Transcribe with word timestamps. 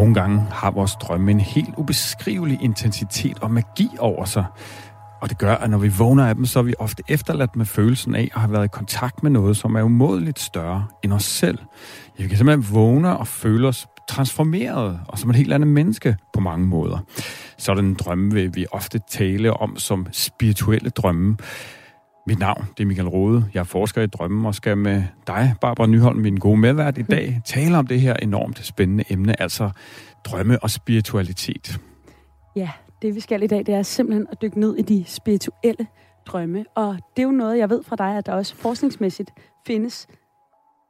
Nogle 0.00 0.14
gange 0.14 0.46
har 0.50 0.70
vores 0.70 0.94
drømme 0.94 1.30
en 1.30 1.40
helt 1.40 1.74
ubeskrivelig 1.76 2.58
intensitet 2.62 3.38
og 3.38 3.50
magi 3.50 3.88
over 3.98 4.24
sig. 4.24 4.44
Og 5.20 5.30
det 5.30 5.38
gør, 5.38 5.54
at 5.54 5.70
når 5.70 5.78
vi 5.78 5.88
vågner 5.88 6.26
af 6.26 6.34
dem, 6.34 6.46
så 6.46 6.58
er 6.58 6.62
vi 6.62 6.74
ofte 6.78 7.02
efterladt 7.08 7.56
med 7.56 7.66
følelsen 7.66 8.14
af 8.14 8.30
at 8.34 8.40
have 8.40 8.52
været 8.52 8.64
i 8.64 8.68
kontakt 8.68 9.22
med 9.22 9.30
noget, 9.30 9.56
som 9.56 9.74
er 9.74 9.82
umådeligt 9.82 10.38
større 10.38 10.86
end 11.02 11.12
os 11.12 11.24
selv. 11.24 11.58
Vi 12.18 12.28
kan 12.28 12.36
simpelthen 12.36 12.74
vågne 12.74 13.16
og 13.16 13.26
føle 13.26 13.68
os 13.68 13.86
transformeret 14.08 15.00
og 15.08 15.18
som 15.18 15.30
et 15.30 15.36
helt 15.36 15.52
andet 15.52 15.68
menneske 15.68 16.16
på 16.32 16.40
mange 16.40 16.66
måder. 16.66 16.98
Sådan 17.58 17.84
en 17.84 17.94
drømme 17.94 18.32
vil 18.32 18.54
vi 18.54 18.66
ofte 18.72 19.00
tale 19.10 19.52
om 19.52 19.76
som 19.76 20.06
spirituelle 20.12 20.90
drømme. 20.90 21.36
Mit 22.26 22.38
navn 22.38 22.64
det 22.78 22.82
er 22.82 22.86
Michael 22.86 23.08
Rode. 23.08 23.44
Jeg 23.54 23.60
er 23.60 23.64
forsker 23.64 24.02
i 24.02 24.06
drømme 24.06 24.48
og 24.48 24.54
skal 24.54 24.78
med 24.78 25.02
dig, 25.26 25.54
Barbara 25.60 25.86
Nyholm, 25.86 26.18
min 26.18 26.36
gode 26.36 26.56
medvært 26.56 26.98
i 26.98 27.02
dag, 27.02 27.40
tale 27.44 27.78
om 27.78 27.86
det 27.86 28.00
her 28.00 28.14
enormt 28.14 28.66
spændende 28.66 29.04
emne, 29.10 29.42
altså 29.42 29.70
drømme 30.24 30.62
og 30.62 30.70
spiritualitet. 30.70 31.80
Ja, 32.56 32.70
det 33.02 33.14
vi 33.14 33.20
skal 33.20 33.42
i 33.42 33.46
dag, 33.46 33.58
det 33.58 33.74
er 33.74 33.82
simpelthen 33.82 34.26
at 34.32 34.42
dykke 34.42 34.60
ned 34.60 34.76
i 34.76 34.82
de 34.82 35.04
spirituelle 35.06 35.86
drømme. 36.26 36.64
Og 36.74 36.98
det 37.16 37.22
er 37.22 37.26
jo 37.26 37.32
noget, 37.32 37.58
jeg 37.58 37.70
ved 37.70 37.82
fra 37.82 37.96
dig, 37.96 38.16
at 38.16 38.26
der 38.26 38.32
også 38.32 38.56
forskningsmæssigt 38.56 39.30
findes 39.66 40.06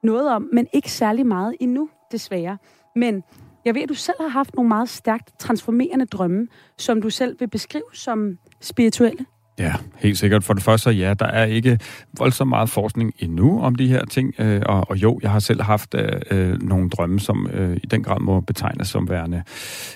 noget 0.02 0.30
om, 0.30 0.48
men 0.52 0.66
ikke 0.72 0.92
særlig 0.92 1.26
meget 1.26 1.54
endnu, 1.60 1.88
desværre. 2.12 2.58
Men 2.96 3.22
jeg 3.64 3.74
ved, 3.74 3.82
at 3.82 3.88
du 3.88 3.94
selv 3.94 4.16
har 4.20 4.28
haft 4.28 4.54
nogle 4.54 4.68
meget 4.68 4.88
stærkt 4.88 5.38
transformerende 5.38 6.04
drømme, 6.06 6.48
som 6.78 7.02
du 7.02 7.10
selv 7.10 7.40
vil 7.40 7.48
beskrive 7.48 7.84
som 7.92 8.38
spirituelle. 8.60 9.26
Ja, 9.60 9.74
helt 9.98 10.18
sikkert. 10.18 10.44
For 10.44 10.54
det 10.54 10.62
første, 10.62 10.90
ja, 10.90 11.14
der 11.14 11.26
er 11.26 11.44
ikke 11.44 11.78
voldsomt 12.18 12.48
meget 12.48 12.70
forskning 12.70 13.12
endnu 13.18 13.62
om 13.62 13.74
de 13.74 13.88
her 13.88 14.04
ting. 14.04 14.34
Øh, 14.38 14.62
og, 14.66 14.90
og 14.90 14.96
jo, 14.96 15.20
jeg 15.22 15.30
har 15.30 15.38
selv 15.38 15.62
haft 15.62 15.94
øh, 15.94 16.20
øh 16.30 16.62
nogle 16.62 16.90
drømme, 16.90 17.20
som 17.20 17.50
øh, 17.52 17.76
i 17.76 17.86
den 17.86 18.02
grad 18.02 18.20
må 18.20 18.40
betegnes 18.40 18.88
som 18.88 19.08
værende, 19.08 19.42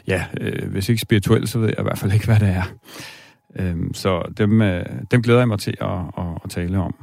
ja, 0.06 0.24
øh, 0.40 0.70
hvis 0.70 0.88
ikke 0.88 1.00
spirituelle, 1.00 1.46
så 1.46 1.58
ved 1.58 1.68
jeg 1.68 1.78
i 1.78 1.82
hvert 1.82 1.98
fald 1.98 2.12
ikke, 2.12 2.26
hvad 2.26 2.40
det 2.40 2.48
er. 2.48 2.64
Øh, 3.56 3.76
så 3.92 4.32
dem, 4.36 4.62
øh, 4.62 4.86
dem 5.10 5.22
glæder 5.22 5.40
jeg 5.40 5.48
mig 5.48 5.58
til 5.58 5.74
at, 5.80 5.98
at, 6.18 6.24
at 6.44 6.50
tale 6.50 6.78
om. 6.78 6.94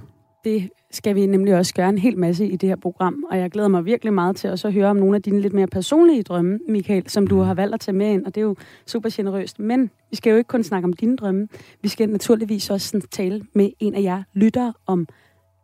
Det 0.43 0.69
skal 0.91 1.15
vi 1.15 1.25
nemlig 1.25 1.55
også 1.55 1.73
gøre 1.73 1.89
en 1.89 1.97
hel 1.97 2.17
masse 2.17 2.47
i 2.47 2.55
det 2.55 2.69
her 2.69 2.75
program, 2.75 3.25
og 3.31 3.37
jeg 3.37 3.51
glæder 3.51 3.67
mig 3.67 3.85
virkelig 3.85 4.13
meget 4.13 4.35
til 4.35 4.49
også 4.49 4.67
at 4.67 4.73
høre 4.73 4.87
om 4.87 4.95
nogle 4.95 5.15
af 5.15 5.21
dine 5.21 5.41
lidt 5.41 5.53
mere 5.53 5.67
personlige 5.67 6.23
drømme, 6.23 6.59
Michael, 6.67 7.09
som 7.09 7.27
du 7.27 7.35
mm. 7.35 7.41
har 7.41 7.53
valgt 7.53 7.73
at 7.73 7.79
tage 7.79 7.95
med 7.95 8.13
ind, 8.13 8.25
og 8.25 8.35
det 8.35 8.41
er 8.41 8.45
jo 8.45 8.55
super 8.87 9.09
generøst. 9.13 9.59
Men 9.59 9.89
vi 10.09 10.15
skal 10.15 10.31
jo 10.31 10.37
ikke 10.37 10.47
kun 10.47 10.63
snakke 10.63 10.85
om 10.85 10.93
dine 10.93 11.17
drømme, 11.17 11.47
vi 11.81 11.87
skal 11.87 12.09
naturligvis 12.09 12.69
også 12.69 13.07
tale 13.11 13.41
med 13.53 13.69
en 13.79 13.95
af 13.95 14.01
jer 14.01 14.23
lyttere 14.33 14.73
om 14.87 15.07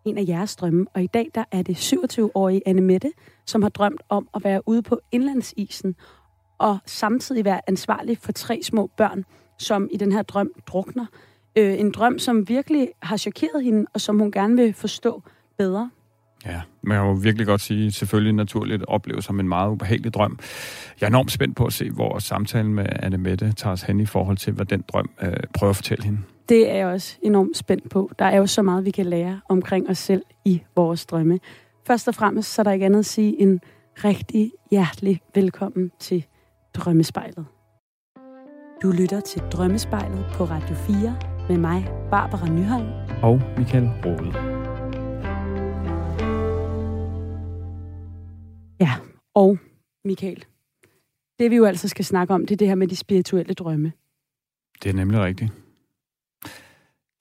en 0.06 0.18
af 0.18 0.26
jeres 0.28 0.56
drømme. 0.56 0.86
Og 0.94 1.04
i 1.04 1.08
dag 1.08 1.28
der 1.36 1.44
er 1.52 1.62
det 1.62 1.94
27-årige 1.94 2.62
Anne 2.66 2.82
Mette, 2.82 3.12
som 3.46 3.62
har 3.62 3.70
drømt 3.70 4.02
om 4.10 4.28
at 4.36 4.44
være 4.44 4.62
ude 4.66 4.82
på 4.82 5.00
indlandsisen, 5.12 5.96
og 6.58 6.78
samtidig 6.86 7.46
være 7.46 7.62
ansvarlig 7.68 8.18
for 8.18 8.32
tre 8.32 8.60
små 8.64 8.90
børn, 8.98 9.26
som 9.58 9.90
i 9.92 9.98
den 9.98 10.12
her 10.12 10.22
drøm 10.22 10.52
drukner. 10.68 11.06
Øh, 11.58 11.80
en 11.80 11.92
drøm, 11.92 12.20
som 12.20 12.50
virkelig 12.50 12.90
har 13.02 13.18
chokeret 13.18 13.64
hende, 13.64 13.86
og 13.94 14.02
som 14.02 14.20
hun 14.20 14.32
gerne 14.32 14.56
vil 14.56 14.74
forstå 14.74 15.24
bedre. 15.58 15.90
Ja, 16.46 16.62
man 16.82 16.98
kan 16.98 17.08
jo 17.08 17.14
virkelig 17.14 17.48
godt 17.48 17.62
sige, 17.62 17.92
selvfølgelig 17.92 18.34
naturligt 18.34 18.84
opleve 18.88 19.22
som 19.22 19.40
en 19.40 19.48
meget 19.48 19.72
ubehagelig 19.72 20.14
drøm. 20.14 20.40
Jeg 21.02 21.08
er 21.08 21.10
enormt 21.10 21.32
spændt 21.32 21.56
på 21.56 21.66
at 21.66 21.74
se, 21.74 21.90
hvor 21.90 22.20
samtalen 22.20 22.74
med 22.74 22.86
Anne 22.90 23.18
Mette 23.18 23.52
tager 23.52 23.74
os 23.74 23.82
hen 23.82 24.00
i 24.00 24.06
forhold 24.06 24.38
til, 24.38 24.54
hvad 24.54 24.66
den 24.66 24.84
drøm 24.88 25.10
øh, 25.22 25.34
prøver 25.54 25.70
at 25.70 25.76
fortælle 25.76 26.04
hende. 26.04 26.20
Det 26.50 26.72
er 26.72 26.76
jeg 26.76 26.88
også 26.88 27.18
enormt 27.22 27.58
spændt 27.58 27.90
på. 27.90 28.12
Der 28.20 28.26
er 28.26 28.38
jo 28.38 28.48
så 28.48 28.62
meget, 28.62 28.86
vi 28.86 28.92
kan 28.92 29.06
lære 29.06 29.42
omkring 29.50 29.90
os 29.90 29.98
selv 29.98 30.24
i 30.46 30.62
vores 30.76 31.06
drømme. 31.06 31.40
Først 31.88 32.08
og 32.08 32.16
fremmest, 32.16 32.54
så 32.54 32.62
er 32.62 32.64
der 32.64 32.72
ikke 32.72 32.86
andet 32.86 33.00
at 33.00 33.06
sige 33.06 33.42
en 33.42 33.60
rigtig 34.04 34.52
hjertelig 34.72 35.22
velkommen 35.36 35.92
til 36.00 36.26
Drømmespejlet. 36.74 37.46
Du 38.84 38.92
lytter 38.92 39.20
til 39.20 39.42
Drømmespejlet 39.52 40.26
på 40.34 40.44
Radio 40.44 40.76
4 40.76 41.37
med 41.50 41.58
mig, 41.58 41.88
Barbara 42.12 42.50
Nyholm. 42.50 42.88
Og 43.24 43.42
Michael 43.58 43.90
Rode. 44.06 44.34
Ja, 48.80 48.94
og 49.36 49.58
Michael. 50.06 50.46
Det 51.40 51.52
vi 51.52 51.56
jo 51.56 51.66
altså 51.66 51.88
skal 51.88 52.06
snakke 52.06 52.34
om, 52.34 52.46
det 52.46 52.52
er 52.52 52.58
det 52.58 52.68
her 52.68 52.76
med 52.76 52.88
de 52.88 52.96
spirituelle 52.96 53.54
drømme. 53.54 53.92
Det 54.84 54.90
er 54.90 54.94
nemlig 54.94 55.20
rigtigt. 55.20 55.52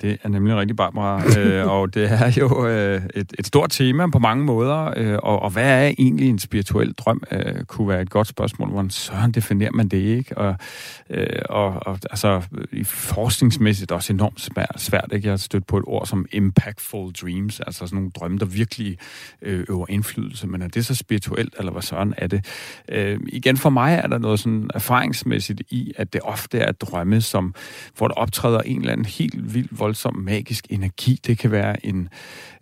Det 0.00 0.18
er 0.22 0.28
nemlig 0.28 0.56
rigtig, 0.56 0.76
Barbara, 0.76 1.38
øh, 1.38 1.66
og 1.70 1.94
det 1.94 2.12
er 2.12 2.36
jo 2.40 2.66
øh, 2.66 3.02
et, 3.14 3.32
et 3.38 3.46
stort 3.46 3.70
tema 3.70 4.06
på 4.06 4.18
mange 4.18 4.44
måder, 4.44 4.92
øh, 4.96 5.18
og, 5.22 5.42
og 5.42 5.50
hvad 5.50 5.84
er 5.84 5.94
egentlig 5.98 6.28
en 6.28 6.38
spirituel 6.38 6.92
drøm, 6.92 7.22
øh, 7.32 7.64
kunne 7.64 7.88
være 7.88 8.02
et 8.02 8.10
godt 8.10 8.26
spørgsmål, 8.26 8.68
hvordan 8.68 8.90
søren 8.90 9.32
definerer 9.32 9.70
man 9.72 9.88
det, 9.88 9.96
ikke? 9.96 10.38
Og, 10.38 10.56
øh, 11.10 11.26
og, 11.48 11.86
og 11.86 11.98
altså, 12.10 12.42
forskningsmæssigt 12.84 13.92
også 13.92 14.12
enormt 14.12 14.40
svært, 14.40 14.74
svært 14.76 15.08
ikke? 15.12 15.26
Jeg 15.26 15.32
har 15.32 15.36
stødt 15.36 15.66
på 15.66 15.78
et 15.78 15.84
ord 15.86 16.06
som 16.06 16.26
impactful 16.32 17.12
dreams, 17.12 17.60
altså 17.60 17.86
sådan 17.86 17.96
nogle 17.96 18.10
drømme, 18.10 18.38
der 18.38 18.46
virkelig 18.46 18.98
øh, 19.42 19.64
øver 19.68 19.86
indflydelse, 19.88 20.46
men 20.46 20.62
er 20.62 20.68
det 20.68 20.86
så 20.86 20.94
spirituelt, 20.94 21.54
eller 21.58 21.72
hvad 21.72 21.82
søren 21.82 22.14
er 22.16 22.26
det? 22.26 22.44
Øh, 22.88 23.20
igen, 23.28 23.56
for 23.56 23.70
mig 23.70 24.00
er 24.04 24.06
der 24.06 24.18
noget 24.18 24.40
sådan 24.40 24.70
erfaringsmæssigt 24.74 25.62
i, 25.70 25.92
at 25.96 26.12
det 26.12 26.20
ofte 26.24 26.58
er 26.58 26.72
drømme, 26.72 27.20
som, 27.20 27.54
hvor 27.96 28.08
der 28.08 28.14
optræder 28.14 28.60
en 28.60 28.80
eller 28.80 28.92
anden 28.92 29.06
helt 29.06 29.54
vild 29.54 29.68
voldsom 29.86 30.14
magisk 30.14 30.66
energi. 30.70 31.20
Det 31.26 31.38
kan 31.38 31.50
være 31.50 31.86
en, 31.86 32.08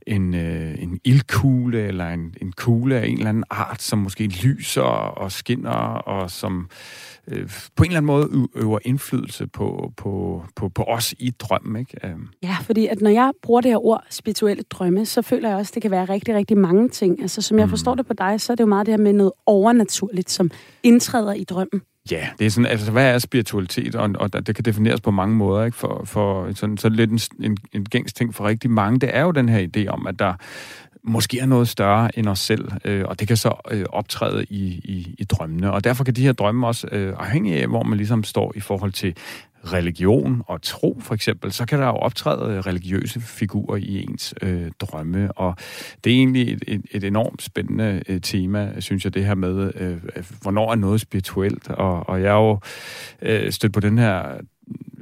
en, 0.07 0.35
øh, 0.35 0.83
en 0.83 1.01
ildkugle 1.05 1.79
eller 1.79 2.09
en, 2.09 2.35
en 2.43 2.53
kugle 2.53 2.97
af 2.97 3.07
en 3.07 3.17
eller 3.17 3.29
anden 3.29 3.45
art, 3.51 3.83
som 3.83 3.99
måske 3.99 4.27
lyser 4.27 4.83
og 5.23 5.33
skinner, 5.33 5.71
og 6.15 6.31
som 6.31 6.69
øh, 7.29 7.49
på 7.77 7.83
en 7.83 7.91
eller 7.91 7.97
anden 7.97 8.07
måde 8.07 8.49
øver 8.55 8.79
indflydelse 8.85 9.47
på, 9.47 9.93
på, 9.97 10.43
på, 10.57 10.69
på 10.69 10.83
os 10.83 11.15
i 11.19 11.31
drømmen. 11.31 11.81
Ikke? 11.81 12.07
Øhm. 12.07 12.29
Ja, 12.43 12.57
fordi 12.63 12.87
at 12.87 13.01
når 13.01 13.11
jeg 13.11 13.33
bruger 13.43 13.61
det 13.61 13.71
her 13.71 13.85
ord, 13.85 14.05
spirituelle 14.11 14.63
drømme, 14.71 15.07
så 15.07 15.23
føler 15.23 15.49
jeg 15.49 15.59
også, 15.59 15.71
at 15.71 15.75
det 15.75 15.83
kan 15.83 15.91
være 15.91 16.05
rigtig, 16.05 16.35
rigtig 16.35 16.59
mange 16.59 16.89
ting. 16.89 17.23
Altså 17.23 17.43
som 17.43 17.59
jeg 17.59 17.67
mm. 17.67 17.71
forstår 17.71 17.95
det 17.95 18.07
på 18.07 18.13
dig, 18.13 18.41
så 18.41 18.53
er 18.53 18.55
det 18.57 18.65
jo 18.65 18.69
meget 18.69 18.87
det 18.87 18.93
her 18.93 19.03
med 19.03 19.13
noget 19.13 19.33
overnaturligt, 19.47 20.31
som 20.31 20.51
indtræder 20.83 21.33
i 21.33 21.45
drømmen. 21.45 21.83
Ja, 22.11 22.29
det 22.39 22.47
er 22.47 22.51
sådan, 22.51 22.71
altså, 22.71 22.93
hvad 22.93 23.15
er 23.15 23.19
spiritualitet? 23.19 23.95
Og, 23.95 24.11
og 24.15 24.47
det 24.47 24.55
kan 24.55 24.65
defineres 24.65 25.01
på 25.01 25.11
mange 25.11 25.37
måder, 25.37 25.65
ikke? 25.65 25.77
For, 25.77 26.03
for 26.05 26.53
sådan, 26.55 26.77
så 26.77 26.89
lidt 26.89 27.11
en, 27.11 27.21
en, 27.41 27.57
en 27.73 27.85
gængs 27.85 28.13
ting 28.13 28.35
for 28.35 28.45
rigtig 28.45 28.71
mange, 28.71 29.01
det 29.01 29.17
er 29.17 29.23
jo 29.23 29.31
den 29.31 29.49
her 29.49 29.67
idé 29.77 29.87
om, 29.87 30.07
at 30.07 30.19
der 30.19 30.35
måske 31.05 31.39
er 31.39 31.47
noget 31.47 31.69
større 31.69 32.19
end 32.19 32.29
os 32.29 32.39
selv, 32.39 32.69
øh, 32.85 33.05
og 33.09 33.21
det 33.21 33.29
kan 33.29 33.37
så 33.37 33.55
øh, 33.71 33.85
optræde 33.89 34.45
i, 34.45 34.65
i, 34.67 35.15
i 35.19 35.25
drømmene. 35.25 35.73
Og 35.73 35.85
derfor 35.85 36.05
kan 36.05 36.15
de 36.15 36.23
her 36.23 36.33
drømme 36.33 36.67
også, 36.67 36.89
øh, 36.93 37.15
afhængig 37.19 37.61
af, 37.61 37.67
hvor 37.69 37.83
man 37.83 37.97
ligesom 37.97 38.25
står 38.25 38.53
i 38.57 38.61
forhold 38.61 38.93
til 38.93 39.17
religion 39.73 40.43
og 40.47 40.63
tro 40.63 40.99
for 41.01 41.15
eksempel, 41.15 41.53
så 41.53 41.67
kan 41.67 41.79
der 41.79 41.87
jo 41.87 41.93
optræde 41.93 42.55
øh, 42.55 42.59
religiøse 42.59 43.21
figurer 43.21 43.77
i 43.77 44.03
ens 44.03 44.35
øh, 44.43 44.71
drømme, 44.81 45.33
og 45.33 45.57
det 46.05 46.13
er 46.13 46.17
egentlig 46.17 46.53
et, 46.53 46.65
et, 46.67 46.83
et 46.91 47.05
enormt 47.05 47.43
spændende 47.43 48.03
øh, 48.09 48.21
tema, 48.21 48.81
synes 48.81 49.05
jeg, 49.05 49.15
det 49.15 49.27
her 49.27 49.35
med, 49.35 49.73
øh, 49.75 49.97
hvornår 50.43 50.71
er 50.71 50.77
noget 50.77 51.01
spirituelt, 51.01 51.69
og, 51.71 52.09
og 52.09 52.23
jeg 52.23 52.29
er 52.29 52.35
jo 52.35 52.59
øh, 53.23 53.53
stødt 53.53 53.73
på 53.73 53.81
den 53.81 53.99
her 53.99 54.23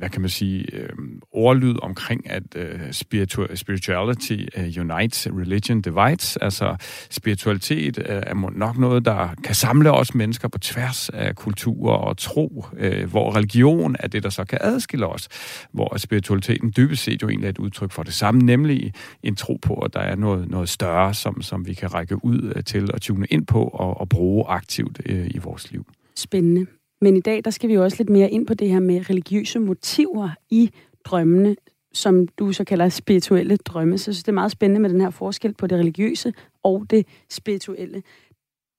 hvad 0.02 0.10
kan 0.10 0.20
man 0.20 0.30
sige, 0.30 0.66
øh, 0.72 0.88
ordlyd 1.32 1.74
omkring, 1.82 2.30
at 2.30 2.42
øh, 2.56 2.80
spiritu- 2.90 3.54
spirituality 3.54 4.36
øh, 4.56 4.72
unites, 4.78 5.26
religion 5.26 5.80
divides. 5.80 6.36
Altså 6.36 6.76
spiritualitet 7.10 7.98
øh, 7.98 8.04
er 8.08 8.50
nok 8.56 8.78
noget, 8.78 9.04
der 9.04 9.28
kan 9.44 9.54
samle 9.54 9.92
os 9.92 10.14
mennesker 10.14 10.48
på 10.48 10.58
tværs 10.58 11.08
af 11.08 11.36
kulturer 11.36 11.96
og 11.96 12.16
tro, 12.16 12.64
øh, 12.76 13.10
hvor 13.10 13.36
religion 13.36 13.96
er 13.98 14.08
det, 14.08 14.22
der 14.22 14.30
så 14.30 14.44
kan 14.44 14.58
adskille 14.60 15.06
os, 15.06 15.28
hvor 15.72 15.96
spiritualiteten 15.96 16.72
dybest 16.76 17.02
set 17.02 17.22
jo 17.22 17.28
egentlig 17.28 17.46
er 17.46 17.50
et 17.50 17.58
udtryk 17.58 17.90
for 17.92 18.02
det 18.02 18.14
samme, 18.14 18.40
nemlig 18.40 18.92
en 19.22 19.36
tro 19.36 19.58
på, 19.62 19.74
at 19.74 19.94
der 19.94 20.00
er 20.00 20.16
noget, 20.16 20.50
noget 20.50 20.68
større, 20.68 21.14
som, 21.14 21.42
som 21.42 21.66
vi 21.66 21.74
kan 21.74 21.94
række 21.94 22.24
ud 22.24 22.52
øh, 22.56 22.64
til 22.64 22.92
og 22.92 23.00
tune 23.00 23.26
ind 23.30 23.46
på 23.46 23.64
og, 23.64 24.00
og 24.00 24.08
bruge 24.08 24.44
aktivt 24.48 25.00
øh, 25.06 25.26
i 25.30 25.38
vores 25.38 25.72
liv. 25.72 25.86
Spændende. 26.16 26.66
Men 27.02 27.16
i 27.16 27.20
dag, 27.20 27.44
der 27.44 27.50
skal 27.50 27.68
vi 27.68 27.74
jo 27.74 27.82
også 27.82 27.96
lidt 27.98 28.10
mere 28.10 28.30
ind 28.30 28.46
på 28.46 28.54
det 28.54 28.68
her 28.68 28.80
med 28.80 29.10
religiøse 29.10 29.58
motiver 29.58 30.30
i 30.50 30.70
drømmene, 31.04 31.56
som 31.92 32.28
du 32.28 32.52
så 32.52 32.64
kalder 32.64 32.88
spirituelle 32.88 33.56
drømme. 33.56 33.98
Så 33.98 34.10
jeg 34.10 34.14
synes, 34.14 34.24
det 34.24 34.28
er 34.28 34.34
meget 34.34 34.52
spændende 34.52 34.80
med 34.80 34.90
den 34.90 35.00
her 35.00 35.10
forskel 35.10 35.54
på 35.54 35.66
det 35.66 35.78
religiøse 35.78 36.32
og 36.62 36.86
det 36.90 37.06
spirituelle. 37.30 38.02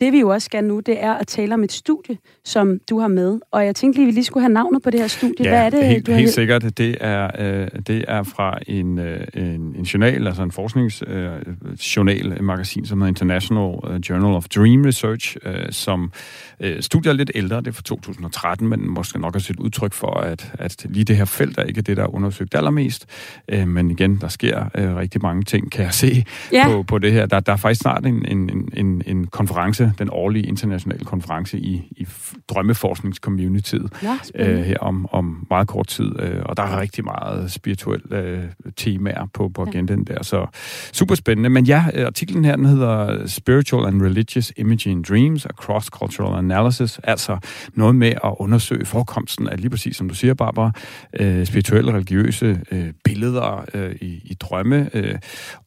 Det 0.03 0.13
vi 0.13 0.19
jo 0.19 0.29
også 0.29 0.45
skal 0.45 0.63
nu, 0.63 0.79
det 0.79 1.03
er 1.03 1.13
at 1.13 1.27
tale 1.27 1.53
om 1.53 1.63
et 1.63 1.71
studie, 1.71 2.17
som 2.45 2.79
du 2.89 2.99
har 2.99 3.07
med. 3.07 3.39
Og 3.51 3.65
jeg 3.65 3.75
tænkte 3.75 3.99
lige, 3.99 4.05
vi 4.05 4.11
lige 4.11 4.23
skulle 4.23 4.41
have 4.41 4.53
navnet 4.53 4.81
på 4.81 4.89
det 4.89 4.99
her 4.99 5.07
studie. 5.07 5.45
Ja, 5.45 5.49
Hvad 5.49 5.65
er 5.65 5.69
det, 5.69 5.85
helt, 5.87 6.07
du 6.07 6.11
har... 6.11 6.19
helt 6.19 6.31
sikkert. 6.31 6.77
Det 6.77 6.97
er, 7.01 7.31
øh, 7.39 7.67
det 7.87 8.05
er 8.07 8.23
fra 8.23 8.59
en, 8.67 8.99
øh, 8.99 9.27
en, 9.33 9.43
en 9.77 9.83
journal, 9.83 10.27
altså 10.27 10.43
en 10.43 10.51
forskningsjournal, 10.51 12.31
øh, 12.31 12.43
magasin, 12.43 12.85
som 12.85 13.01
hedder 13.01 13.09
International 13.09 13.75
øh, 13.87 13.99
Journal 14.09 14.35
of 14.35 14.47
Dream 14.47 14.85
Research, 14.85 15.37
øh, 15.45 15.71
som 15.71 16.11
øh, 16.59 16.81
studier 16.81 17.11
er 17.11 17.17
lidt 17.17 17.31
ældre, 17.35 17.57
det 17.57 17.67
er 17.67 17.71
fra 17.71 17.81
2013, 17.81 18.67
men 18.67 18.89
måske 18.89 19.19
nok 19.21 19.35
også 19.35 19.53
et 19.53 19.59
udtryk 19.59 19.93
for, 19.93 20.13
at, 20.19 20.51
at 20.53 20.85
lige 20.89 21.03
det 21.03 21.17
her 21.17 21.25
felt 21.25 21.57
er 21.57 21.63
ikke 21.63 21.81
det, 21.81 21.97
der 21.97 22.03
er 22.03 22.15
undersøgt 22.15 22.55
allermest. 22.55 23.05
Øh, 23.49 23.67
men 23.67 23.91
igen, 23.91 24.17
der 24.21 24.27
sker 24.27 24.65
øh, 24.75 24.95
rigtig 24.95 25.21
mange 25.21 25.43
ting, 25.43 25.71
kan 25.71 25.85
jeg 25.85 25.93
se 25.93 26.25
ja. 26.51 26.67
på, 26.67 26.83
på 26.83 26.99
det 26.99 27.11
her. 27.11 27.25
Der, 27.25 27.39
der 27.39 27.53
er 27.53 27.57
faktisk 27.57 27.81
snart 27.81 28.05
en, 28.05 28.25
en, 28.25 28.69
en, 28.73 29.01
en 29.05 29.27
konference 29.27 29.92
den 29.99 30.09
årlige 30.11 30.45
internationale 30.45 31.05
konference 31.05 31.59
i, 31.59 31.87
i 31.91 32.07
drømmeforskningscommunityet 32.47 33.93
ja, 34.03 34.17
øh, 34.35 34.59
her 34.59 34.77
om, 34.77 35.07
om 35.11 35.47
meget 35.49 35.67
kort 35.67 35.87
tid. 35.87 36.19
Øh, 36.19 36.41
og 36.45 36.57
der 36.57 36.63
er 36.63 36.79
rigtig 36.79 37.03
meget 37.03 37.51
spirituelle 37.51 38.17
øh, 38.17 38.43
temaer 38.77 39.25
på, 39.33 39.49
på 39.49 39.61
agendaen 39.61 40.05
ja. 40.09 40.13
der, 40.13 40.23
så 40.23 40.45
super 40.93 41.15
spændende. 41.15 41.49
Men 41.49 41.65
ja, 41.65 42.05
artiklen 42.05 42.45
her, 42.45 42.55
den 42.55 42.65
hedder 42.65 43.27
Spiritual 43.27 43.85
and 43.85 44.01
Religious 44.01 44.53
Imaging 44.57 45.07
Dreams, 45.07 45.45
A 45.45 45.49
Cross-Cultural 45.61 46.37
Analysis, 46.37 46.99
altså 47.03 47.37
noget 47.73 47.95
med 47.95 48.07
at 48.23 48.35
undersøge 48.39 48.85
forekomsten 48.85 49.47
af 49.47 49.59
lige 49.59 49.69
præcis, 49.69 49.95
som 49.95 50.09
du 50.09 50.15
siger, 50.15 50.33
Barbara, 50.33 50.71
øh, 51.19 51.45
spirituelle, 51.45 51.93
religiøse 51.93 52.59
øh, 52.71 52.93
billeder 53.03 53.65
øh, 53.73 53.95
i, 54.01 54.21
i 54.23 54.33
drømme. 54.33 54.89
Øh. 54.93 55.15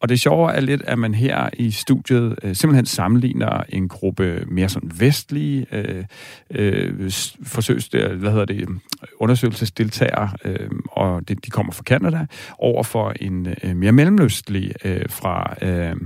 Og 0.00 0.08
det 0.08 0.20
sjove 0.20 0.52
er 0.52 0.60
lidt, 0.60 0.82
at 0.82 0.98
man 0.98 1.14
her 1.14 1.48
i 1.52 1.70
studiet 1.70 2.36
øh, 2.42 2.54
simpelthen 2.56 2.86
sammenligner 2.86 3.62
en 3.68 3.88
gruppe 3.88 4.15
mere 4.48 4.68
sådan 4.68 4.90
vestlige 4.94 5.66
øh, 5.72 6.04
øh, 6.50 7.10
forsøgs, 7.42 7.86
hvad 7.86 8.30
hedder 8.30 8.44
det, 8.44 8.68
undersøgelsesdeltagere, 9.18 10.30
øh, 10.44 10.70
og 10.92 11.28
de, 11.28 11.34
de 11.34 11.50
kommer 11.50 11.72
fra 11.72 11.82
Canada, 11.82 12.26
over 12.58 12.82
for 12.82 13.12
en 13.20 13.54
øh, 13.64 13.76
mere 13.76 13.92
mellemøstlig 13.92 14.72
øh, 14.84 15.04
fra 15.08 15.54
øh, 15.62 15.96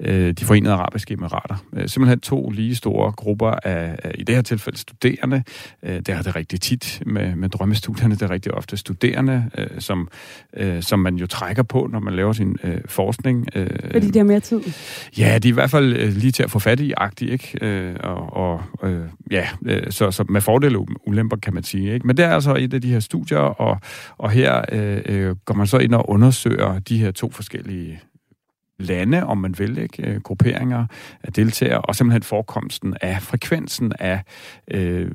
øh, 0.00 0.32
de 0.32 0.44
forenede 0.44 0.74
arabiske 0.74 1.14
emirater. 1.14 1.56
Øh, 1.72 1.88
simpelthen 1.88 2.20
to 2.20 2.50
lige 2.50 2.74
store 2.74 3.12
grupper 3.12 3.50
af, 3.50 3.98
af 4.02 4.14
i 4.14 4.22
det 4.22 4.34
her 4.34 4.42
tilfælde 4.42 4.78
studerende. 4.78 5.42
Øh, 5.82 5.96
det 5.96 6.08
er 6.08 6.22
det 6.22 6.36
rigtig 6.36 6.60
tit 6.60 7.02
med, 7.06 7.36
med 7.36 7.48
drømmestudierne. 7.48 8.14
Det 8.14 8.22
er 8.22 8.30
rigtig 8.30 8.54
ofte 8.54 8.76
studerende, 8.76 9.50
øh, 9.58 9.66
som, 9.78 10.08
øh, 10.56 10.82
som 10.82 10.98
man 10.98 11.16
jo 11.16 11.26
trækker 11.26 11.62
på, 11.62 11.88
når 11.92 12.00
man 12.00 12.14
laver 12.14 12.32
sin 12.32 12.56
øh, 12.64 12.80
forskning. 12.86 13.46
Øh, 13.54 13.68
Fordi 13.92 14.10
de 14.10 14.18
har 14.18 14.24
mere 14.24 14.40
tid? 14.40 14.60
Ja, 15.18 15.38
de 15.38 15.48
er 15.48 15.52
i 15.52 15.54
hvert 15.54 15.70
fald 15.70 15.96
øh, 15.96 16.12
lige 16.12 16.32
til 16.32 16.42
at 16.42 16.50
få 16.50 16.58
fat 16.58 16.80
i, 16.80 16.92
agtigt, 16.96 17.32
ikke? 17.32 17.58
Øh, 17.66 17.96
og, 18.00 18.36
og 18.36 18.62
øh, 18.88 19.00
ja, 19.30 19.48
øh, 19.66 19.82
så, 19.90 20.10
så 20.10 20.24
med 20.28 20.40
fordele 20.40 20.78
og 20.78 20.88
ulemper, 21.06 21.36
kan 21.36 21.54
man 21.54 21.62
sige. 21.62 21.94
Ikke? 21.94 22.06
Men 22.06 22.16
det 22.16 22.24
er 22.24 22.34
altså 22.34 22.54
et 22.58 22.74
af 22.74 22.80
de 22.80 22.92
her 22.92 23.00
studier, 23.00 23.38
og, 23.38 23.78
og 24.18 24.30
her 24.30 24.64
øh, 24.72 25.00
øh 25.06 25.36
går 25.44 25.54
man 25.54 25.66
så 25.66 25.78
ind 25.78 25.94
og 25.94 26.10
undersøger 26.10 26.78
de 26.78 26.98
her 26.98 27.10
to 27.10 27.30
forskellige 27.30 28.00
lande, 28.78 29.26
om 29.26 29.38
man 29.38 29.58
vil, 29.58 29.78
ikke? 29.78 30.10
Øh, 30.10 30.20
grupperinger 30.20 30.86
af 31.22 31.32
deltagere, 31.32 31.80
og 31.80 31.94
simpelthen 31.94 32.22
forekomsten 32.22 32.96
af 33.00 33.22
frekvensen 33.22 33.92
af 33.98 34.22
øh, 34.70 35.10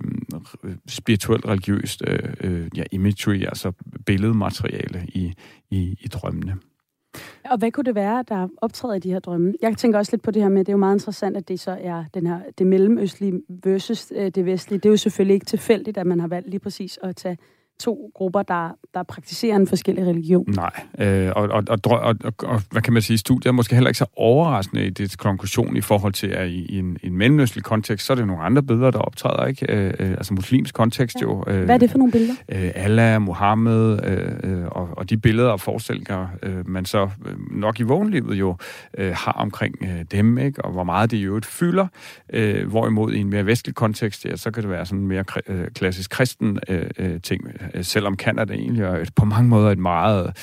spirituelt 0.87 1.45
religiøst 1.45 2.03
øh, 2.07 2.19
øh, 2.41 2.67
ja, 2.77 2.83
imagery, 2.91 3.43
altså 3.45 3.71
billedmateriale 4.05 5.05
i, 5.07 5.33
i, 5.69 5.97
i 6.01 6.07
drømmene. 6.07 6.57
Og 7.45 7.57
hvad 7.57 7.71
kunne 7.71 7.83
det 7.83 7.95
være, 7.95 8.23
der 8.27 8.47
optræder 8.57 8.95
i 8.95 8.99
de 8.99 9.11
her 9.11 9.19
drømme? 9.19 9.53
Jeg 9.61 9.77
tænker 9.77 9.99
også 9.99 10.11
lidt 10.11 10.23
på 10.23 10.31
det 10.31 10.41
her 10.41 10.49
med, 10.49 10.59
det 10.59 10.69
er 10.69 10.73
jo 10.73 10.77
meget 10.77 10.95
interessant, 10.95 11.37
at 11.37 11.47
det 11.47 11.59
så 11.59 11.77
er 11.81 12.03
den 12.13 12.27
her, 12.27 12.39
det 12.57 12.67
mellemøstlige 12.67 13.41
versus 13.63 14.11
øh, 14.15 14.31
det 14.31 14.45
vestlige. 14.45 14.79
Det 14.79 14.85
er 14.85 14.89
jo 14.89 14.97
selvfølgelig 14.97 15.33
ikke 15.33 15.45
tilfældigt, 15.45 15.97
at 15.97 16.07
man 16.07 16.19
har 16.19 16.27
valgt 16.27 16.49
lige 16.49 16.59
præcis 16.59 16.99
at 17.03 17.15
tage 17.15 17.37
to 17.79 18.11
grupper, 18.15 18.41
der, 18.41 18.77
der 18.93 19.03
praktiserer 19.03 19.55
en 19.55 19.67
forskellig 19.67 20.05
religion. 20.05 20.45
Nej, 20.47 20.71
øh, 20.99 21.31
og, 21.35 21.49
og, 21.49 21.63
og, 21.69 21.79
og, 21.83 22.15
og, 22.23 22.33
og 22.43 22.61
hvad 22.71 22.81
kan 22.81 22.93
man 22.93 23.01
sige, 23.01 23.17
studiet 23.17 23.45
er 23.45 23.51
måske 23.51 23.75
heller 23.75 23.89
ikke 23.89 23.97
så 23.97 24.05
overraskende 24.15 24.85
i 24.85 24.89
det 24.89 25.17
konklusion 25.17 25.77
i 25.77 25.81
forhold 25.81 26.13
til, 26.13 26.27
at 26.27 26.47
i, 26.47 26.65
i 26.65 26.79
en, 26.79 26.97
en 27.03 27.17
mellemøstlig 27.17 27.63
kontekst, 27.63 28.05
så 28.05 28.13
er 28.13 28.15
det 28.15 28.27
nogle 28.27 28.43
andre 28.43 28.63
billeder, 28.63 28.91
der 28.91 28.99
optræder, 28.99 29.45
ikke? 29.45 29.73
Øh, 29.73 29.93
øh, 29.99 30.11
altså 30.11 30.33
muslimsk 30.33 30.75
kontekst 30.75 31.15
ja. 31.15 31.21
jo. 31.21 31.43
Øh, 31.47 31.63
hvad 31.63 31.75
er 31.75 31.79
det 31.79 31.91
for 31.91 31.97
nogle 31.97 32.11
billeder? 32.11 32.33
Øh, 32.49 32.71
Allah, 32.75 33.21
Muhammed, 33.21 33.99
øh, 34.03 34.33
øh, 34.43 34.65
og, 34.67 34.89
og 34.91 35.09
de 35.09 35.17
billeder 35.17 35.49
og 35.49 35.59
forestillinger, 35.59 36.27
øh, 36.43 36.69
man 36.69 36.85
så 36.85 37.09
øh, 37.25 37.35
nok 37.51 37.79
i 37.79 37.83
vågenlivet 37.83 38.35
jo 38.35 38.55
øh, 38.97 39.13
har 39.15 39.31
omkring 39.31 39.75
øh, 39.81 40.05
dem, 40.11 40.37
ikke? 40.37 40.65
Og 40.65 40.71
hvor 40.71 40.83
meget 40.83 41.11
det 41.11 41.17
i 41.17 41.23
øvrigt 41.23 41.45
fylder. 41.45 41.87
Øh, 42.33 42.67
hvorimod 42.67 43.13
i 43.13 43.19
en 43.19 43.29
mere 43.29 43.45
vestlig 43.45 43.75
kontekst, 43.75 44.25
ja, 44.25 44.35
så 44.35 44.51
kan 44.51 44.63
det 44.63 44.69
være 44.71 44.85
sådan 44.85 44.99
en 44.99 45.07
mere 45.07 45.23
øh, 45.47 45.67
klassisk 45.67 46.11
kristen 46.11 46.59
øh, 46.69 47.21
ting, 47.21 47.47
Øh, 47.73 47.83
selvom 47.83 48.15
Canada 48.15 48.53
egentlig 48.53 48.83
er 48.83 49.05
på 49.15 49.25
mange 49.25 49.49
måder 49.49 49.71
et 49.71 49.79
meget 49.79 50.37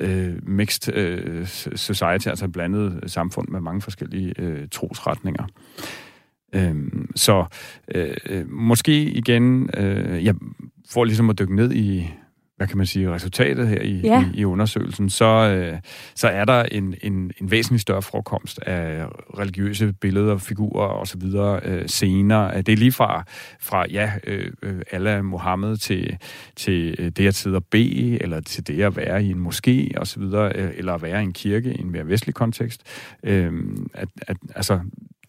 øh, 0.00 0.34
mixed 0.42 0.94
øh, 0.94 1.46
society, 1.76 2.28
altså 2.28 2.44
et 2.44 2.52
blandet 2.52 3.00
samfund 3.06 3.48
med 3.48 3.60
mange 3.60 3.80
forskellige 3.82 4.34
øh, 4.38 4.68
trosretninger. 4.70 5.46
Øhm, 6.54 7.02
øh, 7.02 7.08
så 7.16 7.44
øh, 7.94 8.50
måske 8.50 9.02
igen, 9.02 9.70
øh, 9.76 10.24
jeg 10.24 10.34
får 10.90 11.04
ligesom 11.04 11.30
at 11.30 11.38
dykke 11.38 11.56
ned 11.56 11.72
i 11.72 12.10
hvad 12.56 12.66
kan 12.66 12.76
man 12.76 12.86
sige, 12.86 13.10
resultatet 13.10 13.68
her 13.68 13.80
i, 13.80 14.00
ja. 14.04 14.24
i, 14.34 14.38
i 14.38 14.44
undersøgelsen, 14.44 15.10
så, 15.10 15.24
øh, 15.24 15.78
så 16.14 16.28
er 16.28 16.44
der 16.44 16.62
en, 16.62 16.94
en, 17.02 17.32
en 17.40 17.50
væsentlig 17.50 17.80
større 17.80 18.02
forekomst 18.02 18.58
af 18.58 19.06
religiøse 19.38 19.92
billeder, 19.92 20.38
figurer 20.38 20.88
osv. 20.88 21.22
Øh, 21.64 21.88
scener. 21.88 22.60
Det 22.60 22.72
er 22.72 22.76
lige 22.76 22.92
fra, 22.92 23.24
fra 23.60 23.86
ja, 23.90 24.12
øh, 24.26 24.52
Allah 24.92 25.24
Mohammed 25.24 25.76
til, 25.76 26.18
til 26.56 26.96
øh, 26.98 27.10
det 27.10 27.26
at 27.26 27.34
sidde 27.34 27.56
og 27.56 27.64
bede, 27.64 28.22
eller 28.22 28.40
til 28.40 28.66
det 28.66 28.82
at 28.82 28.96
være 28.96 29.24
i 29.24 29.30
en 29.30 29.46
moské 29.46 29.98
osv., 29.98 30.22
øh, 30.22 30.70
eller 30.76 30.94
at 30.94 31.02
være 31.02 31.20
i 31.20 31.24
en 31.24 31.32
kirke 31.32 31.74
i 31.74 31.80
en 31.80 31.90
mere 31.90 32.08
vestlig 32.08 32.34
kontekst. 32.34 32.82
Øh, 33.22 33.52
at, 33.94 34.08
at, 34.22 34.36
altså, 34.54 34.80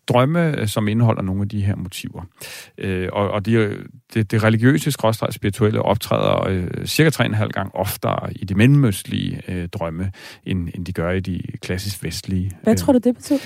drømme, 0.08 0.60
øh, 0.60 0.68
som 0.68 0.88
indeholder 0.88 1.22
nogle 1.22 1.42
af 1.42 1.50
de 1.50 1.62
her 1.62 1.76
motiver. 1.76 2.24
Øh, 2.78 3.10
og 3.14 3.32
og 3.32 3.46
de, 3.46 3.78
det, 4.16 4.32
det 4.32 4.44
religiøse, 4.44 4.92
skråstrej 4.92 5.32
spirituelle 5.32 5.82
optræder 5.82 6.48
øh, 6.48 6.86
cirka 6.86 7.10
3,5 7.24 7.48
gange 7.48 7.76
oftere 7.76 8.34
i 8.36 8.46
de 8.46 8.56
mellemøstlige 8.56 9.42
øh, 9.48 9.68
drømme, 9.68 10.12
end, 10.46 10.70
end 10.76 10.86
de 10.86 10.94
gør 10.94 11.12
i 11.12 11.20
de 11.20 11.42
klassisk 11.62 12.04
vestlige. 12.04 12.52
Hvad 12.64 12.74
øh, 12.74 12.78
tror 12.78 12.94
du, 12.94 13.00
det 13.04 13.16
betyder? 13.16 13.40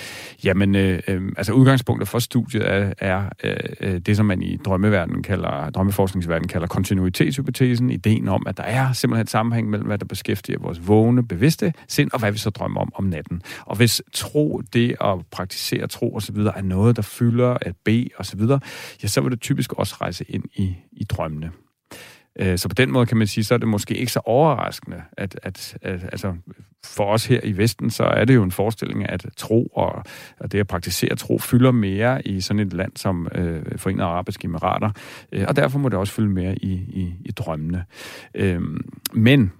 Jamen, 0.44 0.76
øh, 0.76 1.00
øh, 1.08 1.22
altså 1.38 1.54
udgangspunktet 1.54 2.08
for 2.08 2.20
studiet 2.20 2.64
er, 2.70 2.94
er 3.00 3.30
øh, 3.82 4.00
det, 4.00 4.18
som 4.18 4.26
man 4.26 4.42
i 4.42 4.58
drømmeverdenen 4.58 5.24
kalder, 5.24 5.70
drømmeforskningsverdenen 5.70 6.48
kalder 6.48 6.68
kontinuitetshypotesen, 6.68 7.90
ideen 7.90 8.28
om, 8.28 8.44
at 8.48 8.58
der 8.58 8.64
er 8.64 8.94
simpelthen 8.94 9.24
et 9.24 9.30
sammenhæng 9.30 9.70
mellem, 9.70 9.88
hvad 9.88 9.98
der 9.98 10.06
beskæftiger 10.06 10.60
vores 10.60 10.88
vågne, 10.88 11.28
bevidste 11.28 11.74
sind, 11.88 12.10
og 12.14 12.20
hvad 12.20 12.32
vi 12.32 12.38
så 12.38 12.50
drømmer 12.50 12.82
om 12.82 12.90
om 13.00 13.04
natten. 13.04 13.42
Og 13.66 13.76
hvis 13.76 14.02
tro, 14.14 14.62
det 14.74 14.96
at 15.02 15.18
praktisere 15.32 15.88
tro 15.88 16.16
osv., 16.16 16.36
er 16.36 16.62
noget, 16.62 16.96
der 16.96 17.02
fylder 17.02 17.58
at 17.62 17.76
bede 17.86 18.10
osv., 18.18 18.42
ja, 19.04 19.08
så 19.08 19.22
vil 19.22 19.32
det 19.32 19.42
typisk 19.42 19.74
også 19.74 19.96
rejse 20.02 20.26
ind 20.30 20.44
i, 20.60 20.78
i 20.92 21.04
drømmene. 21.04 21.52
Øh, 22.40 22.58
så 22.58 22.70
på 22.70 22.74
den 22.74 22.92
måde 22.92 23.06
kan 23.06 23.18
man 23.18 23.28
sige, 23.28 23.44
så 23.44 23.54
er 23.54 23.58
det 23.58 23.68
måske 23.68 23.96
ikke 23.96 24.12
så 24.12 24.22
overraskende, 24.26 25.02
at, 25.18 25.40
at, 25.44 25.78
at 25.82 26.04
altså, 26.04 26.36
for 26.86 27.06
os 27.06 27.26
her 27.26 27.40
i 27.44 27.58
Vesten, 27.58 27.90
så 27.90 28.04
er 28.04 28.26
det 28.26 28.36
jo 28.36 28.44
en 28.44 28.52
forestilling, 28.52 29.10
at 29.10 29.26
tro 29.38 29.66
og, 29.66 30.04
og 30.40 30.52
det 30.52 30.60
at 30.60 30.68
praktisere 30.68 31.16
tro 31.16 31.38
fylder 31.38 31.72
mere 31.72 32.28
i 32.28 32.42
sådan 32.42 32.60
et 32.60 32.74
land 32.74 32.92
som 32.96 33.28
øh, 33.36 33.64
Forenede 33.78 34.04
Arabiske 34.04 34.46
Emirater, 34.46 34.92
øh, 35.32 35.46
og 35.48 35.56
derfor 35.56 35.80
må 35.80 35.90
det 35.90 36.00
også 36.00 36.14
fylde 36.14 36.30
mere 36.30 36.56
i, 36.56 36.72
i, 36.74 37.14
i 37.26 37.32
drømmene. 37.32 37.86
Øh, 38.36 38.62
men 39.14 39.52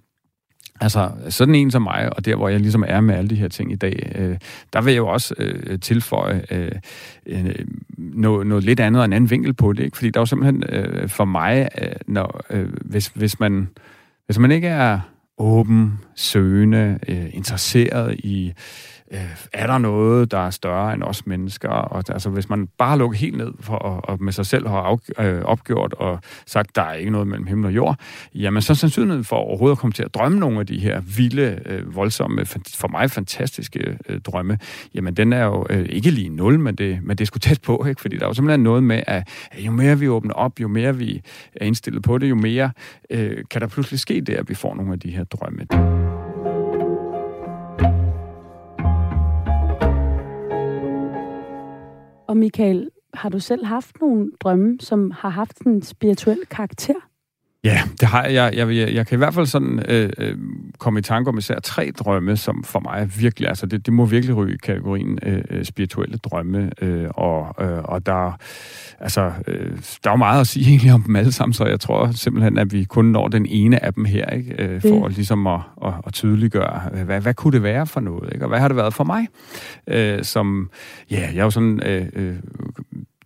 Altså, 0.82 1.12
sådan 1.30 1.56
en 1.56 1.72
som 1.72 1.82
mig, 1.82 2.14
og 2.16 2.26
der, 2.26 2.36
hvor 2.36 2.50
jeg 2.50 2.60
ligesom 2.60 2.84
er 2.88 3.02
med 3.02 3.16
alle 3.16 3.30
de 3.30 3.36
her 3.36 3.48
ting 3.48 3.72
i 3.72 3.76
dag, 3.76 4.12
øh, 4.16 4.38
der 4.74 4.82
vil 4.82 4.92
jeg 4.92 4.98
jo 4.98 5.08
også 5.08 5.36
øh, 5.38 5.80
tilføje 5.80 6.44
øh, 6.52 6.72
øh, 7.26 7.56
noget, 7.98 8.48
noget 8.48 8.64
lidt 8.64 8.80
andet 8.80 9.00
og 9.00 9.06
en 9.06 9.14
anden 9.14 9.30
vinkel 9.30 9.54
på 9.54 9.74
det, 9.74 9.84
ikke? 9.84 9.98
Fordi 9.98 10.10
der 10.10 10.20
er 10.20 10.22
jo 10.22 10.26
simpelthen 10.26 10.64
øh, 10.70 11.10
for 11.10 11.26
mig, 11.26 11.70
øh, 11.82 11.92
når, 12.08 12.42
øh, 12.50 12.70
hvis, 12.82 13.08
hvis, 13.08 13.40
man, 13.40 13.70
hvis 14.26 14.40
man 14.40 14.52
ikke 14.52 14.68
er 14.68 15.00
åben, 15.38 16.00
søgende, 16.16 17.00
øh, 17.08 17.26
interesseret 17.34 18.16
i 18.20 18.54
øh, 19.12 19.36
er 19.54 19.68
der 19.68 19.78
noget, 19.78 20.32
der 20.32 20.38
er 20.38 20.50
større 20.50 20.94
end 20.94 21.04
os 21.04 21.26
mennesker? 21.26 21.70
Og, 21.70 22.04
altså, 22.10 22.30
hvis 22.30 22.50
man 22.50 22.68
bare 22.78 22.98
lukker 22.98 23.18
helt 23.18 23.38
ned 23.38 23.52
for, 23.60 23.76
og, 23.76 24.10
og 24.10 24.24
med 24.24 24.34
sig 24.34 24.46
selv 24.46 24.68
har 24.68 25.00
af, 25.18 25.26
øh, 25.26 25.42
opgjort 25.44 25.94
og 25.94 26.20
sagt, 26.46 26.76
der 26.76 26.82
er 26.82 26.94
ikke 26.94 27.12
noget 27.12 27.28
mellem 27.28 27.48
himmel 27.48 27.66
og 27.66 27.76
jord, 27.76 28.00
jamen 28.36 28.62
så 28.62 28.76
sandsynligheden 28.76 29.24
for 29.24 29.36
overhovedet 29.36 29.76
at 29.76 29.80
komme 29.80 29.94
til 29.94 30.04
at 30.04 30.14
drømme 30.14 30.40
nogle 30.40 30.60
af 30.60 30.68
de 30.68 30.80
her 30.80 31.02
vilde, 31.02 31.60
øh, 31.66 31.96
voldsomme, 31.96 32.46
for 32.76 32.88
mig 32.88 33.12
fantastiske 33.12 33.98
øh, 34.10 34.22
drømme, 34.22 34.58
jamen 34.94 35.14
den 35.14 35.34
er 35.34 35.44
jo 35.44 35.66
øh, 35.70 35.86
ikke 35.90 36.12
lige 36.12 36.30
nul, 36.30 36.60
men 36.60 36.76
det, 36.76 37.00
men 37.04 37.18
det 37.18 37.22
er 37.22 37.26
sgu 37.26 37.40
tæt 37.40 37.62
på, 37.62 37.86
ikke? 37.90 38.02
fordi 38.02 38.18
der 38.18 38.24
er 38.24 38.28
jo 38.28 38.34
simpelthen 38.34 38.64
noget 38.64 38.84
med, 38.84 39.04
at, 39.08 39.28
at 39.52 39.62
jo 39.62 39.72
mere 39.72 40.00
vi 40.00 40.08
åbner 40.08 40.34
op, 40.34 40.60
jo 40.60 40.68
mere 40.68 40.98
vi 40.98 41.22
er 41.56 41.66
indstillet 41.66 42.04
på 42.04 42.18
det, 42.18 42.30
jo 42.30 42.36
mere 42.36 42.72
øh, 43.10 43.38
kan 43.52 43.62
der 43.62 43.68
pludselig 43.68 44.00
ske 44.00 44.22
det, 44.22 44.34
at 44.34 44.50
vi 44.50 44.56
får 44.56 44.76
nogle 44.76 44.94
af 44.94 45.00
de 45.00 45.12
her 45.12 45.24
drømme. 45.24 46.19
Og 52.30 52.38
Michael, 52.38 52.90
har 53.14 53.30
du 53.30 53.40
selv 53.40 53.66
haft 53.66 54.02
nogle 54.02 54.32
drømme, 54.40 54.78
som 54.80 55.12
har 55.12 55.30
haft 55.30 55.60
en 55.60 55.82
spirituel 55.82 56.46
karakter? 56.46 57.09
Ja, 57.64 57.82
det 58.00 58.08
har 58.08 58.26
jeg. 58.26 58.54
Jeg, 58.56 58.76
jeg, 58.76 58.94
jeg 58.94 59.08
kan 59.08 59.16
i 59.16 59.18
hvert 59.18 59.34
fald 59.34 59.46
sådan 59.46 59.84
øh, 59.88 60.10
øh, 60.18 60.38
komme 60.78 61.00
i 61.00 61.02
tanke 61.02 61.30
om 61.30 61.38
især 61.38 61.60
tre 61.60 61.92
drømme, 62.00 62.38
som 62.38 62.64
for 62.64 62.80
mig 62.80 63.12
virkelig, 63.20 63.50
altså 63.50 63.66
det, 63.66 63.86
det 63.86 63.94
må 63.94 64.06
virkelig 64.06 64.36
ryge 64.36 64.54
i 64.54 64.58
kategorien 64.58 65.20
øh, 65.24 65.42
øh, 65.50 65.66
spirituelle 65.66 66.18
drømme, 66.18 66.72
øh, 66.82 67.08
og, 67.10 67.56
øh, 67.66 67.84
og 67.84 68.06
der, 68.06 68.38
altså, 69.00 69.32
øh, 69.48 69.78
der 70.04 70.10
er 70.10 70.14
jo 70.14 70.18
meget 70.18 70.42
at 70.42 70.48
sige 70.48 70.68
egentlig 70.70 70.94
om 70.94 71.04
dem 71.04 71.16
alle 71.16 71.32
sammen, 71.32 71.54
så 71.54 71.66
jeg 71.66 71.80
tror 71.80 72.12
simpelthen, 72.12 72.58
at 72.58 72.74
vi 72.74 72.84
kun 72.84 73.06
når 73.06 73.28
den 73.28 73.46
ene 73.46 73.86
af 73.86 73.94
dem 73.94 74.06
her, 74.06 74.30
ikke? 74.30 74.64
Øh, 74.64 74.82
for 74.82 75.08
det. 75.08 75.16
ligesom 75.16 75.48
at, 75.48 75.60
at, 75.86 75.94
at 76.08 76.14
tydeliggøre, 76.14 76.82
hvad, 77.06 77.22
hvad 77.22 77.34
kunne 77.34 77.54
det 77.54 77.64
være 77.64 77.88
for 77.88 78.00
noget, 78.00 78.30
ikke? 78.34 78.46
og 78.46 78.50
hvad 78.50 78.60
har 78.60 78.68
det 78.68 78.78
været 78.78 78.94
for 78.94 79.04
mig, 79.04 79.28
øh, 79.88 80.24
som, 80.24 80.70
ja, 81.12 81.30
jeg 81.34 81.40
er 81.40 81.44
jo 81.44 81.50
sådan... 81.50 81.84
Øh, 81.86 82.08
øh, 82.14 82.36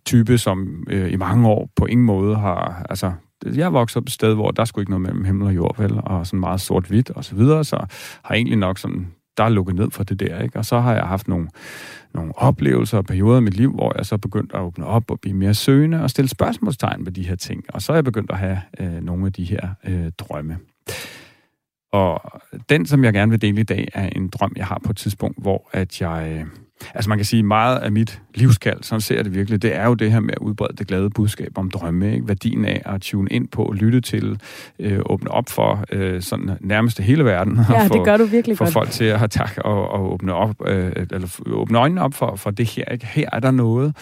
type, 0.06 0.38
som 0.38 0.84
øh, 0.90 1.12
i 1.12 1.16
mange 1.16 1.48
år 1.48 1.68
på 1.76 1.86
ingen 1.86 2.06
måde 2.06 2.36
har... 2.36 2.86
Altså, 2.90 3.12
jeg 3.44 3.66
er 3.66 3.70
vokset 3.70 3.96
op 3.96 4.04
et 4.04 4.12
sted, 4.12 4.34
hvor 4.34 4.50
der 4.50 4.64
skulle 4.64 4.82
ikke 4.82 4.90
noget 4.90 5.02
mellem 5.02 5.24
himmel 5.24 5.46
og 5.46 5.54
jord, 5.54 5.76
vel, 5.78 6.00
og 6.02 6.26
sådan 6.26 6.40
meget 6.40 6.60
sort-hvidt 6.60 7.10
og 7.10 7.24
så 7.24 7.34
videre, 7.34 7.64
så 7.64 7.86
har 8.24 8.34
egentlig 8.34 8.58
nok 8.58 8.78
sådan, 8.78 9.06
der 9.36 9.44
er 9.44 9.48
lukket 9.48 9.74
ned 9.74 9.90
for 9.90 10.04
det 10.04 10.20
der, 10.20 10.42
ikke? 10.42 10.58
Og 10.58 10.64
så 10.64 10.80
har 10.80 10.94
jeg 10.94 11.04
haft 11.04 11.28
nogle, 11.28 11.48
nogle 12.14 12.38
oplevelser 12.38 12.98
og 12.98 13.04
perioder 13.04 13.38
i 13.38 13.42
mit 13.42 13.56
liv, 13.56 13.72
hvor 13.72 13.92
jeg 13.96 14.06
så 14.06 14.18
begyndt 14.18 14.52
at 14.54 14.60
åbne 14.60 14.86
op 14.86 15.10
og 15.10 15.20
blive 15.20 15.36
mere 15.36 15.54
søgende 15.54 16.02
og 16.02 16.10
stille 16.10 16.28
spørgsmålstegn 16.28 17.06
ved 17.06 17.12
de 17.12 17.28
her 17.28 17.36
ting. 17.36 17.64
Og 17.68 17.82
så 17.82 17.92
er 17.92 17.96
jeg 17.96 18.04
begyndt 18.04 18.30
at 18.30 18.38
have 18.38 18.60
øh, 18.80 18.92
nogle 19.02 19.26
af 19.26 19.32
de 19.32 19.44
her 19.44 19.68
øh, 19.84 20.10
drømme. 20.18 20.58
Og 21.92 22.20
den, 22.68 22.86
som 22.86 23.04
jeg 23.04 23.12
gerne 23.12 23.30
vil 23.30 23.42
dele 23.42 23.60
i 23.60 23.64
dag, 23.64 23.88
er 23.94 24.08
en 24.08 24.28
drøm, 24.28 24.52
jeg 24.56 24.66
har 24.66 24.80
på 24.84 24.90
et 24.90 24.96
tidspunkt, 24.96 25.42
hvor 25.42 25.68
at 25.72 26.00
jeg... 26.00 26.36
Øh, 26.40 26.46
Altså 26.94 27.08
man 27.08 27.18
kan 27.18 27.24
sige, 27.24 27.42
meget 27.42 27.78
af 27.78 27.92
mit 27.92 28.22
livskald, 28.34 28.82
sådan 28.82 29.00
ser 29.00 29.14
jeg 29.14 29.24
det 29.24 29.34
virkelig, 29.34 29.62
det 29.62 29.76
er 29.76 29.86
jo 29.86 29.94
det 29.94 30.12
her 30.12 30.20
med 30.20 30.34
at 30.34 30.38
udbrede 30.38 30.76
det 30.76 30.86
glade 30.86 31.10
budskab 31.10 31.58
om 31.58 31.70
drømme, 31.70 32.14
ikke? 32.14 32.28
værdien 32.28 32.64
af 32.64 32.82
at 32.84 33.00
tune 33.00 33.28
ind 33.30 33.48
på, 33.48 33.74
lytte 33.76 34.00
til, 34.00 34.40
øh, 34.78 35.00
åbne 35.06 35.30
op 35.30 35.48
for 35.48 35.84
øh, 35.92 36.22
sådan 36.22 36.50
nærmest 36.60 37.00
hele 37.00 37.24
verden. 37.24 37.56
Ja, 37.56 37.74
og 37.74 37.86
for, 37.86 37.94
det 37.94 38.04
gør 38.04 38.16
du 38.16 38.24
virkelig 38.24 38.58
godt. 38.58 38.72
folk 38.72 38.90
til 38.90 39.04
at 39.04 39.18
have 39.18 39.28
tak 39.28 39.58
og, 39.58 39.90
og 39.90 40.12
åbne, 40.12 40.34
op, 40.34 40.54
øh, 40.66 40.92
eller 41.10 41.40
åbne 41.46 41.78
øjnene 41.78 42.02
op 42.02 42.14
for, 42.14 42.36
for 42.36 42.50
det 42.50 42.66
her. 42.66 42.84
Ikke? 42.84 43.06
Her 43.06 43.28
er 43.32 43.40
der 43.40 43.50
noget. 43.50 43.96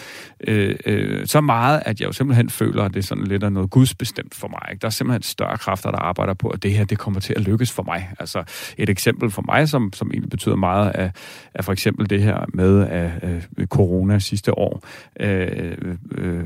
Øh, 0.47 0.75
øh, 0.85 1.27
så 1.27 1.41
meget, 1.41 1.83
at 1.85 1.99
jeg 1.99 2.07
jo 2.07 2.11
simpelthen 2.11 2.49
føler, 2.49 2.83
at 2.83 2.93
det 2.93 2.99
er 2.99 3.03
sådan 3.03 3.23
lidt 3.23 3.43
af 3.43 3.51
noget 3.51 3.69
gudsbestemt 3.69 4.35
for 4.35 4.47
mig. 4.47 4.71
Ikke? 4.71 4.81
Der 4.81 4.87
er 4.87 4.91
simpelthen 4.91 5.23
større 5.23 5.57
kræfter, 5.57 5.91
der 5.91 5.97
arbejder 5.97 6.33
på, 6.33 6.47
at 6.47 6.63
det 6.63 6.73
her 6.73 6.85
det 6.85 6.97
kommer 6.97 7.19
til 7.19 7.33
at 7.33 7.41
lykkes 7.41 7.71
for 7.71 7.83
mig. 7.83 8.09
Altså 8.19 8.43
et 8.77 8.89
eksempel 8.89 9.31
for 9.31 9.43
mig, 9.47 9.69
som, 9.69 9.93
som 9.93 10.11
egentlig 10.11 10.29
betyder 10.29 10.55
meget, 10.55 10.91
er, 10.95 11.09
er 11.53 11.61
for 11.61 11.71
eksempel 11.71 12.09
det 12.09 12.21
her 12.21 12.45
med, 12.53 12.87
at 12.87 13.11
øh, 13.57 13.67
corona 13.67 14.19
sidste 14.23 14.57
år, 14.57 14.83
øh, 15.19 15.95
øh, 16.11 16.43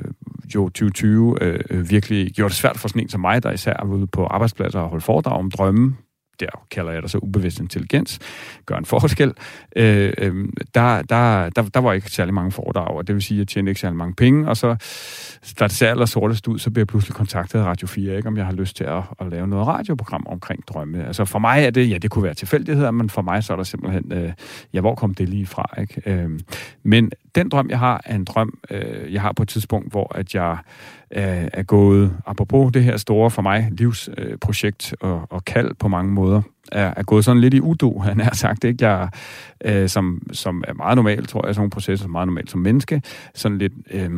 jo 0.56 0.64
2020 0.70 1.38
øh, 1.42 1.60
øh, 1.70 1.90
virkelig 1.90 2.32
gjorde 2.32 2.50
det 2.50 2.58
svært 2.58 2.78
for 2.78 2.88
sådan 2.88 3.02
en 3.02 3.10
som 3.10 3.22
mig, 3.22 3.44
der 3.44 3.52
især 3.52 3.74
er 3.80 3.86
ude 3.86 4.08
på 4.08 4.26
arbejdspladser 4.26 4.80
og 4.80 4.90
holde 4.90 5.06
foredrag 5.06 5.40
om 5.40 5.52
drømme, 5.52 5.96
der 6.40 6.66
kalder 6.72 6.92
jeg 6.92 7.02
det 7.02 7.12
så 7.12 7.18
ubevidst 7.18 7.60
intelligens, 7.60 8.20
gør 8.66 8.76
en 8.76 8.86
forskel. 8.86 9.34
Øh, 9.76 10.14
øh, 10.18 10.50
der, 10.76 11.02
der, 11.02 11.50
der, 11.50 11.62
der 11.62 11.80
var 11.80 11.94
ikke 11.94 12.12
særlig 12.12 12.34
mange 12.34 12.52
foredrag, 12.52 12.88
og 12.88 13.08
det 13.08 13.16
vil 13.16 13.24
sige, 13.24 13.38
at 13.38 13.40
jeg 13.40 13.48
tjente 13.48 13.70
ikke 13.70 13.82
særlig 13.82 13.98
mange 13.98 14.14
penge, 14.14 14.50
og 14.50 14.58
så, 14.58 14.76
da 15.60 15.64
det 15.64 15.72
ser 15.72 15.90
aller 15.90 16.06
sortest 16.06 16.48
ud, 16.48 16.60
så 16.60 16.72
bliver 16.72 16.82
jeg 16.82 16.88
pludselig 16.88 17.16
kontaktet 17.16 17.60
af 17.60 17.64
Radio 17.64 17.88
4, 17.88 18.18
ikke, 18.18 18.28
om 18.28 18.38
jeg 18.38 18.46
har 18.46 18.54
lyst 18.54 18.76
til 18.76 18.84
at, 18.84 19.04
at 19.20 19.28
lave 19.30 19.48
noget 19.48 19.68
radioprogram 19.68 20.26
omkring 20.30 20.68
drømme. 20.68 21.08
Altså 21.08 21.26
for 21.26 21.40
mig 21.40 21.64
er 21.64 21.70
det, 21.70 21.90
ja, 21.90 21.98
det 21.98 22.12
kunne 22.12 22.24
være 22.24 22.34
tilfældigheder, 22.34 22.92
men 22.92 23.10
for 23.10 23.22
mig 23.22 23.44
så 23.44 23.54
er 23.54 23.58
der 23.58 23.64
simpelthen, 23.64 24.12
øh, 24.12 24.34
ja, 24.74 24.80
hvor 24.80 24.96
kom 24.96 25.14
det 25.14 25.30
lige 25.30 25.46
fra, 25.46 25.74
ikke? 25.82 26.02
Øh, 26.06 26.40
men 26.84 27.12
den 27.36 27.50
drøm, 27.50 27.70
jeg 27.70 27.80
har, 27.80 28.02
er 28.06 28.16
en 28.16 28.26
drøm, 28.26 28.60
øh, 28.72 29.14
jeg 29.14 29.22
har 29.22 29.32
på 29.32 29.44
et 29.44 29.50
tidspunkt, 29.50 29.92
hvor 29.92 30.16
at 30.16 30.36
jeg 30.36 30.58
er 31.12 31.64
gået, 31.64 32.18
apropos 32.26 32.72
det 32.74 32.84
her 32.84 32.98
store 32.98 33.32
for 33.32 33.42
mig 33.42 33.70
livsprojekt 33.72 34.96
øh, 35.04 35.10
og, 35.10 35.28
og 35.30 35.46
kald 35.46 35.76
på 35.76 35.88
mange 35.88 36.14
måder, 36.14 36.42
er, 36.72 36.94
er 36.98 37.04
gået 37.04 37.26
sådan 37.26 37.42
lidt 37.42 37.54
i 37.54 37.62
udo, 37.62 38.00
han 38.00 38.20
har 38.20 38.36
sagt, 38.36 38.64
ikke? 38.64 38.88
Jeg, 38.88 39.10
øh, 39.66 39.90
som, 39.90 40.22
som 40.32 40.64
er 40.68 40.74
meget 40.74 40.96
normalt, 40.96 41.30
tror 41.30 41.46
jeg, 41.46 41.56
sådan 41.56 41.62
nogle 41.62 41.72
processer, 41.72 42.04
som 42.04 42.12
er 42.12 42.12
meget 42.12 42.28
normalt 42.28 42.52
som 42.52 42.60
menneske, 42.60 43.02
sådan 43.34 43.58
lidt... 43.58 43.74
Øh, 43.92 44.12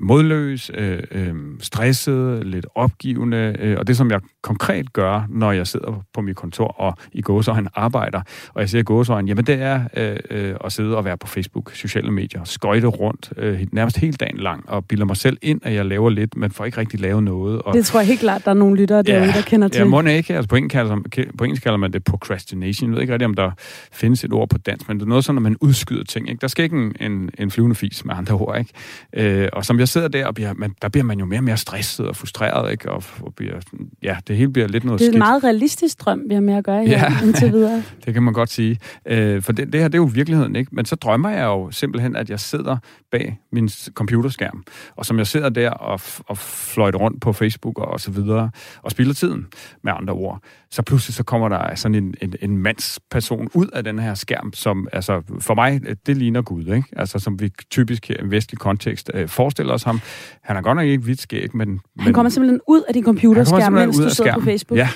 modløs, 0.00 0.70
øh, 0.74 1.02
øh, 1.10 1.34
stresset, 1.60 2.46
lidt 2.46 2.66
opgivende, 2.74 3.56
øh, 3.58 3.78
og 3.78 3.86
det 3.86 3.96
som 3.96 4.10
jeg 4.10 4.20
konkret 4.42 4.92
gør, 4.92 5.26
når 5.28 5.52
jeg 5.52 5.66
sidder 5.66 6.04
på 6.14 6.20
mit 6.20 6.36
kontor 6.36 6.66
og 6.66 6.94
i 7.12 7.22
gåsøjne 7.22 7.68
arbejder, 7.74 8.20
og 8.54 8.60
jeg 8.60 8.68
siger 8.68 8.82
gåsøjne, 8.82 9.28
jamen 9.28 9.46
det 9.46 9.62
er 9.62 9.80
øh, 9.96 10.16
øh, 10.30 10.54
at 10.64 10.72
sidde 10.72 10.96
og 10.96 11.04
være 11.04 11.16
på 11.18 11.26
Facebook, 11.26 11.74
sociale 11.74 12.10
medier, 12.10 12.44
skøjte 12.44 12.86
rundt, 12.86 13.32
øh, 13.36 13.66
nærmest 13.72 13.96
hele 13.96 14.12
dagen 14.12 14.36
lang, 14.36 14.68
og 14.68 14.84
bilder 14.84 15.04
mig 15.04 15.16
selv 15.16 15.38
ind, 15.42 15.60
at 15.64 15.74
jeg 15.74 15.86
laver 15.86 16.10
lidt, 16.10 16.36
men 16.36 16.50
får 16.50 16.64
ikke 16.64 16.78
rigtig 16.78 17.00
lavet 17.00 17.22
noget. 17.22 17.62
Og, 17.62 17.74
det 17.74 17.86
tror 17.86 18.00
jeg 18.00 18.06
helt 18.06 18.20
klart, 18.20 18.44
der 18.44 18.50
er 18.50 18.54
nogle 18.54 18.76
lyttere 18.76 19.02
derude, 19.02 19.24
ja, 19.24 19.32
der 19.32 19.42
kender 19.42 19.68
til. 19.68 19.78
Ja, 19.78 19.84
må 19.84 20.00
ikke. 20.00 20.34
Altså 20.34 20.48
på 20.48 20.56
engelsk, 20.56 20.72
kalder, 20.72 20.96
på 21.38 21.44
engelsk 21.44 21.62
kalder 21.62 21.76
man 21.76 21.92
det 21.92 22.04
procrastination. 22.04 22.90
Jeg 22.90 22.94
ved 22.94 23.02
ikke 23.02 23.12
rigtig, 23.12 23.26
om 23.26 23.34
der 23.34 23.50
findes 23.92 24.24
et 24.24 24.32
ord 24.32 24.48
på 24.48 24.58
dansk, 24.58 24.88
men 24.88 24.96
det 24.96 25.04
er 25.04 25.08
noget 25.08 25.24
sådan, 25.24 25.34
når 25.34 25.42
man 25.42 25.56
udskyder 25.60 26.04
ting. 26.04 26.28
Ikke? 26.28 26.40
Der 26.40 26.48
skal 26.48 26.64
ikke 26.64 26.76
en, 26.76 27.12
en, 27.12 27.30
en 27.38 27.50
flyvende 27.50 27.74
fis 27.74 28.04
med 28.04 28.14
andre 28.14 28.34
ord. 28.34 28.58
Ikke? 28.58 29.42
Øh, 29.42 29.48
og 29.52 29.64
som 29.64 29.78
jeg 29.78 29.87
sidder 29.88 30.08
der, 30.08 30.26
og 30.26 30.34
bliver, 30.34 30.54
man, 30.54 30.74
der 30.82 30.88
bliver 30.88 31.04
man 31.04 31.18
jo 31.18 31.24
mere 31.24 31.40
og 31.40 31.44
mere 31.44 31.56
stresset 31.56 32.06
og 32.06 32.16
frustreret, 32.16 32.72
ikke? 32.72 32.90
Og, 32.90 33.02
og 33.20 33.34
bliver, 33.34 33.60
ja, 34.02 34.16
det 34.26 34.36
hele 34.36 34.52
bliver 34.52 34.68
lidt 34.68 34.84
noget 34.84 35.00
Det 35.00 35.04
er 35.04 35.08
skidt. 35.08 35.14
en 35.14 35.18
meget 35.18 35.44
realistisk 35.44 36.00
drøm, 36.00 36.22
vi 36.28 36.34
har 36.34 36.40
med 36.40 36.54
at 36.54 36.64
gøre 36.64 36.86
her 36.86 36.98
ja. 36.98 37.26
indtil 37.26 37.52
videre. 37.52 37.82
det 38.04 38.14
kan 38.14 38.22
man 38.22 38.34
godt 38.34 38.50
sige. 38.50 38.78
Øh, 39.06 39.42
for 39.42 39.52
det, 39.52 39.72
det 39.72 39.80
her, 39.80 39.88
det 39.88 39.94
er 39.94 40.02
jo 40.02 40.10
virkeligheden, 40.14 40.56
ikke? 40.56 40.74
Men 40.74 40.84
så 40.84 40.96
drømmer 40.96 41.30
jeg 41.30 41.44
jo 41.44 41.70
simpelthen, 41.70 42.16
at 42.16 42.30
jeg 42.30 42.40
sidder 42.40 42.76
bag 43.12 43.38
min 43.52 43.68
computerskærm, 43.94 44.64
og 44.96 45.06
som 45.06 45.18
jeg 45.18 45.26
sidder 45.26 45.48
der 45.48 45.70
og, 45.70 46.00
og 46.26 46.38
fløjter 46.38 46.98
rundt 46.98 47.20
på 47.20 47.32
Facebook 47.32 47.78
og, 47.78 47.88
og 47.88 48.00
så 48.00 48.10
videre, 48.10 48.50
og 48.82 48.90
spilder 48.90 49.14
tiden, 49.14 49.46
med 49.82 49.92
andre 49.96 50.12
ord, 50.12 50.42
så 50.70 50.82
pludselig 50.82 51.14
så 51.14 51.22
kommer 51.22 51.48
der 51.48 51.74
sådan 51.74 51.94
en, 51.94 52.14
en, 52.22 52.34
en 52.42 52.58
mandsperson 52.58 53.48
ud 53.54 53.66
af 53.66 53.84
den 53.84 53.98
her 53.98 54.14
skærm, 54.14 54.52
som 54.52 54.88
altså 54.92 55.22
for 55.40 55.54
mig, 55.54 55.80
det 56.06 56.16
ligner 56.16 56.42
Gud, 56.42 56.66
ikke? 56.66 56.84
Altså 56.96 57.18
som 57.18 57.40
vi 57.40 57.50
typisk 57.70 58.10
i 58.10 58.14
en 58.20 58.30
vestlig 58.30 58.58
kontekst 58.58 59.10
øh, 59.14 59.28
forestiller 59.28 59.76
os 59.78 59.82
ham. 59.82 60.00
Han 60.42 60.56
er 60.56 60.62
godt 60.62 60.76
nok 60.76 60.86
ikke 60.86 61.04
hvidt 61.04 61.20
skæg, 61.20 61.56
men... 61.56 61.68
Han 61.68 61.80
men, 62.04 62.14
kommer 62.14 62.30
simpelthen 62.30 62.60
ud 62.68 62.82
af 62.88 62.94
din 62.94 63.04
computerskærm, 63.04 63.72
mens 63.72 63.96
du 63.96 64.10
sidder 64.10 64.34
på 64.34 64.40
Facebook. 64.40 64.78
Ja, 64.78 64.88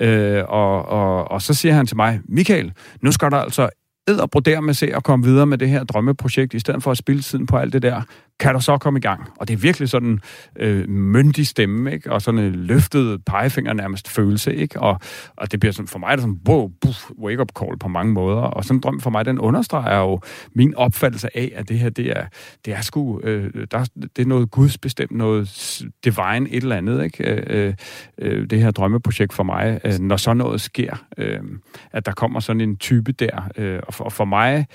ja. 0.00 0.06
Øh, 0.06 0.44
og, 0.48 0.88
og, 0.88 1.30
og 1.30 1.42
så 1.42 1.54
siger 1.54 1.74
han 1.74 1.86
til 1.86 1.96
mig, 1.96 2.20
Michael, 2.28 2.72
nu 3.02 3.12
skal 3.12 3.30
der 3.30 3.36
altså 3.36 3.68
ed 4.08 4.18
og 4.18 4.30
brodere 4.30 4.62
med 4.62 4.74
se 4.74 4.94
at 4.96 5.04
komme 5.04 5.24
videre 5.24 5.46
med 5.46 5.58
det 5.58 5.68
her 5.68 5.84
drømmeprojekt, 5.84 6.54
i 6.54 6.58
stedet 6.58 6.82
for 6.82 6.90
at 6.90 6.96
spille 6.96 7.22
tiden 7.22 7.46
på 7.46 7.56
alt 7.56 7.72
det 7.72 7.82
der 7.82 8.02
kan 8.40 8.54
du 8.54 8.60
så 8.60 8.78
komme 8.78 8.98
i 8.98 9.00
gang? 9.00 9.30
Og 9.36 9.48
det 9.48 9.54
er 9.54 9.58
virkelig 9.58 9.88
sådan 9.88 10.20
øh, 10.56 10.88
myndig 10.88 11.46
stemme, 11.46 11.92
ikke? 11.92 12.12
Og 12.12 12.22
sådan 12.22 12.40
en 12.40 12.54
løftet 12.54 13.24
pegefinger 13.24 13.72
nærmest 13.72 14.08
følelse, 14.08 14.54
ikke? 14.56 14.80
Og, 14.80 15.00
og 15.36 15.52
det 15.52 15.60
bliver 15.60 15.72
sådan, 15.72 15.88
for 15.88 15.98
mig 15.98 16.06
er 16.06 16.16
det 16.16 16.20
sådan, 16.20 16.40
wow, 16.48 16.70
buff, 16.80 17.10
wake-up 17.22 17.48
call 17.58 17.78
på 17.78 17.88
mange 17.88 18.12
måder. 18.12 18.40
Og 18.40 18.64
sådan 18.64 18.76
en 18.76 18.80
drøm 18.80 19.00
for 19.00 19.10
mig, 19.10 19.24
den 19.24 19.38
understreger 19.38 19.98
jo 19.98 20.20
min 20.54 20.74
opfattelse 20.74 21.36
af, 21.36 21.52
at 21.54 21.68
det 21.68 21.78
her, 21.78 21.90
det 21.90 22.06
er, 22.06 22.26
det 22.64 22.74
er 22.74 22.80
sgu, 22.80 23.20
øh, 23.20 23.66
der, 23.70 23.84
det 24.16 24.22
er 24.22 24.26
noget 24.26 24.50
gudsbestemt, 24.50 25.10
noget 25.10 25.82
divine 26.04 26.50
et 26.50 26.62
eller 26.62 26.76
andet, 26.76 27.04
ikke? 27.04 27.24
Øh, 27.24 27.66
øh, 27.66 27.74
øh, 28.18 28.50
det 28.50 28.60
her 28.60 28.70
drømmeprojekt 28.70 29.32
for 29.32 29.42
mig, 29.42 29.80
øh, 29.84 29.98
når 29.98 30.16
sådan 30.16 30.36
noget 30.36 30.60
sker, 30.60 31.04
øh, 31.18 31.40
at 31.92 32.06
der 32.06 32.12
kommer 32.12 32.40
sådan 32.40 32.60
en 32.60 32.76
type 32.76 33.12
der. 33.12 33.50
Øh, 33.56 33.80
og, 33.86 33.94
for, 33.94 34.04
og 34.04 34.12
for 34.12 34.24
mig, 34.24 34.66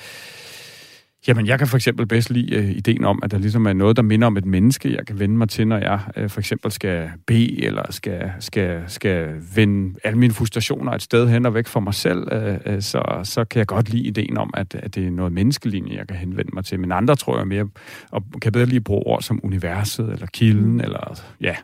Jamen, 1.28 1.48
jeg 1.48 1.60
kan 1.60 1.68
for 1.68 1.78
eksempel 1.78 2.06
bedst 2.06 2.30
lide 2.30 2.56
øh, 2.56 2.70
ideen 2.70 3.04
om, 3.04 3.20
at 3.24 3.32
der 3.32 3.38
ligesom 3.38 3.66
er 3.66 3.74
noget, 3.74 3.96
der 3.96 4.02
minder 4.02 4.28
om 4.28 4.38
et 4.38 4.46
menneske, 4.46 4.96
jeg 4.96 5.08
kan 5.08 5.20
vende 5.20 5.38
mig 5.38 5.50
til, 5.50 5.68
når 5.68 5.78
jeg 5.78 6.00
øh, 6.18 6.30
for 6.30 6.40
eksempel 6.40 6.72
skal 6.72 7.12
bede, 7.28 7.66
eller 7.66 7.92
skal, 7.92 8.32
skal, 8.40 8.84
skal 8.88 9.42
vende 9.56 10.00
alle 10.04 10.20
mine 10.20 10.34
frustrationer 10.34 10.92
et 10.92 11.02
sted 11.02 11.30
hen 11.30 11.46
og 11.46 11.54
væk 11.54 11.68
fra 11.68 11.80
mig 11.80 11.94
selv, 11.94 12.34
øh, 12.34 12.60
øh, 12.66 12.82
så, 12.82 13.22
så 13.24 13.46
kan 13.46 13.60
jeg 13.60 13.68
godt 13.68 13.90
lide 13.90 14.04
ideen 14.04 14.38
om, 14.38 14.54
at, 14.54 14.76
at 14.76 14.96
det 14.96 15.08
er 15.08 15.12
noget 15.12 15.32
menneskelinje, 15.32 15.96
jeg 15.96 16.08
kan 16.08 16.18
henvende 16.18 16.52
mig 16.54 16.66
til. 16.66 16.80
Men 16.80 16.92
andre 16.92 17.16
tror 17.16 17.38
jeg 17.38 17.48
mere, 17.48 17.70
og 18.12 18.24
kan 18.42 18.52
bedre 18.52 18.66
lige 18.66 18.82
bruge 18.82 19.04
ord 19.06 19.22
som 19.22 19.40
universet, 19.44 20.10
eller 20.10 20.28
kilden, 20.28 20.72
mm. 20.72 20.80
eller 20.80 21.24
ja. 21.42 21.56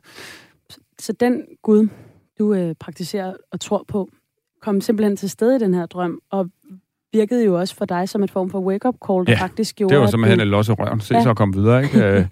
Så 0.99 1.13
den 1.13 1.43
Gud, 1.63 1.87
du 2.39 2.53
øh, 2.53 2.75
praktiserer 2.79 3.33
og 3.51 3.59
tror 3.59 3.85
på, 3.87 4.09
kom 4.61 4.81
simpelthen 4.81 5.17
til 5.17 5.29
stede 5.29 5.55
i 5.55 5.59
den 5.59 5.73
her 5.73 5.85
drøm, 5.85 6.19
og 6.31 6.49
virkede 7.13 7.45
jo 7.45 7.59
også 7.59 7.75
for 7.75 7.85
dig 7.85 8.09
som 8.09 8.23
et 8.23 8.31
form 8.31 8.49
for 8.49 8.59
wake-up 8.59 8.95
call, 9.07 9.25
der 9.25 9.31
ja, 9.31 9.43
faktisk 9.43 9.75
gjorde... 9.75 9.93
det 9.93 10.01
var 10.01 10.07
simpelthen 10.07 10.39
at 10.39 10.47
losse 10.47 10.73
røven. 10.73 11.01
Se 11.01 11.15
ja. 11.15 11.23
så 11.23 11.33
komme 11.33 11.53
videre, 11.55 11.83
ikke? 11.83 12.03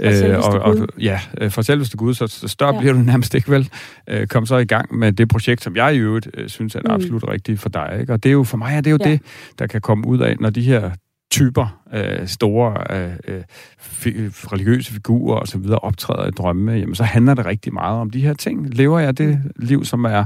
øh, 0.00 0.38
og, 0.38 0.60
og, 0.60 0.76
ja, 1.00 1.20
øh, 1.40 1.50
for 1.50 1.62
selveste 1.62 1.96
Gud, 1.96 2.14
så, 2.14 2.26
så 2.26 2.48
større 2.48 2.74
ja. 2.74 2.80
bliver 2.80 2.92
du 2.92 2.98
nærmest 2.98 3.34
ikke 3.34 3.50
vel. 3.50 3.70
Øh, 4.08 4.26
kom 4.26 4.46
så 4.46 4.56
i 4.56 4.64
gang 4.64 4.98
med 4.98 5.12
det 5.12 5.28
projekt, 5.28 5.62
som 5.62 5.76
jeg 5.76 5.94
i 5.94 5.98
øvrigt 5.98 6.28
øh, 6.34 6.48
synes 6.48 6.74
er 6.74 6.80
mm. 6.84 6.90
absolut 6.90 7.28
rigtigt 7.28 7.60
for 7.60 7.68
dig. 7.68 7.96
Ikke? 8.00 8.12
Og 8.12 8.22
det 8.22 8.28
er 8.28 8.32
jo 8.32 8.44
for 8.44 8.56
mig, 8.56 8.76
er 8.76 8.80
det 8.80 8.90
jo 8.90 8.98
ja. 9.04 9.10
det, 9.10 9.20
der 9.58 9.66
kan 9.66 9.80
komme 9.80 10.06
ud 10.06 10.18
af, 10.18 10.36
når 10.40 10.50
de 10.50 10.62
her 10.62 10.90
typer, 11.32 11.82
øh, 11.94 12.26
store 12.26 12.96
øh, 12.96 13.42
fi- 13.78 14.52
religiøse 14.52 14.92
figurer 14.92 15.38
og 15.38 15.48
så 15.48 15.58
videre 15.58 15.78
optræder 15.78 16.28
i 16.28 16.30
drømme, 16.30 16.72
jamen 16.72 16.94
så 16.94 17.04
handler 17.04 17.34
det 17.34 17.46
rigtig 17.46 17.72
meget 17.72 18.00
om 18.00 18.10
de 18.10 18.20
her 18.20 18.34
ting. 18.34 18.74
Lever 18.74 18.98
jeg 18.98 19.18
det 19.18 19.40
liv, 19.56 19.84
som 19.84 20.04
er 20.04 20.24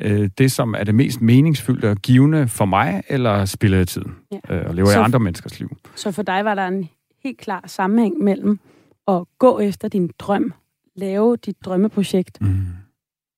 øh, 0.00 0.30
det, 0.38 0.52
som 0.52 0.74
er 0.78 0.84
det 0.84 0.94
mest 0.94 1.20
meningsfyldte 1.20 1.90
og 1.90 1.96
givende 1.96 2.48
for 2.48 2.64
mig, 2.64 3.02
eller 3.08 3.44
spiller 3.44 3.78
jeg 3.78 3.88
tiden? 3.88 4.14
Ja. 4.32 4.56
Øh, 4.56 4.68
og 4.68 4.74
lever 4.74 4.88
så, 4.88 4.92
jeg 4.92 5.04
andre 5.04 5.20
menneskers 5.20 5.60
liv? 5.60 5.76
Så 5.94 6.12
for 6.12 6.22
dig 6.22 6.44
var 6.44 6.54
der 6.54 6.66
en 6.66 6.88
helt 7.22 7.38
klar 7.38 7.64
sammenhæng 7.66 8.24
mellem 8.24 8.58
at 9.08 9.22
gå 9.38 9.58
efter 9.58 9.88
din 9.88 10.10
drøm, 10.18 10.52
lave 10.96 11.36
dit 11.36 11.56
drømmeprojekt, 11.64 12.40
mm 12.40 12.66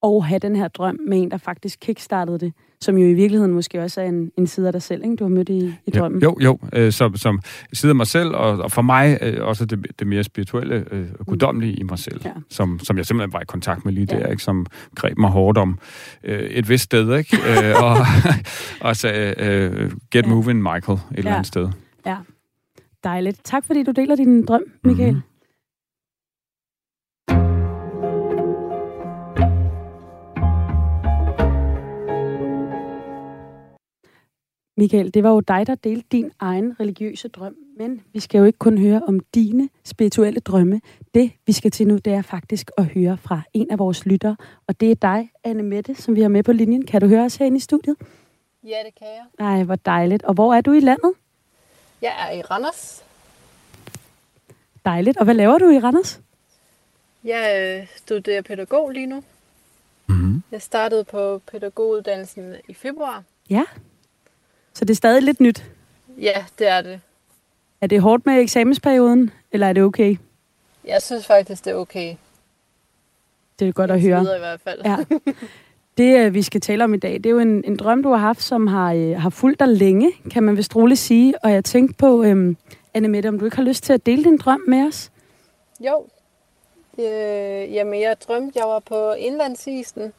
og 0.03 0.25
have 0.25 0.39
den 0.39 0.57
her 0.57 0.69
drøm 0.69 0.99
med 1.09 1.23
en, 1.23 1.31
der 1.31 1.37
faktisk 1.37 1.79
kickstartede 1.81 2.39
det, 2.39 2.53
som 2.81 2.99
jo 2.99 3.07
i 3.07 3.15
virkeligheden 3.15 3.55
måske 3.55 3.83
også 3.83 4.01
er 4.01 4.05
en, 4.05 4.31
en 4.37 4.47
side 4.47 4.67
af 4.67 4.73
dig 4.73 4.83
selv, 4.83 5.05
ikke? 5.05 5.17
du 5.17 5.25
har 5.25 5.29
mødt 5.29 5.49
i, 5.49 5.75
i 5.87 5.91
drømmen. 5.91 6.23
Jo, 6.23 6.37
jo, 6.41 6.59
øh, 6.73 6.93
som, 6.93 7.17
som 7.17 7.41
side 7.73 7.91
af 7.91 7.97
mig 7.97 8.07
selv, 8.07 8.29
og, 8.29 8.59
og 8.59 8.73
for 8.73 8.83
mig 8.83 9.19
øh, 9.23 9.47
også 9.47 9.65
det, 9.65 9.87
det 9.99 10.07
mere 10.07 10.25
spirituelle, 10.25 10.85
øh, 10.91 11.07
guddommelige 11.27 11.75
i 11.75 11.83
mig 11.83 11.99
selv, 11.99 12.21
ja. 12.25 12.31
som, 12.51 12.79
som 12.83 12.97
jeg 12.97 13.07
simpelthen 13.07 13.33
var 13.33 13.41
i 13.41 13.45
kontakt 13.45 13.85
med 13.85 13.93
lige 13.93 14.07
ja. 14.11 14.19
der, 14.19 14.27
ikke? 14.27 14.43
som 14.43 14.67
greb 14.95 15.19
mig 15.19 15.31
hårdt 15.31 15.59
om 15.59 15.79
øh, 16.25 16.41
et 16.41 16.69
vist 16.69 16.85
sted, 16.85 17.17
ikke? 17.17 17.37
øh, 17.51 17.83
og, 17.83 17.97
og 18.81 18.97
sagde, 18.97 19.35
øh, 19.39 19.91
get 20.11 20.27
ja. 20.27 20.31
moving, 20.31 20.63
Michael, 20.63 20.99
et 20.99 21.03
ja. 21.13 21.19
eller 21.19 21.33
andet 21.33 21.47
sted. 21.47 21.69
Ja, 22.07 22.17
dejligt. 23.05 23.41
Tak 23.45 23.65
fordi 23.65 23.83
du 23.83 23.91
deler 23.91 24.17
din 24.17 24.47
drøm, 24.47 24.63
Michael. 24.85 25.11
Mm-hmm. 25.11 25.38
Michael, 34.79 35.15
det 35.15 35.23
var 35.23 35.31
jo 35.31 35.41
dig, 35.41 35.67
der 35.67 35.75
delte 35.75 36.07
din 36.13 36.33
egen 36.39 36.81
religiøse 36.81 37.29
drøm, 37.29 37.57
men 37.79 38.03
vi 38.13 38.21
skal 38.21 38.39
jo 38.39 38.45
ikke 38.45 38.59
kun 38.59 38.79
høre 38.79 39.03
om 39.07 39.21
dine 39.21 39.69
spirituelle 39.85 40.41
drømme. 40.41 40.81
Det, 41.15 41.33
vi 41.47 41.53
skal 41.53 41.71
til 41.71 41.87
nu, 41.87 41.97
det 41.97 42.13
er 42.13 42.23
faktisk 42.23 42.71
at 42.77 42.85
høre 42.85 43.17
fra 43.17 43.41
en 43.53 43.71
af 43.71 43.79
vores 43.79 44.07
lyttere, 44.07 44.37
og 44.67 44.81
det 44.81 44.91
er 44.91 44.95
dig, 44.95 45.31
Anne 45.45 45.63
Mette, 45.63 45.95
som 45.95 46.17
vi 46.17 46.23
har 46.23 46.29
med 46.29 46.43
på 46.43 46.53
linjen. 46.53 46.87
Kan 46.87 47.01
du 47.01 47.07
høre 47.07 47.25
os 47.25 47.37
herinde 47.37 47.57
i 47.57 47.61
studiet? 47.61 47.97
Ja, 48.65 48.77
det 48.87 48.95
kan 48.99 49.07
jeg. 49.07 49.25
Nej, 49.39 49.63
hvor 49.63 49.77
dejligt. 49.77 50.23
Og 50.23 50.35
hvor 50.35 50.55
er 50.55 50.61
du 50.61 50.73
i 50.73 50.81
landet? 50.81 51.13
Jeg 52.03 52.13
er 52.29 52.33
i 52.39 52.43
Randers. 52.43 53.05
Dejligt. 54.85 55.17
Og 55.17 55.25
hvad 55.25 55.35
laver 55.35 55.59
du 55.59 55.71
i 55.71 55.79
Randers? 55.79 56.21
Jeg 57.25 57.77
øh, 57.81 57.87
studerer 57.97 58.43
pædagog 58.43 58.91
lige 58.91 59.07
nu. 59.07 59.23
Mm-hmm. 60.07 60.43
Jeg 60.51 60.63
startede 60.63 61.05
på 61.05 61.41
pædagoguddannelsen 61.53 62.55
i 62.69 62.75
februar. 62.75 63.23
Ja. 63.51 63.65
Så 64.79 64.85
det 64.85 64.91
er 64.91 64.97
stadig 64.97 65.23
lidt 65.23 65.41
nyt. 65.41 65.65
Ja, 66.21 66.45
det 66.59 66.69
er 66.69 66.83
det. 66.83 67.01
Er 67.81 67.87
det 67.87 68.01
hårdt 68.01 68.27
med 68.27 68.41
eksamensperioden, 68.41 69.31
eller 69.53 69.67
er 69.67 69.73
det 69.73 69.83
okay? 69.83 70.17
Jeg 70.85 71.03
synes 71.03 71.27
faktisk, 71.27 71.65
det 71.65 71.71
er 71.71 71.75
okay. 71.75 72.15
Det 73.59 73.69
er 73.69 73.73
godt 73.73 73.91
at 73.91 74.01
høre. 74.01 74.21
videre 74.21 74.37
i 74.37 74.41
hvert 74.41 74.61
fald. 74.61 74.81
Ja. 74.85 74.97
Det, 75.99 76.19
øh, 76.19 76.35
vi 76.35 76.43
skal 76.43 76.61
tale 76.61 76.85
om 76.85 76.95
i 76.95 76.97
dag, 76.97 77.13
det 77.13 77.27
er 77.27 77.31
jo 77.31 77.39
en, 77.39 77.65
en 77.65 77.77
drøm, 77.77 78.03
du 78.03 78.09
har 78.09 78.17
haft, 78.17 78.43
som 78.43 78.67
har, 78.67 78.93
øh, 78.93 79.21
har 79.21 79.31
fulgt 79.31 79.61
dig 79.61 79.69
længe, 79.69 80.13
kan 80.31 80.43
man 80.43 80.57
vist 80.57 80.77
roligt 80.77 81.01
sige. 81.01 81.45
Og 81.45 81.53
jeg 81.53 81.65
tænkte 81.65 81.95
på, 81.95 82.23
øhm, 82.23 82.57
Anne 82.95 83.09
Mette, 83.09 83.29
om 83.29 83.39
du 83.39 83.45
ikke 83.45 83.57
har 83.57 83.65
lyst 83.65 83.85
til 83.85 83.93
at 83.93 84.07
dele 84.07 84.25
din 84.25 84.37
drøm 84.37 84.61
med 84.69 84.87
os? 84.87 85.11
Jo. 85.81 86.07
Øh, 86.99 87.75
jamen, 87.75 88.01
jeg 88.01 88.17
drømte, 88.29 88.59
jeg 88.59 88.69
var 88.69 88.79
på 88.79 89.13
indlandsisen. 89.13 90.13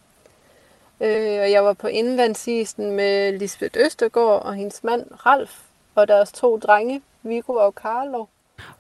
Øh, 1.02 1.40
og 1.42 1.52
jeg 1.52 1.64
var 1.64 1.74
på 1.74 1.88
indlandsisen 1.88 2.92
med 2.92 3.40
Lisbeth 3.40 3.80
Østergaard 3.86 4.46
og 4.46 4.56
hendes 4.56 4.84
mand 4.84 5.06
Ralf. 5.26 5.60
Og 5.96 6.08
deres 6.08 6.32
to 6.32 6.58
drenge, 6.58 7.02
Viggo 7.24 7.54
og 7.54 7.72
Carlo. 7.74 8.26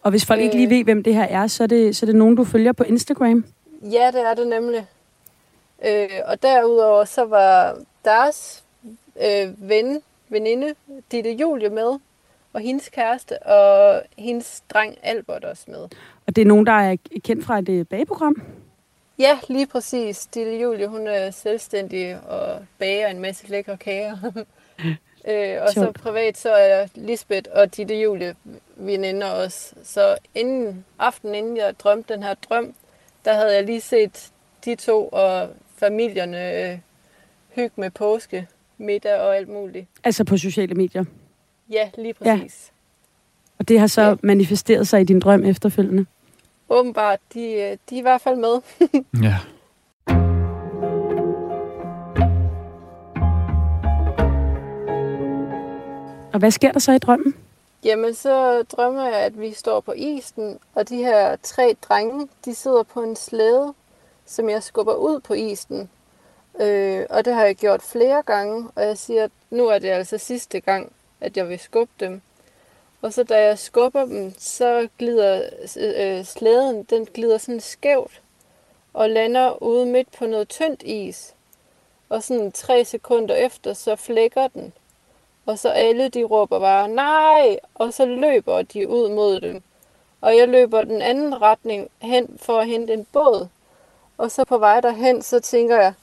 Og 0.01 0.09
hvis 0.11 0.25
folk 0.25 0.39
øh. 0.39 0.43
ikke 0.43 0.55
lige 0.55 0.67
Øh. 0.67 0.71
ved, 0.71 0.83
hvem 0.83 1.03
det 1.03 1.13
her 1.13 1.23
er, 1.23 1.47
så 1.47 1.63
er 1.63 1.67
det, 1.67 1.95
så 1.95 2.05
er 2.05 2.07
det 2.07 2.15
nogen, 2.15 2.35
du 2.35 2.43
følger 2.43 2.71
på 2.71 2.83
Instagram. 2.83 3.45
Ja, 3.81 4.11
det 4.13 4.21
er 4.21 4.33
det 4.33 4.47
nemlig. 4.47 4.85
Øh, 5.85 6.09
og 6.25 6.41
derudover 6.41 7.05
så 7.05 7.25
var 7.25 7.77
deres 8.05 8.63
øh, 9.25 9.69
ven, 9.69 10.01
veninde, 10.29 10.73
Ditte 11.11 11.31
Julie 11.31 11.69
med, 11.69 11.99
og 12.53 12.61
hendes 12.61 12.89
kæreste, 12.89 13.43
og 13.43 14.01
hendes 14.17 14.63
dreng 14.73 14.97
Albert 15.03 15.45
også 15.45 15.63
med. 15.67 15.79
Og 16.27 16.35
det 16.35 16.41
er 16.41 16.45
nogen, 16.45 16.65
der 16.65 16.71
er 16.71 16.95
kendt 17.23 17.45
fra 17.45 17.59
et 17.59 17.69
øh, 17.69 17.85
bageprogram. 17.85 18.41
Ja, 19.19 19.39
lige 19.49 19.67
præcis. 19.67 20.25
Ditte 20.25 20.57
Julie, 20.61 20.87
hun 20.87 21.07
er 21.07 21.31
selvstændig 21.31 22.19
og 22.27 22.65
bager 22.79 23.07
en 23.07 23.19
masse 23.19 23.47
lækre 23.47 23.77
kager. 23.77 24.17
øh, 25.29 25.61
og 25.61 25.69
så 25.73 25.91
privat, 25.91 26.37
så 26.37 26.49
er 26.53 26.87
Lisbeth 26.95 27.49
og 27.53 27.77
Ditte 27.77 27.95
Julie 28.01 28.35
veninder 28.75 29.27
også. 29.27 29.73
Så 29.83 30.17
inden, 30.35 30.85
aftenen 30.99 31.35
inden 31.35 31.57
jeg 31.57 31.79
drømte 31.79 32.13
den 32.13 32.23
her 32.23 32.33
drøm, 32.33 32.73
der 33.25 33.33
havde 33.33 33.55
jeg 33.55 33.63
lige 33.63 33.81
set 33.81 34.31
de 34.65 34.75
to 34.75 35.07
og 35.07 35.49
familierne 35.77 36.71
øh, 36.71 36.77
hygge 37.55 37.73
med 37.75 37.89
påske, 37.91 38.47
middag 38.77 39.15
og 39.19 39.37
alt 39.37 39.47
muligt. 39.49 39.87
Altså 40.03 40.23
på 40.23 40.37
sociale 40.37 40.75
medier. 40.75 41.05
Ja, 41.69 41.89
lige 41.97 42.13
Ja. 42.25 42.35
præcis. 42.37 42.71
Og 43.59 43.67
det 43.67 43.79
har 43.79 43.87
så 43.87 44.01
Ja. 44.01 44.15
manifesteret 44.23 44.87
sig 44.87 45.01
i 45.01 45.03
din 45.03 45.19
drøm 45.19 45.43
efterfølgende. 45.45 46.05
Åbenbart, 46.69 47.19
de, 47.33 47.51
øh, 47.53 47.77
de 47.89 47.95
er 47.95 47.99
i 47.99 48.01
hvert 48.01 48.21
fald 48.21 48.35
med. 48.35 48.61
Ja. 49.23 49.35
Og 56.33 56.39
hvad 56.39 56.51
sker 56.51 56.71
der 56.71 56.79
så 56.79 56.91
i 56.91 56.97
drømmen? 56.97 57.35
Jamen, 57.83 58.13
så 58.13 58.63
drømmer 58.63 59.05
jeg, 59.05 59.19
at 59.19 59.39
vi 59.39 59.53
står 59.53 59.79
på 59.79 59.91
isen, 59.91 60.59
og 60.75 60.89
de 60.89 60.97
her 60.97 61.35
tre 61.43 61.75
drenge, 61.81 62.27
de 62.45 62.55
sidder 62.55 62.83
på 62.83 63.01
en 63.03 63.15
slæde, 63.15 63.73
som 64.25 64.49
jeg 64.49 64.63
skubber 64.63 64.93
ud 64.93 65.19
på 65.19 65.33
isen. 65.33 65.89
Øh, 66.61 67.05
og 67.09 67.25
det 67.25 67.33
har 67.33 67.45
jeg 67.45 67.55
gjort 67.55 67.81
flere 67.81 68.23
gange, 68.25 68.69
og 68.75 68.83
jeg 68.83 68.97
siger, 68.97 69.23
at 69.23 69.31
nu 69.49 69.67
er 69.67 69.79
det 69.79 69.87
altså 69.87 70.17
sidste 70.17 70.59
gang, 70.59 70.91
at 71.21 71.37
jeg 71.37 71.49
vil 71.49 71.59
skubbe 71.59 71.93
dem. 71.99 72.21
Og 73.01 73.13
så 73.13 73.23
da 73.23 73.43
jeg 73.43 73.59
skubber 73.59 74.05
dem, 74.05 74.33
så 74.37 74.87
glider 74.97 75.49
øh, 75.77 76.25
slæden, 76.25 76.83
den 76.83 77.05
glider 77.05 77.37
sådan 77.37 77.59
skævt, 77.59 78.21
og 78.93 79.09
lander 79.09 79.63
ude 79.63 79.85
midt 79.85 80.11
på 80.11 80.25
noget 80.25 80.49
tyndt 80.49 80.83
is. 80.83 81.35
Og 82.09 82.23
sådan 82.23 82.51
tre 82.51 82.85
sekunder 82.85 83.35
efter, 83.35 83.73
så 83.73 83.95
flækker 83.95 84.47
den. 84.47 84.73
Og 85.45 85.59
så 85.59 85.69
alle 85.69 86.09
de 86.09 86.23
råber 86.23 86.59
bare, 86.59 86.87
nej, 86.87 87.59
og 87.75 87.93
så 87.93 88.05
løber 88.05 88.61
de 88.61 88.87
ud 88.87 89.09
mod 89.09 89.41
dem. 89.41 89.63
Og 90.21 90.37
jeg 90.37 90.47
løber 90.47 90.83
den 90.83 91.01
anden 91.01 91.41
retning 91.41 91.89
hen 92.01 92.37
for 92.41 92.59
at 92.59 92.67
hente 92.67 92.93
en 92.93 93.05
båd. 93.05 93.47
Og 94.17 94.31
så 94.31 94.45
på 94.45 94.57
vej 94.57 94.81
derhen, 94.81 95.21
så 95.21 95.39
tænker 95.39 95.75
jeg, 95.81 95.93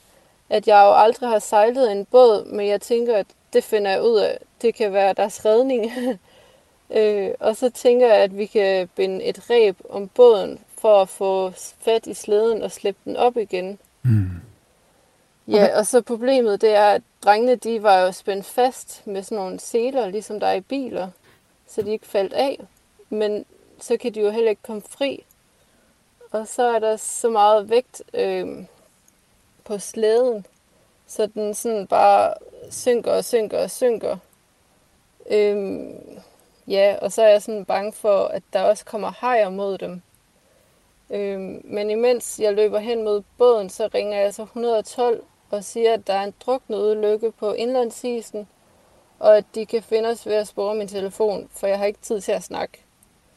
at 0.51 0.69
jeg 0.69 0.83
jo 0.85 0.93
aldrig 0.93 1.29
har 1.29 1.39
sejlet 1.39 1.93
en 1.93 2.05
båd, 2.05 2.45
men 2.45 2.67
jeg 2.67 2.81
tænker, 2.81 3.17
at 3.17 3.27
det 3.53 3.65
finder 3.65 3.91
jeg 3.91 4.03
ud 4.03 4.17
af. 4.17 4.39
Det 4.63 4.75
kan 4.75 4.93
være 4.93 5.13
deres 5.13 5.45
redning. 5.45 5.93
øh, 6.91 7.31
og 7.41 7.57
så 7.57 7.71
tænker 7.71 8.07
jeg, 8.07 8.17
at 8.17 8.39
vi 8.39 8.47
kan 8.47 8.89
binde 8.97 9.25
et 9.25 9.51
reb 9.51 9.77
om 9.89 10.09
båden 10.09 10.59
for 10.79 11.03
at 11.03 11.09
få 11.09 11.51
fat 11.81 12.07
i 12.07 12.15
slæden 12.15 12.63
og 12.63 12.73
slippe 12.73 13.01
den 13.05 13.17
op 13.17 13.37
igen. 13.37 13.79
Mm. 14.03 14.31
Ja, 15.49 15.79
og 15.79 15.87
så 15.87 16.03
problemet 16.03 16.61
det 16.61 16.75
er, 16.75 16.89
at 16.89 17.03
drengene 17.25 17.57
de 17.57 17.83
var 17.83 18.01
jo 18.01 18.13
spændt 18.13 18.47
fast 18.47 19.07
med 19.07 19.23
sådan 19.23 19.39
nogle 19.39 19.61
seler, 19.61 20.09
ligesom 20.09 20.41
der 20.41 20.47
er 20.47 20.55
i 20.55 20.61
biler, 20.61 21.09
så 21.67 21.83
de 21.83 21.91
ikke 21.91 22.07
faldt 22.07 22.33
af. 22.33 22.61
Men 23.09 23.45
så 23.81 23.97
kan 23.97 24.15
de 24.15 24.21
jo 24.21 24.31
heller 24.31 24.51
ikke 24.51 24.63
komme 24.63 24.83
fri. 24.89 25.25
Og 26.31 26.49
så 26.49 26.63
er 26.63 26.79
der 26.79 26.97
så 26.97 27.31
meget 27.31 27.71
vægt 27.71 28.03
øh, 28.15 28.65
på 29.65 29.79
slæden, 29.79 30.47
så 31.07 31.27
den 31.27 31.55
sådan 31.55 31.87
bare 31.87 32.35
synker 32.71 33.13
og 33.13 33.25
synker 33.25 33.59
og 33.59 33.71
synker. 33.71 34.17
Øh, 35.31 35.57
ja, 36.69 36.97
og 37.03 37.13
så 37.13 37.23
er 37.23 37.29
jeg 37.29 37.43
sådan 37.43 37.65
bange 37.65 37.93
for, 37.93 38.25
at 38.25 38.43
der 38.53 38.63
også 38.63 38.85
kommer 38.85 39.11
hajer 39.11 39.49
mod 39.49 39.79
dem. 39.79 40.03
Øhm, 41.11 41.61
men 41.65 41.91
imens 41.91 42.41
jeg 42.41 42.55
løber 42.55 42.79
hen 42.79 43.05
mod 43.05 43.23
båden, 43.39 43.71
så 43.71 43.89
ringer 43.95 44.19
jeg 44.19 44.35
så 44.35 44.43
112 44.43 45.23
og 45.51 45.65
siger, 45.65 45.95
at 45.95 46.07
der 46.07 46.15
er 46.15 46.25
en 46.25 46.35
druknet 46.47 46.91
ulykke 46.91 47.33
på 47.33 47.53
indlandsisen, 47.53 48.49
og 49.19 49.37
at 49.37 49.45
de 49.55 49.67
kan 49.67 49.83
finde 49.83 50.09
os 50.09 50.27
ved 50.27 50.35
at 50.35 50.49
spore 50.49 50.75
min 50.75 50.89
telefon, 50.89 51.49
for 51.51 51.67
jeg 51.67 51.79
har 51.79 51.87
ikke 51.87 52.01
tid 52.03 52.21
til 52.21 52.33
at 52.33 52.43
snakke. 52.43 52.83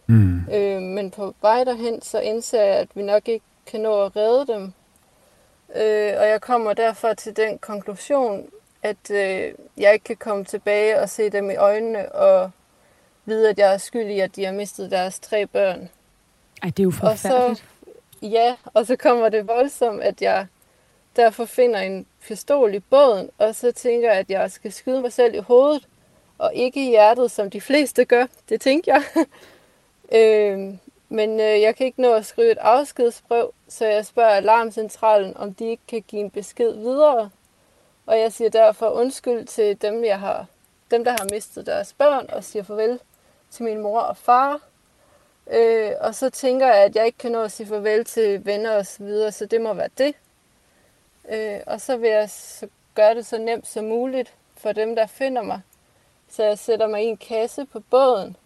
Mm. 0.07 0.49
Øh, 0.53 0.81
men 0.81 1.11
på 1.11 1.33
vej 1.41 1.63
derhen, 1.63 2.01
så 2.01 2.19
indser 2.19 2.61
jeg, 2.61 2.75
at 2.75 2.87
vi 2.95 3.01
nok 3.01 3.27
ikke 3.27 3.45
kan 3.65 3.79
nå 3.79 4.01
at 4.01 4.15
redde 4.15 4.53
dem. 4.53 4.73
Øh, 5.75 6.13
og 6.19 6.27
jeg 6.27 6.41
kommer 6.41 6.73
derfor 6.73 7.13
til 7.13 7.35
den 7.35 7.57
konklusion, 7.57 8.49
at 8.83 9.11
øh, 9.11 9.53
jeg 9.77 9.93
ikke 9.93 10.03
kan 10.03 10.17
komme 10.17 10.45
tilbage 10.45 10.99
og 10.99 11.09
se 11.09 11.29
dem 11.29 11.49
i 11.49 11.55
øjnene 11.55 12.11
og 12.11 12.51
vide, 13.29 13.49
at 13.49 13.59
jeg 13.59 13.73
er 13.73 13.77
skyld 13.77 14.07
i, 14.07 14.19
at 14.19 14.35
de 14.35 14.45
har 14.45 14.53
mistet 14.53 14.91
deres 14.91 15.19
tre 15.19 15.47
børn. 15.47 15.89
Ej, 16.63 16.69
det 16.69 16.79
er 16.79 16.83
jo 16.83 16.89
Og 16.89 16.93
forfærdeligt. 16.93 17.59
så, 17.59 17.63
ja, 18.21 18.55
og 18.73 18.85
så 18.85 18.95
kommer 18.95 19.29
det 19.29 19.47
voldsomt, 19.47 20.01
at 20.01 20.21
jeg 20.21 20.47
derfor 21.15 21.45
finder 21.45 21.79
en 21.79 22.05
pistol 22.27 22.73
i 22.75 22.79
båden, 22.79 23.29
og 23.37 23.55
så 23.55 23.71
tænker 23.71 24.09
jeg, 24.09 24.19
at 24.19 24.29
jeg 24.29 24.51
skal 24.51 24.71
skyde 24.71 25.01
mig 25.01 25.13
selv 25.13 25.35
i 25.35 25.37
hovedet, 25.37 25.87
og 26.37 26.53
ikke 26.53 26.85
i 26.85 26.89
hjertet, 26.89 27.31
som 27.31 27.49
de 27.49 27.61
fleste 27.61 28.05
gør. 28.05 28.25
Det 28.49 28.61
tænkte 28.61 28.91
jeg. 28.91 29.03
øh, 30.19 30.73
men 31.09 31.39
øh, 31.39 31.61
jeg 31.61 31.75
kan 31.75 31.85
ikke 31.85 32.01
nå 32.01 32.13
at 32.13 32.25
skrive 32.25 32.51
et 32.51 32.57
afskedsbrev, 32.57 33.53
så 33.67 33.85
jeg 33.85 34.05
spørger 34.05 34.29
alarmcentralen, 34.29 35.37
om 35.37 35.53
de 35.53 35.65
ikke 35.65 35.83
kan 35.87 36.03
give 36.07 36.21
en 36.21 36.29
besked 36.29 36.71
videre. 36.73 37.29
Og 38.05 38.19
jeg 38.19 38.33
siger 38.33 38.49
derfor 38.49 38.89
undskyld 38.89 39.45
til 39.45 39.81
dem, 39.81 40.03
jeg 40.03 40.19
har, 40.19 40.45
dem 40.91 41.03
der 41.03 41.11
har 41.11 41.27
mistet 41.31 41.65
deres 41.65 41.93
børn, 41.93 42.25
og 42.29 42.43
siger 42.43 42.63
farvel 42.63 42.99
til 43.51 43.63
min 43.63 43.81
mor 43.81 43.99
og 43.99 44.17
far. 44.17 44.59
Øh, 45.51 45.91
og 45.99 46.15
så 46.15 46.29
tænker 46.29 46.67
jeg, 46.67 46.83
at 46.83 46.95
jeg 46.95 47.05
ikke 47.05 47.17
kan 47.17 47.31
nå 47.31 47.41
at 47.41 47.51
sige 47.51 47.67
farvel 47.67 48.05
til 48.05 48.45
venner 48.45 48.71
og 48.71 48.85
så 48.85 49.03
videre, 49.03 49.31
så 49.31 49.45
det 49.45 49.61
må 49.61 49.73
være 49.73 49.89
det. 49.97 50.15
Øh, 51.29 51.59
og 51.67 51.81
så 51.81 51.97
vil 51.97 52.09
jeg 52.09 52.29
så 52.29 52.67
gøre 52.95 53.15
det 53.15 53.25
så 53.25 53.37
nemt 53.37 53.67
som 53.67 53.85
muligt 53.85 54.33
for 54.57 54.71
dem, 54.71 54.95
der 54.95 55.07
finder 55.07 55.41
mig. 55.41 55.61
Så 56.29 56.43
jeg 56.43 56.59
sætter 56.59 56.87
mig 56.87 57.03
i 57.03 57.05
en 57.05 57.17
kasse 57.17 57.65
på 57.65 57.79
båden, 57.79 58.37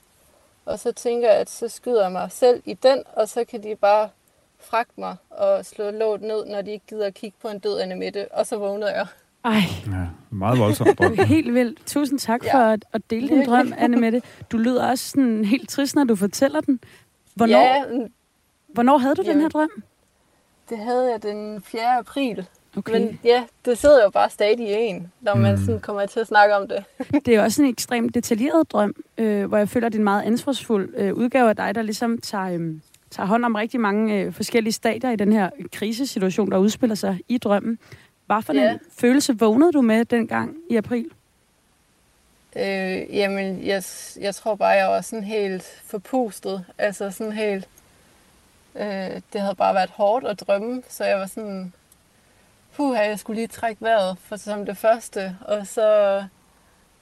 og 0.66 0.80
så 0.80 0.92
tænker 0.92 1.30
jeg, 1.30 1.38
at 1.38 1.50
så 1.50 1.68
skyder 1.68 2.02
jeg 2.02 2.12
mig 2.12 2.32
selv 2.32 2.64
i 2.66 2.74
den, 2.74 3.04
og 3.14 3.30
så 3.30 3.44
kan 3.46 3.64
de 3.64 3.76
bare 3.76 4.10
fragte 4.60 5.00
mig 5.00 5.16
og 5.30 5.66
slå 5.66 5.92
låget 5.92 6.22
ned, 6.22 6.46
når 6.46 6.62
de 6.62 6.72
ikke 6.72 6.86
gider 6.88 7.06
at 7.06 7.14
kigge 7.14 7.38
på 7.42 7.48
en 7.48 7.60
død 7.60 7.80
Anne 7.80 7.96
Mette, 7.96 8.28
og 8.32 8.48
så 8.48 8.58
vågnede 8.58 8.92
jeg. 8.92 9.08
Ej, 9.46 9.60
Ja, 9.88 10.06
meget 10.30 10.60
voldsomt. 10.60 11.00
drøm. 11.00 11.18
helt 11.18 11.54
vildt. 11.54 11.80
Tusind 11.86 12.20
tak 12.20 12.44
Ja. 12.44 12.56
for 12.56 12.60
at, 12.64 12.86
at 12.94 13.02
dele 13.10 13.28
din 13.28 13.46
drøm, 13.46 13.74
Anne 13.78 13.98
Mette. 13.98 14.22
Du 14.52 14.58
lyder 14.58 14.88
også 14.90 15.10
sådan 15.10 15.46
helt 15.46 15.70
trist, 15.70 15.96
når 15.96 16.04
du 16.04 16.16
fortæller 16.16 16.62
den. 16.62 16.80
Hvornår, 17.36 17.60
Ja, 17.60 17.84
hvornår 18.68 18.98
havde 18.98 19.16
du 19.16 19.22
den 19.22 19.28
Jamen. 19.28 19.42
her 19.42 19.50
drøm? 19.50 19.70
det 20.70 20.78
havde 20.78 21.12
jeg 21.12 21.24
den 21.24 21.62
4. 21.62 21.98
april. 22.00 22.48
Okay. 22.78 22.94
Men 22.94 23.20
ja, 23.24 23.44
det 23.66 23.78
sidder 23.78 24.04
jo 24.04 24.10
bare 24.10 24.30
stadig 24.30 24.60
i 24.60 24.72
en, 24.74 25.12
når 25.22 25.36
man 25.36 25.56
Mm. 25.56 25.66
sådan 25.66 25.80
kommer 25.82 26.06
til 26.06 26.20
at 26.20 26.28
snakke 26.28 26.56
om 26.56 26.68
det. 26.68 26.84
Det 27.26 27.28
er 27.28 27.36
jo 27.38 27.44
også 27.44 27.64
en 27.64 27.70
ekstremt 27.70 28.16
detaljeret 28.16 28.72
drøm, 28.72 28.94
øh, 29.18 29.46
hvor 29.46 29.58
jeg 29.58 29.70
føler, 29.70 29.88
at 29.88 29.94
det 29.94 29.98
er 29.98 30.00
en 30.00 30.04
meget 30.04 30.24
ansvarsfuld 30.24 30.94
øh, 30.98 31.14
udgave 31.14 31.50
af 31.50 31.56
dig, 31.56 31.76
der 31.76 31.82
ligesom 31.82 32.18
tager, 32.18 32.50
øh, 32.60 32.74
tager 33.12 33.28
hånd 33.28 33.46
om 33.46 33.56
rigtig 33.56 33.80
mange 33.80 34.20
øh, 34.22 34.34
forskellige 34.34 34.74
stadier 34.74 35.12
i 35.12 35.16
den 35.16 35.34
her 35.34 35.50
krisesituation, 35.72 36.52
der 36.52 36.58
udspiller 36.58 36.96
sig 36.96 37.20
i 37.28 37.38
drømmen. 37.38 37.80
Hvad 38.26 38.42
for 38.42 38.54
Ja. 38.54 38.72
en 38.72 38.80
følelse 38.98 39.38
vågnede 39.40 39.72
du 39.72 39.82
med 39.82 40.06
dengang 40.06 40.56
i 40.70 40.76
april? 40.76 41.10
Øh, 42.56 43.16
jamen, 43.18 43.66
jeg, 43.66 43.84
jeg 44.20 44.36
tror 44.36 44.56
bare, 44.56 44.70
jeg 44.70 44.88
var 44.88 45.02
sådan 45.02 45.24
helt 45.24 45.82
forpustet. 45.86 46.66
Altså 46.78 47.12
sådan 47.12 47.34
helt... 47.34 47.68
Øh, 48.76 49.22
det 49.34 49.42
havde 49.42 49.56
bare 49.56 49.76
været 49.76 49.90
hårdt 49.90 50.26
at 50.28 50.40
drømme, 50.40 50.84
så 50.90 51.06
jeg 51.06 51.18
var 51.20 51.26
sådan... 51.26 51.74
Puh, 52.76 52.96
jeg 52.98 53.20
skulle 53.20 53.40
lige 53.40 53.48
trække 53.48 53.82
vejret 53.82 54.18
for 54.20 54.36
som 54.36 54.66
det 54.66 54.78
første. 54.78 55.38
Og 55.42 55.68
så, 55.68 56.24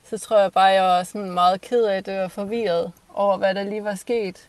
så 0.03 0.17
tror 0.17 0.39
jeg 0.39 0.51
bare, 0.51 0.63
jeg 0.65 0.83
var 0.83 1.03
sådan 1.03 1.31
meget 1.31 1.61
ked 1.61 1.83
af 1.83 2.03
det 2.03 2.19
og 2.19 2.31
forvirret 2.31 2.91
over, 3.13 3.37
hvad 3.37 3.55
der 3.55 3.63
lige 3.63 3.83
var 3.83 3.95
sket. 3.95 4.47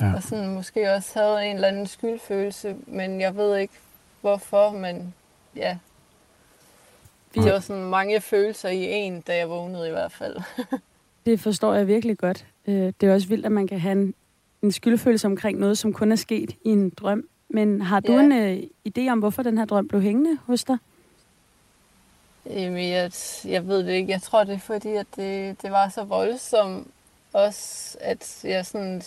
Ja. 0.00 0.12
Og 0.16 0.22
sådan 0.22 0.48
måske 0.54 0.92
også 0.92 1.18
havde 1.18 1.46
en 1.46 1.54
eller 1.54 1.68
anden 1.68 1.86
skyldfølelse, 1.86 2.76
men 2.86 3.20
jeg 3.20 3.36
ved 3.36 3.56
ikke 3.56 3.74
hvorfor, 4.20 4.70
men 4.70 5.14
ja. 5.56 5.78
Vi- 7.34 7.40
Det 7.42 7.52
var 7.52 7.60
sådan 7.60 7.84
mange 7.84 8.20
følelser 8.20 8.68
i 8.68 8.84
en, 8.84 9.20
da 9.20 9.36
jeg 9.36 9.48
vågnede 9.50 9.88
i 9.88 9.90
hvert 9.90 10.12
fald. 10.12 10.36
Det 11.26 11.40
forstår 11.40 11.74
jeg 11.74 11.86
virkelig 11.86 12.18
godt. 12.18 12.46
Øh, 12.66 12.92
det 13.00 13.02
er 13.08 13.14
også 13.14 13.28
vildt, 13.28 13.46
at 13.46 13.52
man 13.52 13.66
kan 13.66 13.80
have 13.80 13.92
en, 13.92 14.14
en 14.62 14.72
skyldfølelse 14.72 15.26
omkring 15.26 15.58
noget, 15.58 15.78
som 15.78 15.92
kun 15.92 16.12
er 16.12 16.16
sket 16.16 16.50
i 16.50 16.68
en 16.68 16.90
drøm. 16.90 17.24
Men 17.48 17.80
har 17.80 18.00
du 18.00 18.12
Ja. 18.12 18.20
en 18.20 18.32
øh, 18.32 18.62
idé 18.88 19.08
om, 19.10 19.18
hvorfor 19.18 19.42
den 19.42 19.58
her 19.58 19.64
drøm 19.64 19.88
blev 19.88 20.02
hængende 20.02 20.38
hos 20.46 20.64
dig? 20.64 20.76
Jamen, 22.46 22.88
jeg, 22.88 23.12
jeg 23.44 23.66
ved 23.68 23.78
det 23.84 23.92
ikke. 23.92 24.12
Jeg 24.12 24.22
tror, 24.22 24.44
det 24.44 24.54
er 24.54 24.58
fordi, 24.58 24.88
at 24.88 25.06
det, 25.16 25.62
det 25.62 25.70
var 25.70 25.88
så 25.88 26.04
voldsomt. 26.04 26.88
Også 27.32 27.96
at 28.00 28.40
jeg 28.44 28.66
sådan, 28.66 29.02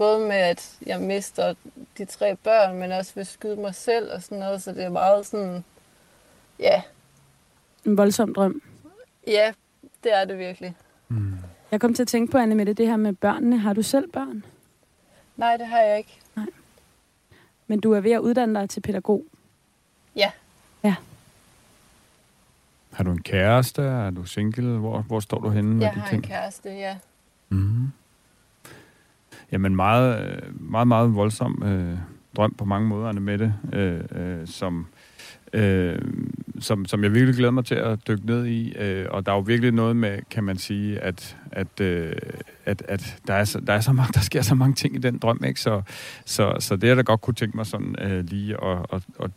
både 0.00 0.18
med, 0.28 0.36
at 0.36 0.78
jeg 0.86 1.00
mister 1.00 1.54
de 1.98 2.04
tre 2.04 2.36
børn, 2.36 2.78
men 2.78 2.92
også 2.92 3.12
vil 3.14 3.26
skyde 3.26 3.56
mig 3.56 3.74
selv 3.74 4.12
og 4.12 4.22
sådan 4.22 4.38
noget. 4.38 4.62
Så 4.62 4.72
det 4.72 4.84
er 4.84 4.88
meget 4.88 5.26
sådan, 5.26 5.64
ja, 6.58 6.82
En 7.86 7.96
voldsom 7.96 8.34
drøm. 8.34 8.62
ja, 9.26 9.52
det 10.04 10.14
er 10.14 10.24
det 10.24 10.38
virkelig. 10.38 10.76
Mm. 11.08 11.34
Jeg 11.70 11.80
kom 11.80 11.94
til 11.94 12.02
at 12.02 12.08
tænke 12.08 12.32
på, 12.32 12.38
Anne 12.38 12.54
med 12.54 12.74
det 12.74 12.86
her 12.86 12.96
med 12.96 13.12
børnene. 13.12 13.58
Har 13.58 13.72
du 13.72 13.82
selv 13.82 14.10
børn? 14.12 14.44
Nej, 15.36 15.56
det 15.56 15.66
har 15.66 15.78
jeg 15.80 15.98
ikke. 15.98 16.18
Men 17.66 17.80
du 17.80 17.92
er 17.92 18.00
ved 18.00 18.10
at 18.12 18.18
uddanne 18.18 18.60
dig 18.60 18.70
til 18.70 18.80
pædagog. 18.80 19.24
Ja. 20.16 20.30
Ja. 20.84 20.94
Har 22.92 23.04
du 23.04 23.10
en 23.10 23.22
kæreste? 23.22 23.82
Er 23.82 24.10
du 24.10 24.24
single? 24.24 24.78
Hvor, 24.78 25.00
hvor 25.02 25.20
står 25.20 25.38
du 25.38 25.50
henne 25.50 25.74
med 25.74 25.86
Jeg 25.86 25.94
de 25.94 26.00
har 26.00 26.08
ting? 26.08 26.22
en 26.24 26.28
kæreste, 26.28 26.68
ja. 26.70 26.96
Mm. 27.48 27.92
Jamen 29.52 29.76
meget, 29.76 30.40
meget, 30.60 30.88
meget 30.88 31.14
voldsom 31.14 31.62
øh, 31.66 31.98
drøm 32.36 32.54
på 32.54 32.64
mange 32.64 32.88
måder, 32.88 33.08
Anne 33.08 33.20
Mette, 33.20 33.54
øh, 33.72 34.00
øh, 34.14 34.46
som, 34.46 34.86
øh, 35.52 35.98
som, 36.60 36.86
som 36.86 37.02
jeg 37.02 37.14
virkelig 37.14 37.34
glæder 37.34 37.50
mig 37.50 37.64
til 37.64 37.74
at 37.74 37.98
dykke 38.08 38.26
ned 38.26 38.46
i. 38.46 38.72
Øh, 38.78 39.06
og 39.10 39.26
der 39.26 39.32
er 39.32 39.36
jo 39.36 39.42
virkelig 39.42 39.72
noget 39.72 39.96
med, 39.96 40.18
kan 40.30 40.44
man 40.44 40.58
sige, 40.58 41.00
at, 41.00 41.36
at, 41.52 41.80
øh, 41.80 42.12
at, 42.64 42.82
at 42.88 43.16
der, 43.26 43.34
er 43.34 43.44
så, 43.44 43.60
der, 43.60 43.72
er 43.72 43.80
så 43.80 43.92
mange, 43.92 44.12
der 44.18 44.20
sker 44.20 44.42
så 44.42 44.54
mange 44.54 44.74
ting 44.74 44.94
i 44.94 44.98
den 44.98 45.18
drøm, 45.18 45.44
ikke? 45.46 45.60
Så, 45.60 45.82
så, 46.24 46.56
så 46.58 46.76
det 46.76 46.90
er 46.90 46.94
da 46.94 47.02
godt 47.02 47.20
kunne 47.20 47.34
tænke 47.34 47.56
mig 47.56 47.66
sådan 47.66 47.94
øh, 48.02 48.24
lige 48.24 48.64
at, 48.64 48.78
at, 48.92 49.02
at 49.22 49.30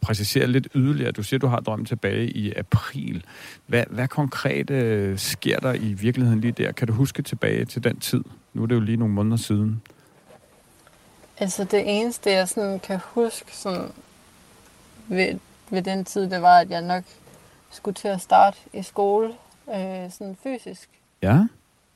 præcisere 0.00 0.46
lidt 0.46 0.68
yderligere. 0.74 1.12
Du 1.12 1.22
siger, 1.22 1.38
du 1.38 1.46
har 1.46 1.60
drømmen 1.60 1.86
tilbage 1.86 2.30
i 2.30 2.52
april. 2.56 3.24
Hvad, 3.66 3.84
hvad 3.90 4.08
konkret 4.08 4.70
øh, 4.70 5.18
sker 5.18 5.58
der 5.58 5.74
i 5.74 5.92
virkeligheden 5.92 6.40
lige 6.40 6.52
der? 6.52 6.72
Kan 6.72 6.88
du 6.88 6.94
huske 6.94 7.22
tilbage 7.22 7.64
til 7.64 7.84
den 7.84 7.96
tid? 8.00 8.22
Nu 8.52 8.62
er 8.62 8.66
det 8.66 8.74
jo 8.74 8.80
lige 8.80 8.96
nogle 8.96 9.14
måneder 9.14 9.36
siden. 9.36 9.82
Altså 11.38 11.64
det 11.64 11.82
eneste, 11.86 12.30
jeg 12.30 12.48
sådan 12.48 12.78
kan 12.78 13.00
huske 13.04 13.56
sådan 13.56 13.92
ved, 15.08 15.38
ved 15.70 15.82
den 15.82 16.04
tid, 16.04 16.30
det 16.30 16.42
var, 16.42 16.58
at 16.58 16.70
jeg 16.70 16.82
nok 16.82 17.04
skulle 17.70 17.94
til 17.94 18.08
at 18.08 18.20
starte 18.20 18.58
i 18.72 18.82
skole 18.82 19.34
øh, 19.68 20.10
sådan 20.10 20.36
fysisk. 20.42 20.88
Ja. 21.22 21.38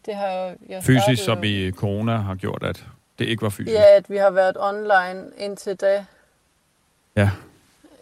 Det 0.07 0.15
har 0.15 0.27
jeg, 0.27 0.57
jeg 0.69 0.83
Fysisk, 0.83 1.03
startede 1.03 1.25
som 1.25 1.45
i 1.45 1.71
corona 1.71 2.17
har 2.17 2.35
gjort, 2.35 2.63
at 2.63 2.85
det 3.19 3.25
ikke 3.25 3.43
var 3.43 3.49
fysisk. 3.49 3.75
Ja, 3.75 3.97
at 3.97 4.11
vi 4.11 4.17
har 4.17 4.31
været 4.31 4.57
online 4.61 5.25
indtil 5.39 5.77
da. 5.77 6.05
Ja. 7.17 7.31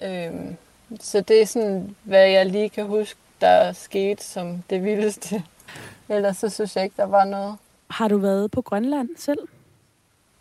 Øhm, 0.02 0.56
så 1.00 1.20
det 1.20 1.42
er 1.42 1.46
sådan, 1.46 1.96
hvad 2.02 2.28
jeg 2.28 2.46
lige 2.46 2.68
kan 2.68 2.86
huske, 2.86 3.20
der 3.40 3.48
er 3.48 3.72
sket 3.72 4.22
som 4.22 4.62
det 4.70 4.84
vildeste. 4.84 5.42
Ellers 6.08 6.36
så 6.36 6.48
synes 6.48 6.76
jeg 6.76 6.84
ikke, 6.84 6.96
der 6.96 7.06
var 7.06 7.24
noget. 7.24 7.56
Har 7.90 8.08
du 8.08 8.18
været 8.18 8.50
på 8.50 8.60
Grønland 8.62 9.08
selv? 9.16 9.38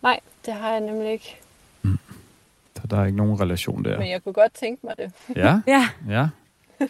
Nej, 0.03 0.19
det 0.45 0.53
har 0.53 0.69
jeg 0.71 0.79
nemlig 0.79 1.12
ikke. 1.12 1.38
Så 2.75 2.88
der 2.89 2.97
er 3.01 3.06
ikke 3.06 3.17
nogen 3.17 3.39
relation 3.41 3.84
der. 3.86 3.99
Men 3.99 4.10
jeg 4.10 4.23
kunne 4.23 4.34
godt 4.34 4.53
tænke 4.53 4.86
mig 4.86 4.93
det. 4.97 5.12
Ja, 5.36 5.60
Ja, 5.67 5.89
ja. 6.10 6.27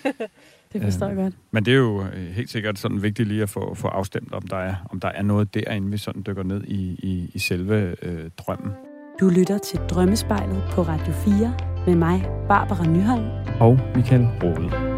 det 0.74 0.82
forstår 0.82 1.06
jeg 1.08 1.16
Øhm, 1.16 1.24
godt. 1.24 1.34
Men 1.52 1.66
det 1.66 1.72
er 1.74 1.78
jo 1.78 2.02
øh, 2.04 2.28
helt 2.32 2.50
sikkert 2.50 2.80
sådan 2.80 3.02
vigtigt 3.04 3.28
lige 3.28 3.42
at 3.44 3.50
få, 3.50 3.76
få 3.76 3.88
afstemt, 3.88 4.34
om 4.34 4.42
der, 4.48 4.58
er, 4.58 4.76
om 4.90 5.00
der 5.00 5.08
er 5.08 5.22
noget 5.22 5.54
derinde, 5.54 5.92
vi 5.92 5.98
sådan 5.98 6.24
dykker 6.28 6.44
ned 6.44 6.64
i, 6.64 6.76
i, 7.04 7.32
i 7.34 7.40
selve 7.40 7.96
øh, 8.02 8.30
drømmen. 8.38 8.72
Du 9.20 9.30
lytter 9.30 9.58
til 9.58 9.80
Drømmespejlet 9.90 10.64
på 10.72 10.82
Radio 10.82 11.14
4 11.14 11.58
med 11.88 11.96
mig, 11.96 12.22
Barbara 12.48 12.86
Nyholm. 12.86 13.30
Og 13.60 13.80
Michael 13.96 14.28
Rode. 14.44 14.93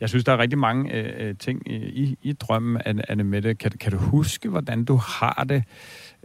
Jeg 0.00 0.08
synes, 0.08 0.24
der 0.24 0.32
er 0.32 0.38
rigtig 0.38 0.58
mange 0.58 0.92
øh, 0.94 1.28
øh, 1.28 1.36
ting 1.38 1.62
i, 1.66 1.74
i, 1.76 2.18
i 2.22 2.32
drømmen, 2.32 2.82
Anne, 2.84 3.10
Anne 3.10 3.24
Mette. 3.24 3.54
Kan, 3.54 3.70
kan 3.70 3.92
du 3.92 3.98
huske, 3.98 4.48
hvordan 4.48 4.84
du 4.84 4.96
har 4.96 5.44
det 5.48 5.64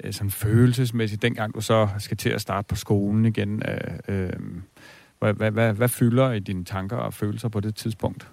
øh, 0.04 0.14
sådan 0.14 0.32
følelsesmæssigt, 0.32 1.22
dengang 1.22 1.56
du 1.56 1.62
så 1.62 1.90
skal 1.98 2.18
til 2.18 2.30
at 2.30 2.42
starte 2.42 2.68
på 2.68 2.76
skolen 2.76 3.26
igen? 3.26 3.64
Øh, 3.68 4.00
øh, 4.08 4.34
hvad, 5.20 5.34
hvad, 5.34 5.52
hvad, 5.52 5.74
hvad 5.74 5.90
fylder 5.90 6.32
i 6.32 6.40
dine 6.40 6.66
tanker 6.66 6.98
og 6.98 7.14
følelser 7.14 7.50
på 7.50 7.60
det 7.60 7.76
tidspunkt? 7.76 8.28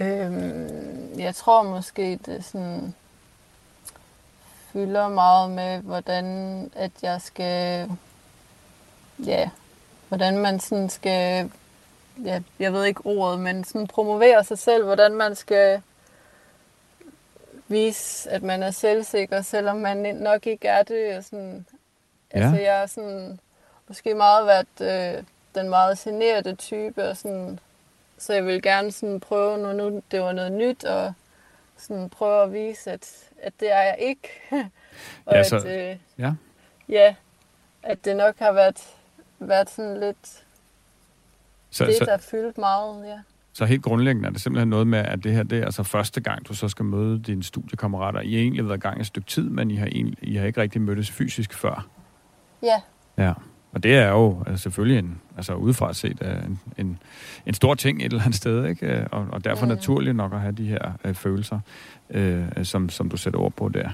Øhm, 0.00 1.18
jeg 1.18 1.34
tror 1.34 1.62
måske, 1.62 2.18
det 2.26 2.44
sådan 2.44 2.94
fylder 4.72 5.08
meget 5.08 5.50
med, 5.50 5.80
hvordan 5.80 6.24
at 6.76 6.92
jeg 7.02 7.20
skal, 7.20 7.90
ja, 9.26 9.50
hvordan 10.08 10.38
man 10.38 10.60
sådan 10.60 10.88
skal, 10.90 11.50
ja, 12.24 12.40
jeg 12.58 12.72
ved 12.72 12.84
ikke 12.84 13.00
ordet, 13.06 13.40
men 13.40 13.64
sådan 13.64 13.86
promovere 13.86 14.44
sig 14.44 14.58
selv, 14.58 14.84
hvordan 14.84 15.14
man 15.14 15.34
skal 15.34 15.82
vise, 17.68 18.30
at 18.30 18.42
man 18.42 18.62
er 18.62 18.70
selvsikker, 18.70 19.42
selvom 19.42 19.76
man 19.76 19.96
nok 20.16 20.46
ikke 20.46 20.68
er 20.68 20.82
det. 20.82 21.16
Og 21.16 21.24
sådan, 21.24 21.66
Ja. 22.34 22.38
Altså, 22.40 22.62
jeg 22.62 22.82
er 22.82 22.86
sådan, 22.86 23.40
måske 23.88 24.14
meget 24.14 24.46
været 24.46 25.16
øh, 25.16 25.24
den 25.54 25.68
meget 25.68 25.98
generede 25.98 26.54
type, 26.54 27.04
og 27.08 27.16
sådan, 27.16 27.58
så 28.18 28.32
jeg 28.34 28.46
vil 28.46 28.62
gerne 28.62 28.92
sådan 28.92 29.20
prøve, 29.20 29.58
når 29.58 29.72
nu 29.72 30.02
det 30.10 30.20
var 30.20 30.32
noget 30.32 30.52
nyt, 30.52 30.84
og 30.84 31.12
sådan 31.76 32.10
prøve 32.10 32.42
at 32.42 32.52
vise, 32.52 32.90
at, 32.92 33.08
at 33.42 33.52
det 33.60 33.72
er 33.72 33.82
jeg 33.82 33.96
ikke. 33.98 34.28
og 35.26 35.34
Ja, 35.34 35.38
at, 35.38 35.46
så- 35.46 35.68
øh, 35.68 35.96
ja. 36.18 36.32
ja, 36.88 37.14
at 37.82 38.04
det 38.04 38.16
nok 38.16 38.38
har 38.38 38.52
været, 38.52 38.88
været 39.38 39.70
sådan 39.70 40.00
lidt 40.00 40.42
Så, 41.70 41.86
det, 41.86 41.94
så, 41.98 42.04
der 42.04 42.18
fyldt 42.18 42.58
meget, 42.58 43.06
ja. 43.06 43.18
så 43.52 43.64
helt 43.64 43.82
grundlæggende 43.82 44.26
er 44.28 44.32
det 44.32 44.40
simpelthen 44.40 44.68
noget 44.68 44.86
med, 44.86 44.98
at 44.98 45.24
det 45.24 45.32
her 45.32 45.42
det 45.42 45.58
er 45.58 45.64
altså 45.64 45.82
første 45.82 46.20
gang, 46.20 46.48
du 46.48 46.54
så 46.54 46.68
skal 46.68 46.84
møde 46.84 47.18
dine 47.22 47.42
studiekammerater. 47.42 48.20
I 48.20 48.32
har 48.32 48.40
egentlig 48.40 48.66
været 48.68 48.76
i 48.76 48.80
gang 48.80 49.00
et 49.00 49.06
stykke 49.06 49.28
tid, 49.28 49.48
men 49.48 49.70
I 49.70 49.76
har, 49.76 49.86
egentlig, 49.86 50.18
I 50.22 50.34
har 50.36 50.46
ikke 50.46 50.60
rigtig 50.60 50.80
mødtes 50.80 51.10
fysisk 51.10 51.54
før. 51.54 51.88
Ja, 52.62 52.80
Ja, 53.18 53.32
og 53.72 53.82
det 53.82 53.94
er 53.94 54.08
jo 54.08 54.42
altså, 54.46 54.62
selvfølgelig 54.62 54.98
en, 54.98 55.20
altså 55.36 55.54
udefra 55.54 55.92
set 55.92 56.18
øh, 56.22 56.44
en, 56.46 56.60
en, 56.78 56.98
en 57.46 57.54
stor 57.54 57.74
ting 57.74 57.98
et 57.98 58.04
eller 58.04 58.20
andet 58.22 58.34
sted, 58.34 58.66
ikke? 58.66 58.86
Øh, 58.86 59.06
Og, 59.12 59.26
og 59.32 59.44
derfor 59.44 59.66
Mm. 59.66 59.72
naturligt 59.72 60.16
nok 60.16 60.32
at 60.32 60.40
have 60.40 60.52
de 60.52 60.66
her 60.66 60.92
øh, 61.04 61.14
følelser, 61.14 61.60
øh, 62.10 62.44
som, 62.62 62.88
som 62.88 63.08
du 63.08 63.16
sætter 63.16 63.40
ord 63.40 63.52
på 63.52 63.68
der. 63.68 63.88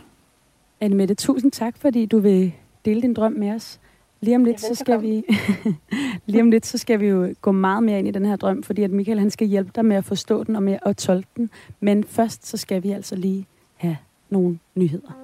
Anne 0.81 0.97
Mette, 0.97 1.15
tusind 1.15 1.53
tak, 1.53 1.75
fordi 1.79 2.07
du 2.07 2.19
vil 2.19 2.53
dele 2.85 3.03
din 3.03 3.15
drøm 3.15 3.33
med 3.33 3.51
os. 3.55 3.81
Lige 4.27 4.37
om 4.37 4.45
lidt, 4.45 4.61
så 4.61 4.75
skal 4.75 5.03
vi, 5.03 5.23
lige 6.27 6.43
om 6.43 6.51
lidt, 6.51 6.67
så 6.67 6.79
skal 6.79 7.01
vi 7.01 7.07
jo 7.07 7.35
gå 7.41 7.53
meget 7.53 7.83
mere 7.83 7.99
ind 7.99 8.09
i 8.09 8.11
den 8.11 8.27
her 8.27 8.37
drøm, 8.37 8.63
fordi 8.63 8.83
at 8.83 8.91
Michael 8.91 9.19
han 9.19 9.31
skal 9.31 9.47
hjælpe 9.47 9.71
dig 9.75 9.85
med 9.85 9.97
at 9.97 10.05
forstå 10.05 10.45
den 10.45 10.57
og 10.57 10.63
med 10.63 10.79
at 10.87 10.97
tolke 10.97 11.29
den. 11.37 11.51
Men 11.81 12.05
først, 12.05 12.47
så 12.47 12.57
skal 12.57 12.83
vi 12.83 12.91
altså 12.91 13.17
lige 13.17 13.47
have 13.77 13.97
nogle 14.31 14.59
nyheder. 14.75 15.19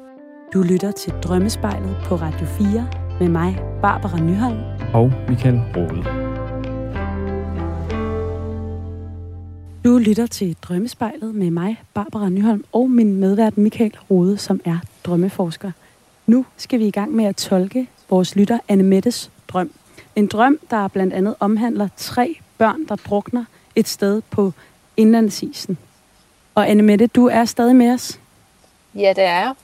Du 0.54 0.62
lytter 0.62 0.90
til 0.90 1.12
Drømmespejlet 1.12 1.96
på 2.04 2.14
Radio 2.14 2.46
4 2.46 2.88
med 3.20 3.28
mig, 3.28 3.58
Barbara 3.82 4.20
Nyholm. 4.20 4.60
Og 4.94 5.12
Michael 5.28 5.60
Rode. 5.76 6.04
Du 9.84 9.98
lytter 9.98 10.26
til 10.26 10.56
Drømmespejlet 10.62 11.34
med 11.34 11.50
mig, 11.50 11.82
Barbara 11.94 12.28
Nyholm, 12.28 12.64
og 12.72 12.90
min 12.90 13.16
medvært 13.16 13.58
Michael 13.58 13.96
Rode, 14.10 14.36
som 14.38 14.60
er 14.64 14.78
drømmeforsker. 15.04 15.70
Nu 16.26 16.46
skal 16.56 16.78
vi 16.78 16.86
i 16.86 16.90
gang 16.90 17.12
med 17.12 17.24
at 17.24 17.36
tolke 17.36 17.88
vores 18.10 18.36
lytter 18.36 18.58
Anne 18.68 18.82
Mettes 18.82 19.30
drøm. 19.48 19.70
En 20.16 20.26
drøm, 20.26 20.58
der 20.70 20.88
blandt 20.88 21.14
andet 21.14 21.34
omhandler 21.40 21.88
tre 21.96 22.36
børn, 22.58 22.88
der 22.88 22.96
drukner 22.96 23.44
et 23.74 23.88
sted 23.88 24.22
på 24.30 24.52
indlandsisen. 24.96 25.78
Og 26.54 26.70
Anne 26.70 26.82
Mette, 26.82 27.06
du 27.06 27.26
er 27.26 27.44
stadig 27.44 27.76
med 27.76 27.92
os? 27.92 28.20
Ja, 28.94 29.12
det 29.16 29.24
er 29.24 29.54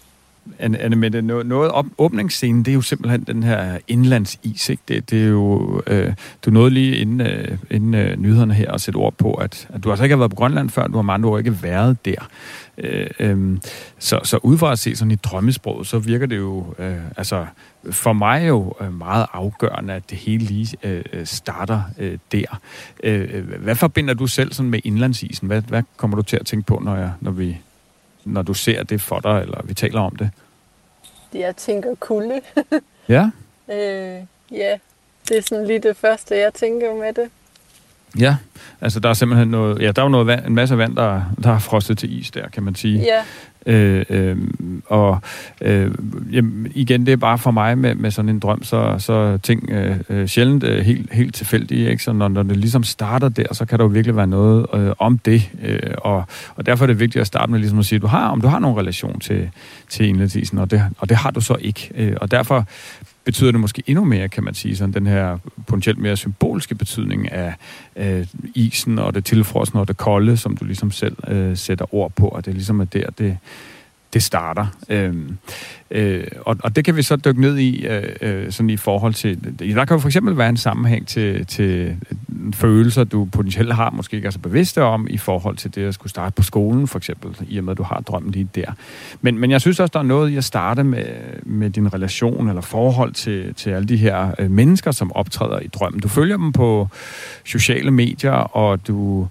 Anne 0.58 0.96
Mette, 0.96 1.22
noget, 1.22 1.46
noget 1.46 1.70
op, 1.70 1.86
åbningsscenen, 1.98 2.62
det 2.64 2.70
er 2.70 2.74
jo 2.74 2.80
simpelthen 2.80 3.22
den 3.22 3.42
her 3.42 3.78
indlandsis, 3.88 4.68
ikke? 4.68 4.82
Det, 4.88 5.10
det 5.10 5.22
er 5.22 5.28
jo, 5.28 5.82
øh, 5.86 6.12
du 6.44 6.50
nåede 6.50 6.70
lige 6.70 6.96
inden, 6.96 7.20
øh, 7.20 7.58
inden 7.70 7.94
øh, 7.94 8.16
nyhederne 8.16 8.54
her 8.54 8.72
at 8.72 8.80
sætte 8.80 8.96
ord 8.96 9.14
på, 9.14 9.34
at, 9.34 9.68
at 9.74 9.84
du 9.84 9.90
altså 9.90 10.04
ikke 10.04 10.12
har 10.12 10.18
været 10.18 10.30
på 10.30 10.36
Grønland 10.36 10.70
før, 10.70 10.86
du 10.86 10.94
har 10.94 11.02
mange 11.02 11.28
år 11.28 11.38
ikke 11.38 11.62
været 11.62 12.04
der. 12.04 12.28
Øh, 12.78 13.06
øh, 13.20 13.58
så, 13.98 14.20
så 14.24 14.38
ud 14.42 14.58
fra 14.58 14.72
at 14.72 14.78
se 14.78 14.96
sådan 14.96 15.10
i 15.10 15.16
drømmesproget, 15.16 15.86
så 15.86 15.98
virker 15.98 16.26
det 16.26 16.36
jo, 16.36 16.74
øh, 16.78 16.96
altså 17.16 17.46
for 17.90 18.12
mig 18.12 18.48
jo 18.48 18.74
øh, 18.80 18.98
meget 18.98 19.26
afgørende, 19.32 19.94
at 19.94 20.10
det 20.10 20.18
hele 20.18 20.44
lige 20.44 20.76
øh, 20.82 21.04
øh 21.12 21.26
starter 21.26 21.82
øh, 21.98 22.18
der. 22.32 22.60
Øh, 23.04 23.28
øh, 23.32 23.62
hvad 23.62 23.74
forbinder 23.74 24.14
du 24.14 24.26
selv 24.26 24.52
sådan 24.52 24.70
med 24.70 24.80
indlandsisen? 24.84 25.46
Hvad, 25.46 25.62
hvad 25.62 25.82
kommer 25.96 26.16
du 26.16 26.22
til 26.22 26.36
at 26.36 26.46
tænke 26.46 26.66
på, 26.66 26.80
når, 26.84 26.96
jeg, 26.96 27.12
når 27.20 27.30
vi 27.30 27.58
når 28.28 28.42
du 28.42 28.54
ser 28.54 28.82
det 28.82 29.00
for 29.00 29.20
dig, 29.20 29.40
eller 29.42 29.60
vi 29.64 29.74
taler 29.74 30.00
om 30.00 30.16
det? 30.16 30.30
Jeg 31.34 31.56
tænker 31.56 31.94
kulde. 31.94 32.40
ja? 33.08 33.30
Øh, 33.70 34.22
ja, 34.50 34.78
det 35.28 35.36
er 35.36 35.42
sådan 35.42 35.66
lige 35.66 35.78
det 35.78 35.96
første, 35.96 36.36
jeg 36.36 36.54
tænker 36.54 36.94
med 36.94 37.12
det. 37.12 37.30
Ja, 38.18 38.36
altså 38.80 39.00
der 39.00 39.08
er 39.08 39.14
simpelthen 39.14 39.48
noget, 39.48 39.82
ja, 39.82 39.92
der 39.92 40.02
er 40.02 40.06
jo 40.06 40.08
noget 40.08 40.26
vand, 40.26 40.46
en 40.46 40.54
masse 40.54 40.78
vand, 40.78 40.96
der, 40.96 41.22
der 41.42 41.50
er 41.50 41.58
frostet 41.58 41.98
til 41.98 42.20
is 42.20 42.30
der, 42.30 42.48
kan 42.48 42.62
man 42.62 42.74
sige. 42.74 42.98
Ja. 42.98 43.24
Øh, 43.66 44.04
øh, 44.10 44.36
og 44.86 45.18
øh, 45.60 45.90
jamen, 46.32 46.72
igen, 46.74 47.06
det 47.06 47.12
er 47.12 47.16
bare 47.16 47.38
for 47.38 47.50
mig 47.50 47.78
med, 47.78 47.94
med 47.94 48.10
sådan 48.10 48.28
en 48.28 48.38
drøm, 48.38 48.62
så, 48.62 48.94
så 48.98 49.38
ting 49.42 49.70
øh, 49.70 49.96
øh, 50.08 50.26
sjældent 50.26 50.64
øh, 50.64 50.84
helt, 50.84 51.12
helt 51.12 51.34
tilfældige, 51.34 51.90
ikke? 51.90 52.02
Så 52.02 52.12
når, 52.12 52.28
når 52.28 52.42
det 52.42 52.56
ligesom 52.56 52.82
starter 52.82 53.28
der, 53.28 53.54
så 53.54 53.64
kan 53.64 53.78
der 53.78 53.84
jo 53.84 53.88
virkelig 53.88 54.16
være 54.16 54.26
noget 54.26 54.66
øh, 54.74 54.92
om 54.98 55.18
det, 55.18 55.50
øh, 55.62 55.80
og, 55.98 56.24
og 56.56 56.66
derfor 56.66 56.84
er 56.84 56.86
det 56.86 57.00
vigtigt 57.00 57.20
at 57.20 57.26
starte 57.26 57.50
med 57.50 57.58
ligesom 57.58 57.78
at 57.78 57.86
sige, 57.86 57.98
du 57.98 58.06
har, 58.06 58.28
om 58.28 58.40
du 58.40 58.48
har 58.48 58.58
nogen 58.58 58.78
relation 58.78 59.20
til, 59.20 59.50
til 59.88 60.08
indlandsisen, 60.08 60.58
og 60.58 60.70
det, 60.70 60.82
og 60.98 61.08
det 61.08 61.16
har 61.16 61.30
du 61.30 61.40
så 61.40 61.56
ikke. 61.60 61.90
Øh, 61.94 62.16
og 62.20 62.30
derfor 62.30 62.66
betyder 63.28 63.50
det 63.52 63.60
måske 63.60 63.82
endnu 63.86 64.04
mere, 64.04 64.28
kan 64.28 64.44
man 64.44 64.54
sige, 64.54 64.76
sådan 64.76 64.94
den 64.94 65.06
her 65.06 65.38
potentielt 65.66 65.98
mere 65.98 66.16
symbolske 66.16 66.74
betydning 66.74 67.32
af 67.32 67.54
øh, 67.96 68.26
isen 68.54 68.98
og 68.98 69.14
det 69.14 69.24
tilfrosne 69.24 69.80
og 69.80 69.88
det 69.88 69.96
kolde, 69.96 70.36
som 70.36 70.56
du 70.56 70.64
ligesom 70.64 70.90
selv 70.90 71.16
øh, 71.28 71.56
sætter 71.56 71.94
ord 71.94 72.12
på, 72.12 72.28
og 72.28 72.46
det 72.46 72.54
ligesom 72.54 72.80
er 72.80 72.84
der, 72.84 73.10
det, 73.18 73.38
det 74.14 74.22
starter. 74.22 74.66
Øhm, 74.88 75.38
øh, 75.90 76.24
og, 76.40 76.56
og 76.64 76.76
det 76.76 76.84
kan 76.84 76.96
vi 76.96 77.02
så 77.02 77.16
dykke 77.16 77.40
ned 77.40 77.56
i, 77.58 77.86
øh, 77.86 78.02
øh, 78.20 78.52
sådan 78.52 78.70
i 78.70 78.76
forhold 78.76 79.14
til... 79.14 79.54
Der 79.58 79.84
kan 79.84 79.94
jo 79.94 79.98
for 79.98 80.08
eksempel 80.08 80.38
være 80.38 80.48
en 80.48 80.56
sammenhæng 80.56 81.06
til, 81.06 81.46
til 81.46 81.96
følelser, 82.54 83.04
du 83.04 83.24
potentielt 83.24 83.74
har, 83.74 83.90
måske 83.90 84.16
ikke 84.16 84.26
er 84.26 84.30
så 84.30 84.38
bevidste 84.38 84.82
om, 84.82 85.06
i 85.10 85.18
forhold 85.18 85.56
til 85.56 85.74
det 85.74 85.84
at 85.84 85.94
skulle 85.94 86.10
starte 86.10 86.34
på 86.34 86.42
skolen, 86.42 86.86
for 86.86 86.98
eksempel, 86.98 87.36
i 87.48 87.58
og 87.58 87.64
med, 87.64 87.70
at 87.70 87.78
du 87.78 87.82
har 87.82 88.00
drømmen 88.00 88.32
lige 88.32 88.48
der. 88.54 88.72
Men, 89.20 89.38
men 89.38 89.50
jeg 89.50 89.60
synes 89.60 89.80
også, 89.80 89.90
der 89.92 89.98
er 89.98 90.02
noget 90.02 90.30
i 90.30 90.36
at 90.36 90.44
starte 90.44 90.84
med, 90.84 91.06
med 91.42 91.70
din 91.70 91.94
relation 91.94 92.48
eller 92.48 92.62
forhold 92.62 93.12
til, 93.12 93.54
til 93.54 93.70
alle 93.70 93.88
de 93.88 93.96
her 93.96 94.34
øh, 94.38 94.50
mennesker, 94.50 94.90
som 94.90 95.12
optræder 95.12 95.60
i 95.60 95.66
drømmen. 95.66 96.00
Du 96.00 96.08
følger 96.08 96.36
dem 96.36 96.52
på 96.52 96.88
sociale 97.44 97.90
medier, 97.90 98.32
og 98.32 98.86
du 98.88 99.28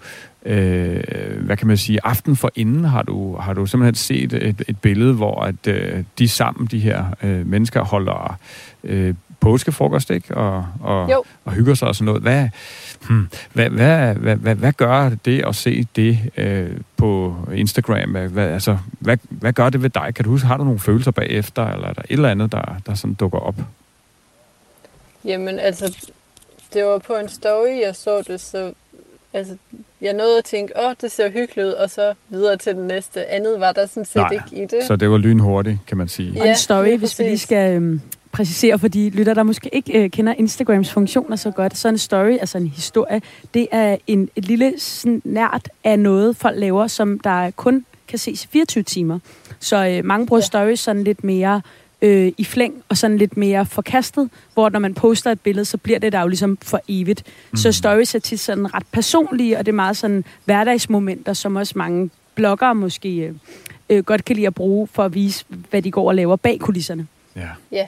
øh, 0.48 1.46
hvad 1.46 1.58
kan 1.58 1.68
man 1.68 1.78
sige, 1.78 2.00
aften 2.04 2.36
for 2.36 2.52
inden 2.56 2.84
har 2.84 3.04
du, 3.04 3.36
har 3.36 3.54
du 3.54 3.66
simpelthen 3.66 3.96
set 3.96 4.34
et, 4.34 4.64
et 4.68 4.80
billede, 4.82 5.14
hvor 5.14 5.42
at 5.44 5.68
øh, 5.68 6.04
de 6.18 6.28
sammen, 6.28 6.68
de 6.68 6.80
her 6.80 7.06
øh, 7.24 7.48
mennesker, 7.48 7.84
holder 7.84 8.38
øh, 8.84 9.14
påskefrokost, 9.40 10.10
ikke? 10.10 10.38
Og, 10.38 10.66
og, 10.82 11.26
og 11.46 11.52
hygger 11.52 11.74
sig 11.74 11.88
og 11.88 11.96
sådan 11.96 12.06
noget. 12.06 12.22
Hvad, 12.22 12.50
hmm, 13.08 13.28
hvad, 13.54 13.70
hvad, 13.70 14.16
hvad, 14.16 14.36
hvad, 14.36 14.56
hvad 14.56 14.74
gør 14.74 15.10
det 15.26 15.46
at 15.46 15.56
se 15.56 15.88
det 15.96 16.20
øh, 16.38 16.70
på 16.98 17.36
Instagram? 17.54 18.12
Hvad, 18.12 18.48
altså, 18.48 18.78
hvad, 19.00 19.18
hvad 19.30 19.54
gør 19.54 19.70
det 19.70 19.84
ved 19.84 19.90
dig? 19.90 20.12
Kan 20.16 20.26
du 20.26 20.32
huske, 20.32 20.48
har 20.48 20.58
du 20.58 20.64
nogle 20.64 20.80
følelser 20.80 21.12
bagefter, 21.12 21.68
eller 21.68 21.88
er 21.88 21.94
der 21.94 22.02
et 22.02 22.12
eller 22.12 22.30
andet, 22.30 22.52
der, 22.52 22.76
der 22.86 22.94
sådan 22.94 23.14
dukker 23.14 23.40
op? 23.40 23.56
Jamen, 25.26 25.60
altså, 25.60 26.10
det 26.74 26.86
var 26.86 26.98
på 26.98 27.14
en 27.14 27.30
story, 27.30 27.82
jeg 27.86 27.96
så 27.96 28.22
det, 28.28 28.42
så 28.42 28.74
altså, 29.34 29.56
jeg 30.02 30.14
nåede 30.14 30.38
at 30.38 30.46
tænke, 30.46 30.74
åh, 30.86 30.94
det 31.02 31.12
ser 31.12 31.30
hyggeligt 31.30 31.68
ud, 31.68 31.72
og 31.72 31.90
så 31.90 32.14
videre 32.30 32.58
til 32.58 32.76
den 32.76 32.88
næste. 32.88 33.26
Andet 33.26 33.60
var 33.60 33.72
der 33.72 33.86
sådan 33.86 34.06
set 34.06 34.16
Nej, 34.16 34.32
ikke 34.32 34.64
i 34.64 34.66
det. 34.66 34.84
Så 34.88 34.96
det 34.96 35.10
var 35.10 35.18
lynhurtigt, 35.18 35.78
kan 35.88 35.98
man 35.98 36.08
sige. 36.08 36.32
Ja, 36.32 36.42
og 36.42 36.48
en 36.48 36.56
story, 36.56 36.98
hvis 36.98 37.20
vi 37.20 37.24
lige 37.24 37.38
skal 37.38 37.76
øhm, 37.76 38.02
præcisere 38.32 38.80
for 38.80 38.88
de 38.88 39.10
lytter, 39.10 39.34
der 39.34 39.44
måske 39.44 39.70
ikke 39.74 40.04
øh, 40.04 40.10
kender 40.10 40.34
Instagrams 40.34 40.92
funktioner 40.92 41.36
så 41.36 41.52
godt. 41.52 41.78
Så 41.78 41.90
en 41.90 41.98
story, 41.98 42.32
altså 42.32 42.58
en 42.58 42.68
historie, 42.68 43.22
det 43.54 43.68
er 43.72 43.98
en, 44.08 44.30
et 44.36 44.46
lille 44.46 44.74
snært 44.78 45.70
af 45.84 46.00
noget, 46.00 46.38
folk 46.38 46.60
laver, 46.60 46.88
som 46.88 47.20
der 47.20 47.52
kun 47.52 47.86
kan 48.08 48.20
ses 48.20 48.44
i 48.44 48.48
24 48.48 48.84
timer. 48.84 49.20
Så 49.60 49.88
øh, 49.88 50.06
mange 50.06 50.28
bruger 50.28 50.42
ja. 50.42 50.46
stories 50.46 50.80
sådan 50.80 51.04
lidt 51.04 51.24
mere 51.24 51.62
øh, 52.02 52.32
i 52.38 52.44
flæng 52.44 52.74
og 52.90 52.98
sådan 52.98 53.18
lidt 53.18 53.38
mere 53.38 53.66
forkastet, 53.66 54.30
hvor 54.54 54.70
når 54.70 54.80
man 54.80 54.94
poster 54.94 55.32
et 55.32 55.40
billede, 55.40 55.66
så 55.66 55.78
bliver 55.78 56.00
det 56.00 56.12
der 56.12 56.22
jo 56.22 56.28
ligesom 56.28 56.58
for 56.62 56.82
evigt. 56.88 57.24
Mm. 57.52 57.58
Så 57.58 57.72
stories 57.72 58.16
er 58.16 58.20
tit 58.20 58.40
sådan 58.40 58.74
ret 58.74 58.84
personlige, 58.92 59.58
og 59.58 59.66
det 59.66 59.72
er 59.72 59.76
meget 59.76 59.98
sådan 59.98 60.24
hverdagsmomenter, 60.46 61.34
som 61.34 61.56
også 61.56 61.74
mange 61.76 62.10
bloggere 62.36 62.76
måske 62.76 63.16
øh, 63.16 63.34
øh, 63.90 64.04
godt 64.04 64.26
kan 64.26 64.36
lide 64.36 64.48
at 64.48 64.56
bruge 64.56 64.88
for 64.94 65.04
at 65.04 65.14
vise, 65.14 65.46
hvad 65.70 65.82
de 65.82 65.92
går 65.92 66.08
og 66.08 66.16
laver 66.16 66.36
bag 66.36 66.60
kulisserne. 66.60 67.08
Ja. 67.36 67.50
ja. 67.72 67.88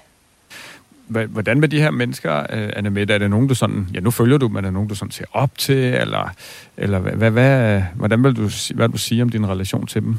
Hvordan 1.08 1.60
med 1.60 1.68
de 1.68 1.82
her 1.82 1.92
mennesker, 1.92 2.40
øh, 2.40 2.70
Anne 2.76 2.90
Mette, 2.90 3.14
er 3.14 3.18
det 3.18 3.30
nogen, 3.30 3.48
du 3.48 3.56
sådan, 3.56 3.88
ja 3.94 4.00
nu 4.00 4.12
følger 4.12 4.38
du, 4.38 4.48
men 4.48 4.58
er 4.58 4.62
det 4.62 4.74
nogen, 4.74 4.90
du 4.90 4.96
sådan 4.96 5.12
ser 5.12 5.26
op 5.32 5.58
til, 5.58 5.76
eller, 5.76 6.30
eller 6.78 7.00
hvad, 7.00 7.32
hvad, 7.32 7.82
hvordan 7.96 8.24
vil 8.24 8.36
du, 8.36 8.50
hvad 8.76 8.88
vil 8.88 8.94
du 8.94 8.98
sige 8.98 9.22
om 9.22 9.30
din 9.30 9.48
relation 9.48 9.88
til 9.88 10.02
dem? 10.02 10.18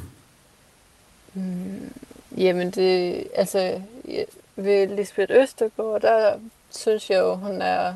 Mm. 1.34 1.42
Jamen 2.36 2.70
det, 2.70 3.24
altså 3.34 3.80
ved 4.56 4.86
Lisbeth 4.86 5.32
Østergaard, 5.36 6.00
der 6.00 6.34
synes 6.70 7.10
jeg 7.10 7.18
jo, 7.18 7.34
hun 7.34 7.62
er 7.62 7.94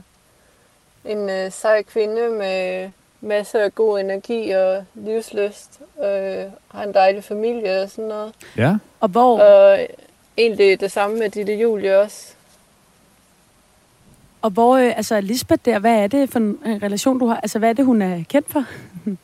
en 1.05 1.31
øh, 1.31 1.53
sej 1.53 1.83
kvinde 1.83 2.31
med 2.31 2.91
masser 3.21 3.61
af 3.61 3.75
god 3.75 4.01
energi 4.01 4.51
og 4.51 4.85
livsløst, 4.95 5.81
og 5.97 6.09
har 6.69 6.83
en 6.83 6.95
dejlig 6.95 7.25
familie 7.25 7.83
og 7.83 7.91
sådan 7.91 8.05
noget. 8.05 8.35
Ja. 8.57 8.77
Og 9.01 9.09
hvor? 9.09 9.41
Og 9.41 9.87
egentlig 10.37 10.81
det 10.81 10.93
samme 10.93 11.19
med 11.19 11.31
Ditte 11.31 11.55
Julie 11.55 11.99
også. 11.99 12.35
Og 14.43 14.51
hvor, 14.51 14.77
øh, 14.77 14.97
altså 14.97 15.21
Lisbeth 15.21 15.65
der, 15.65 15.79
hvad 15.79 15.95
er 15.95 16.07
det 16.07 16.31
for 16.31 16.39
en 16.39 16.83
relation, 16.83 17.19
du 17.19 17.27
har? 17.27 17.37
Altså, 17.37 17.59
hvad 17.59 17.69
er 17.69 17.73
det, 17.73 17.85
hun 17.85 18.03
er 18.03 18.25
kendt 18.29 18.53
for? 18.53 18.65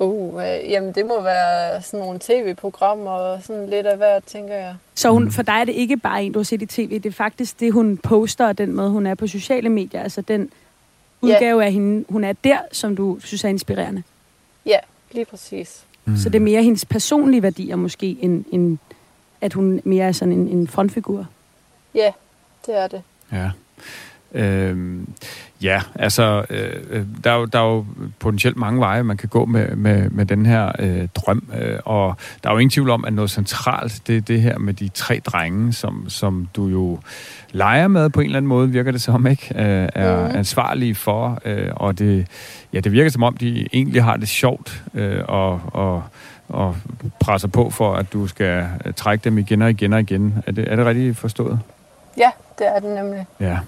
Uh, 0.00 0.34
øh, 0.34 0.70
jamen 0.70 0.92
det 0.92 1.06
må 1.06 1.22
være 1.22 1.82
sådan 1.82 2.00
nogle 2.00 2.18
tv-programmer 2.18 3.10
og 3.10 3.42
sådan 3.42 3.68
lidt 3.68 3.86
af 3.86 3.96
hvert, 3.96 4.24
tænker 4.24 4.54
jeg. 4.54 4.74
Så 4.94 5.10
hun, 5.10 5.30
for 5.30 5.42
dig 5.42 5.52
er 5.52 5.64
det 5.64 5.72
ikke 5.72 5.96
bare 5.96 6.24
en, 6.24 6.32
du 6.32 6.38
har 6.38 6.44
set 6.44 6.62
i 6.62 6.66
tv, 6.66 6.94
det 6.94 7.06
er 7.06 7.12
faktisk 7.12 7.60
det, 7.60 7.72
hun 7.72 7.96
poster, 7.96 8.46
og 8.46 8.58
den 8.58 8.72
måde, 8.72 8.90
hun 8.90 9.06
er 9.06 9.14
på 9.14 9.26
sociale 9.26 9.68
medier, 9.68 10.02
altså 10.02 10.20
den 10.20 10.50
udgave 11.20 11.60
ja. 11.60 11.66
af 11.66 11.72
hende, 11.72 12.04
hun 12.08 12.24
er 12.24 12.32
der, 12.32 12.58
som 12.72 12.96
du 12.96 13.20
synes 13.20 13.44
er 13.44 13.48
inspirerende? 13.48 14.02
Ja, 14.66 14.78
lige 15.12 15.24
præcis. 15.24 15.84
Mm. 16.04 16.16
Så 16.16 16.28
det 16.28 16.34
er 16.34 16.40
mere 16.40 16.62
hendes 16.62 16.84
personlige 16.84 17.42
værdier 17.42 17.76
måske, 17.76 18.16
end, 18.20 18.44
end 18.52 18.78
at 19.40 19.52
hun 19.52 19.80
mere 19.84 20.06
er 20.06 20.12
sådan 20.12 20.32
en, 20.32 20.48
en 20.48 20.68
frontfigur? 20.68 21.26
Ja, 21.94 22.12
det 22.66 22.78
er 22.78 22.86
det. 22.86 23.02
Ja. 23.32 23.50
Øhm, 24.34 25.08
ja, 25.62 25.82
altså, 25.94 26.44
øh, 26.50 26.72
øh, 26.90 27.04
der, 27.24 27.30
er 27.30 27.36
jo, 27.36 27.44
der 27.44 27.58
er 27.58 27.64
jo 27.64 27.86
potentielt 28.18 28.56
mange 28.56 28.80
veje, 28.80 29.02
man 29.02 29.16
kan 29.16 29.28
gå 29.28 29.44
med, 29.44 29.76
med, 29.76 30.10
med 30.10 30.26
den 30.26 30.46
her 30.46 30.72
øh, 30.78 31.08
drøm, 31.14 31.48
øh, 31.60 31.78
og 31.84 32.16
der 32.42 32.50
er 32.50 32.54
jo 32.54 32.58
ingen 32.58 32.70
tvivl 32.70 32.90
om, 32.90 33.04
at 33.04 33.12
noget 33.12 33.30
centralt, 33.30 34.02
det 34.06 34.16
er 34.16 34.20
det 34.20 34.42
her 34.42 34.58
med 34.58 34.74
de 34.74 34.88
tre 34.88 35.20
drenge, 35.26 35.72
som, 35.72 36.04
som 36.08 36.48
du 36.56 36.66
jo 36.66 36.98
leger 37.50 37.88
med 37.88 38.10
på 38.10 38.20
en 38.20 38.26
eller 38.26 38.36
anden 38.36 38.48
måde, 38.48 38.70
virker 38.70 38.92
det 38.92 39.02
som, 39.02 39.26
ikke? 39.26 39.54
Øh, 39.54 39.88
er 39.94 40.28
mm. 40.28 40.36
ansvarlige 40.36 40.94
for, 40.94 41.38
øh, 41.44 41.68
og 41.76 41.98
det, 41.98 42.26
ja, 42.72 42.80
det 42.80 42.92
virker 42.92 43.10
som 43.10 43.22
om, 43.22 43.36
de 43.36 43.66
egentlig 43.72 44.04
har 44.04 44.16
det 44.16 44.28
sjovt, 44.28 44.84
øh, 44.94 45.24
og, 45.28 45.60
og 45.64 46.02
og 46.50 46.76
presser 47.20 47.48
på 47.48 47.70
for, 47.70 47.94
at 47.94 48.12
du 48.12 48.26
skal 48.26 48.66
trække 48.96 49.24
dem 49.24 49.38
igen 49.38 49.62
og 49.62 49.70
igen 49.70 49.92
og 49.92 50.00
igen. 50.00 50.42
Er 50.46 50.52
det, 50.52 50.72
er 50.72 50.76
det 50.76 50.86
rigtigt 50.86 51.18
forstået? 51.18 51.60
Ja, 52.16 52.30
det 52.58 52.66
er 52.66 52.80
det 52.80 52.94
nemlig. 52.94 53.26
Ja. 53.40 53.58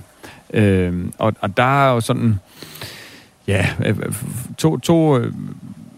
Øh, 0.55 1.05
og, 1.19 1.35
og 1.41 1.57
der 1.57 1.87
er 1.87 1.93
jo 1.95 2.01
sådan, 2.01 2.41
ja, 3.47 3.67
øh, 3.87 3.99
øh, 3.99 4.15
to, 4.59 4.79
to 4.79 5.19
øh, 5.19 5.33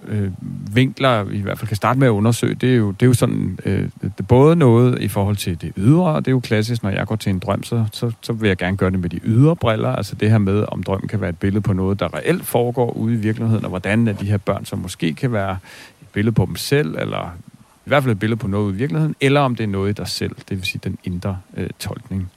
øh, 0.08 0.30
vinkler, 0.74 1.22
vi 1.22 1.36
i 1.36 1.40
hvert 1.40 1.58
fald 1.58 1.68
kan 1.68 1.76
starte 1.76 1.98
med 1.98 2.06
at 2.06 2.10
undersøge, 2.10 2.54
det 2.54 2.72
er 2.72 2.76
jo, 2.76 2.90
det 2.90 3.02
er 3.02 3.06
jo 3.06 3.14
sådan, 3.14 3.58
øh, 3.64 3.88
det 4.02 4.12
er 4.18 4.22
både 4.22 4.56
noget 4.56 5.02
i 5.02 5.08
forhold 5.08 5.36
til 5.36 5.60
det 5.60 5.72
ydre, 5.76 6.04
og 6.04 6.24
det 6.24 6.30
er 6.30 6.32
jo 6.32 6.40
klassisk, 6.40 6.82
når 6.82 6.90
jeg 6.90 7.06
går 7.06 7.16
til 7.16 7.30
en 7.30 7.38
drøm, 7.38 7.62
så, 7.62 7.84
så, 7.92 8.12
så 8.20 8.32
vil 8.32 8.48
jeg 8.48 8.56
gerne 8.56 8.76
gøre 8.76 8.90
det 8.90 8.98
med 8.98 9.10
de 9.10 9.20
ydre 9.24 9.56
briller, 9.56 9.88
altså 9.88 10.14
det 10.14 10.30
her 10.30 10.38
med, 10.38 10.64
om 10.68 10.82
drømmen 10.82 11.08
kan 11.08 11.20
være 11.20 11.30
et 11.30 11.38
billede 11.38 11.60
på 11.60 11.72
noget, 11.72 12.00
der 12.00 12.14
reelt 12.14 12.44
foregår 12.44 12.90
ude 12.90 13.14
i 13.14 13.16
virkeligheden, 13.16 13.64
og 13.64 13.68
hvordan 13.68 14.08
er 14.08 14.12
de 14.12 14.26
her 14.26 14.36
børn, 14.38 14.64
som 14.64 14.78
måske 14.78 15.14
kan 15.14 15.32
være 15.32 15.58
et 16.02 16.08
billede 16.12 16.34
på 16.34 16.46
dem 16.46 16.56
selv, 16.56 16.96
eller 16.98 17.36
i 17.86 17.88
hvert 17.88 18.02
fald 18.02 18.12
et 18.12 18.18
billede 18.18 18.38
på 18.38 18.48
noget 18.48 18.72
i 18.72 18.76
virkeligheden, 18.76 19.16
eller 19.20 19.40
om 19.40 19.56
det 19.56 19.64
er 19.64 19.68
noget 19.68 19.90
i 19.90 19.92
dig 19.92 20.08
selv, 20.08 20.36
det 20.48 20.56
vil 20.56 20.64
sige 20.64 20.80
den 20.84 20.98
indre 21.04 21.38
øh, 21.56 21.70
tolkning. 21.78 22.30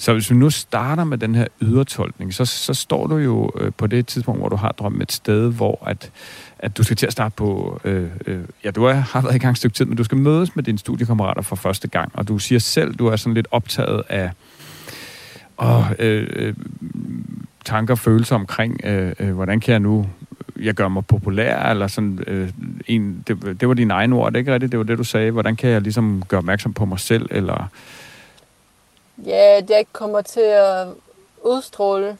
Så 0.00 0.12
hvis 0.12 0.30
vi 0.30 0.36
nu 0.36 0.50
starter 0.50 1.04
med 1.04 1.18
den 1.18 1.34
her 1.34 1.46
ydertolkning, 1.62 2.34
så, 2.34 2.44
så 2.44 2.74
står 2.74 3.06
du 3.06 3.16
jo 3.16 3.50
øh, 3.60 3.72
på 3.76 3.86
det 3.86 4.06
tidspunkt, 4.06 4.40
hvor 4.40 4.48
du 4.48 4.56
har 4.56 4.72
drømt 4.72 5.02
et 5.02 5.12
sted, 5.12 5.52
hvor 5.52 5.84
at, 5.86 6.10
at 6.58 6.76
du 6.76 6.82
skal 6.82 6.96
til 6.96 7.06
at 7.06 7.12
starte 7.12 7.34
på... 7.36 7.80
Øh, 7.84 8.10
øh, 8.26 8.40
ja, 8.64 8.70
du 8.70 8.86
har 8.86 9.20
været 9.20 9.34
i 9.34 9.38
gang 9.38 9.52
et 9.52 9.58
stykke 9.58 9.74
tid, 9.74 9.84
men 9.84 9.96
du 9.96 10.04
skal 10.04 10.18
mødes 10.18 10.56
med 10.56 10.64
dine 10.64 10.78
studiekammerater 10.78 11.42
for 11.42 11.56
første 11.56 11.88
gang, 11.88 12.10
og 12.14 12.28
du 12.28 12.38
siger 12.38 12.58
selv, 12.58 12.94
du 12.94 13.06
er 13.06 13.16
sådan 13.16 13.34
lidt 13.34 13.48
optaget 13.50 14.02
af 14.08 14.30
og, 15.56 15.84
øh, 15.98 16.28
øh, 16.32 16.54
tanker 17.64 17.94
og 17.94 17.98
følelser 17.98 18.34
omkring, 18.34 18.80
øh, 18.84 19.12
øh, 19.20 19.32
hvordan 19.34 19.60
kan 19.60 19.72
jeg 19.72 19.80
nu 19.80 20.06
jeg 20.60 20.74
gør 20.74 20.88
mig 20.88 21.06
populær, 21.06 21.70
eller 21.70 21.86
sådan, 21.86 22.18
øh, 22.26 22.48
en, 22.86 23.24
det, 23.28 23.60
det 23.60 23.68
var 23.68 23.74
dine 23.74 23.94
egne 23.94 24.14
ord, 24.14 24.32
det 24.32 24.38
ikke 24.38 24.52
rigtigt? 24.52 24.72
Det 24.72 24.78
var 24.78 24.84
det, 24.84 24.98
du 24.98 25.04
sagde. 25.04 25.30
Hvordan 25.30 25.56
kan 25.56 25.70
jeg 25.70 25.80
ligesom 25.80 26.22
gøre 26.28 26.38
opmærksom 26.38 26.72
på 26.72 26.84
mig 26.84 27.00
selv, 27.00 27.26
eller... 27.30 27.70
Ja, 29.26 29.60
det 29.60 29.78
ikke 29.78 29.92
kommer 29.92 30.20
til 30.20 30.40
at 30.40 30.86
udstråle 31.44 32.16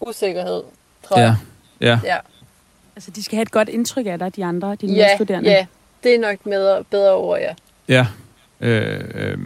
usikkerhed, 0.00 0.62
tror 1.08 1.18
jeg. 1.18 1.36
Ja, 1.80 1.86
ja. 1.86 2.00
ja. 2.04 2.18
Altså, 2.96 3.10
de 3.10 3.22
skal 3.22 3.36
have 3.36 3.42
et 3.42 3.50
godt 3.50 3.68
indtryk 3.68 4.06
af 4.06 4.18
dig, 4.18 4.36
de 4.36 4.44
andre, 4.44 4.74
dine 4.74 4.92
ja, 4.92 5.06
medstuderende. 5.06 5.50
Ja, 5.50 5.66
det 6.02 6.14
er 6.14 6.18
nok 6.18 6.46
med, 6.46 6.84
bedre 6.84 7.14
ord, 7.14 7.38
ja. 7.38 7.54
Ja, 7.88 8.06
øh, 8.60 9.04
øh, 9.14 9.38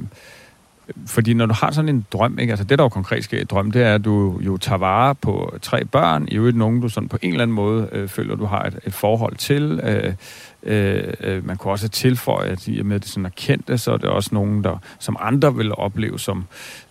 fordi 1.06 1.34
når 1.34 1.46
du 1.46 1.54
har 1.54 1.70
sådan 1.70 1.88
en 1.88 2.06
drøm, 2.12 2.38
ikke? 2.38 2.50
Altså 2.52 2.64
det, 2.64 2.78
der 2.78 2.84
jo 2.84 2.88
konkret 2.88 3.24
sker 3.24 3.40
i 3.40 3.44
drøm, 3.44 3.70
det 3.70 3.82
er, 3.82 3.94
at 3.94 4.04
du 4.04 4.40
jo 4.40 4.56
tager 4.56 4.78
vare 4.78 5.14
på 5.14 5.54
tre 5.62 5.84
børn, 5.84 6.28
i 6.28 6.36
øvrigt 6.36 6.56
nogen, 6.56 6.80
du 6.80 6.88
sådan 6.88 7.08
på 7.08 7.18
en 7.22 7.30
eller 7.30 7.42
anden 7.42 7.54
måde 7.54 7.88
øh, 7.92 8.08
føler, 8.08 8.36
du 8.36 8.44
har 8.44 8.62
et, 8.62 8.78
et 8.86 8.94
forhold 8.94 9.36
til. 9.36 9.80
Øh, 9.84 10.14
øh, 10.62 11.14
øh 11.20 11.46
man 11.46 11.56
kunne 11.56 11.72
også 11.72 11.88
tilføje, 11.88 12.48
at 12.48 12.68
i 12.68 12.80
og 12.80 12.86
med, 12.86 12.96
at 12.96 13.02
det 13.02 13.10
sådan 13.10 13.26
er 13.26 13.30
kendte, 13.36 13.78
så 13.78 13.92
er 13.92 13.96
det 13.96 14.08
også 14.10 14.30
nogen, 14.32 14.64
der, 14.64 14.78
som 14.98 15.16
andre 15.20 15.54
vil 15.54 15.74
opleve 15.74 16.18
som, 16.18 16.44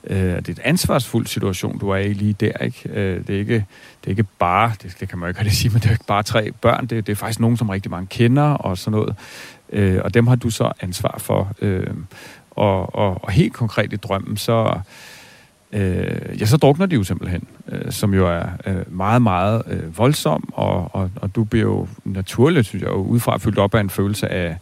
øh, 0.04 0.18
det 0.18 0.50
er 0.50 0.54
en 0.54 0.58
ansvarsfuld 0.64 1.28
situation, 1.28 1.80
du 1.80 1.90
er 1.90 1.98
i 1.98 2.14
lige 2.14 2.34
der. 2.34 2.58
Ikke? 2.58 2.90
Øh, 2.94 3.28
det, 3.28 3.36
er 3.36 3.40
ikke, 3.40 3.66
det 4.02 4.06
er 4.06 4.10
ikke 4.10 4.26
bare, 4.40 4.72
det, 4.84 4.96
det 5.00 5.10
kan 5.10 5.20
man 5.20 5.28
jo 5.28 5.30
ikke 5.30 5.40
rigtig 5.40 5.58
sige, 5.58 5.72
men 5.74 5.82
det 5.82 5.88
er 5.88 5.92
ikke 5.92 6.06
bare 6.06 6.24
tre 6.24 6.52
børn, 6.52 6.86
det, 6.86 7.08
det 7.08 7.12
er 7.12 7.16
faktisk 7.16 7.40
nogen, 7.40 7.58
som 7.58 7.70
rigtig 7.70 7.92
mange 7.92 8.08
kender 8.08 8.44
og 8.44 8.78
sådan 8.78 9.00
noget. 9.00 9.16
Øh, 9.70 10.02
og 10.04 10.14
dem 10.14 10.28
har 10.28 10.36
du 10.36 10.50
så 10.50 10.72
ansvar 10.82 11.16
for. 11.18 11.52
Øh, 11.62 11.88
og, 12.52 12.96
og, 12.96 13.24
og 13.24 13.32
helt 13.32 13.54
konkret 13.54 13.94
i 13.94 13.96
drømmen, 13.96 14.38
så, 14.38 14.80
øh, 15.74 16.42
ja, 16.42 16.46
så 16.46 16.58
drukner 16.58 16.86
de 16.86 16.96
jo 16.96 17.04
simpelthen, 17.04 17.48
øh, 17.68 17.92
som 17.92 18.14
jo 18.14 18.28
er 18.28 18.46
øh, 18.66 18.94
meget, 18.94 19.22
meget 19.22 19.62
øh, 19.68 19.98
voldsom, 19.98 20.54
og, 20.54 20.96
og, 20.96 21.12
og 21.16 21.36
du 21.36 21.44
bliver 21.44 21.66
jo 21.66 21.88
naturligt, 22.06 22.68
synes 22.68 22.84
jeg, 22.84 22.92
udefra 22.92 23.38
fyldt 23.38 23.60
op 23.60 23.76
af 23.76 23.80
en 23.80 23.90
følelse 23.90 24.28
af, 24.28 24.58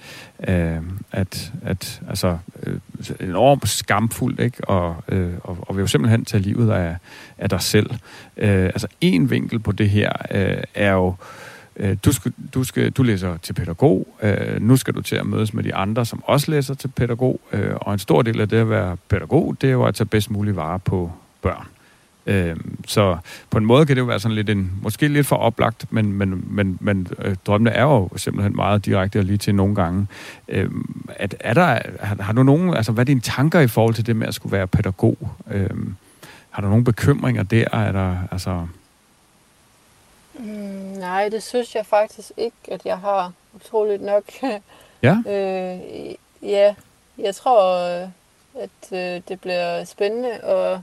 øh, 0.47 0.81
at, 1.11 1.53
at 1.61 2.01
altså, 2.09 2.37
øh, 2.63 2.79
enormt 3.19 3.69
skamfuldt, 3.69 4.39
ikke? 4.39 4.69
Og, 4.69 4.95
øh, 5.07 5.33
og, 5.43 5.57
og 5.61 5.75
vil 5.75 5.81
jo 5.81 5.87
simpelthen 5.87 6.25
tage 6.25 6.43
livet 6.43 6.71
af, 6.71 6.95
af 7.37 7.49
dig 7.49 7.61
selv. 7.61 7.89
Øh, 8.37 8.65
altså, 8.65 8.87
en 9.01 9.29
vinkel 9.29 9.59
på 9.59 9.71
det 9.71 9.89
her 9.89 10.11
øh, 10.31 10.63
er 10.75 10.91
jo, 10.91 11.07
øh, 11.07 11.15
Øh, 11.79 11.97
du, 12.05 12.11
skal, 12.11 12.33
du, 12.53 12.63
skal, 12.63 12.91
du 12.91 13.03
læser 13.03 13.37
til 13.37 13.53
pædagog, 13.53 14.07
øh, 14.23 14.61
nu 14.61 14.77
skal 14.77 14.93
du 14.93 15.01
til 15.01 15.15
at 15.15 15.25
mødes 15.25 15.53
med 15.53 15.63
de 15.63 15.75
andre, 15.75 16.05
som 16.05 16.23
også 16.23 16.51
læser 16.51 16.73
til 16.73 16.87
pædagog, 16.87 17.39
øh, 17.51 17.71
og 17.75 17.93
en 17.93 17.99
stor 17.99 18.21
del 18.21 18.41
af 18.41 18.49
det 18.49 18.57
at 18.57 18.69
være 18.69 18.97
pædagog, 19.09 19.55
det 19.61 19.67
er 19.67 19.71
jo 19.71 19.85
at 19.85 19.95
tage 19.95 20.07
bedst 20.07 20.31
mulig 20.31 20.55
vare 20.55 20.79
på 20.79 21.11
børn. 21.41 21.67
Øh, 22.27 22.55
så 22.87 23.17
på 23.49 23.57
en 23.57 23.65
måde 23.65 23.85
kan 23.85 23.95
det 23.95 24.01
jo 24.01 24.05
være 24.05 24.19
sådan 24.19 24.35
lidt 24.35 24.49
en, 24.49 24.71
måske 24.81 25.07
lidt 25.07 25.27
for 25.27 25.35
oplagt, 25.35 25.85
men, 25.93 26.13
men, 26.13 26.45
men, 26.49 26.77
men 26.81 27.07
øh, 27.19 27.35
drømmene 27.45 27.69
er 27.69 27.83
jo 27.83 28.09
simpelthen 28.15 28.55
meget 28.55 28.85
direkte 28.85 29.19
og 29.19 29.25
lige 29.25 29.37
til 29.37 29.55
nogle 29.55 29.75
gange. 29.75 30.07
Øh, 30.47 30.69
at, 31.09 31.35
er 31.39 31.53
der, 31.53 31.79
har, 31.99 32.23
har 32.23 32.33
du 32.33 32.43
nogen, 32.43 32.73
altså 32.73 32.91
hvad 32.91 33.03
er 33.03 33.05
dine 33.05 33.21
tanker 33.21 33.59
i 33.59 33.67
forhold 33.67 33.95
til 33.95 34.05
det 34.05 34.15
med 34.15 34.27
at 34.27 34.33
skulle 34.33 34.57
være 34.57 34.67
pædagog? 34.67 35.17
Øh, 35.51 35.69
har 36.49 36.61
du 36.61 36.69
nogle 36.69 36.83
bekymringer 36.83 37.43
der? 37.43 37.65
Er 37.71 37.91
der, 37.91 38.17
altså, 38.31 38.67
Mm, 40.37 40.45
nej, 40.99 41.29
det 41.29 41.43
synes 41.43 41.75
jeg 41.75 41.85
faktisk 41.85 42.31
ikke, 42.37 42.57
at 42.67 42.85
jeg 42.85 42.99
har 42.99 43.31
utroligt 43.55 44.01
nok. 44.01 44.23
ja? 45.03 45.17
øh, 45.27 46.15
ja, 46.41 46.75
jeg 47.17 47.35
tror, 47.35 47.77
at 48.55 48.91
øh, 48.91 49.21
det 49.27 49.41
bliver 49.41 49.83
spændende, 49.83 50.43
og 50.43 50.81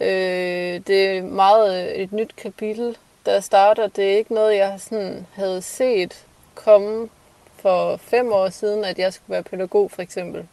øh, 0.00 0.80
det 0.86 1.06
er 1.06 1.22
meget 1.22 2.02
et 2.02 2.12
nyt 2.12 2.36
kapitel, 2.36 2.96
der 3.26 3.40
starter. 3.40 3.86
Det 3.86 4.12
er 4.12 4.16
ikke 4.16 4.34
noget, 4.34 4.56
jeg 4.56 4.80
sådan 4.80 5.26
havde 5.34 5.62
set 5.62 6.26
komme 6.54 7.08
for 7.56 7.96
fem 7.96 8.32
år 8.32 8.48
siden, 8.48 8.84
at 8.84 8.98
jeg 8.98 9.12
skulle 9.12 9.32
være 9.32 9.42
pædagog, 9.42 9.90
for 9.90 10.02
eksempel. 10.02 10.46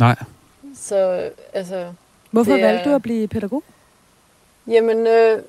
Nej. 0.00 0.16
Så, 0.76 1.30
altså... 1.52 1.92
Hvorfor 2.30 2.52
det, 2.52 2.62
valgte 2.62 2.90
du 2.90 2.94
at 2.94 3.02
blive 3.02 3.28
pædagog? 3.28 3.62
Jamen, 4.66 5.06
øh, 5.06 5.42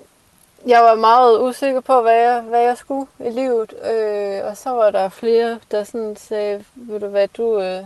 jeg 0.66 0.82
var 0.82 0.96
meget 0.96 1.42
usikker 1.42 1.82
på, 1.82 2.02
hvad 2.02 2.14
jeg, 2.14 2.42
hvad 2.42 2.62
jeg 2.62 2.78
skulle 2.78 3.08
i 3.20 3.30
livet. 3.30 3.74
Øh, 3.92 4.46
og 4.46 4.58
så 4.58 4.70
var 4.70 4.92
der 4.92 5.10
flere, 5.10 5.60
der 5.72 5.84
sådan 5.84 6.16
sagde, 6.16 6.64
ved 6.76 7.00
du 7.00 7.08
hvad, 7.08 7.28
du, 7.28 7.60
øh, 7.62 7.84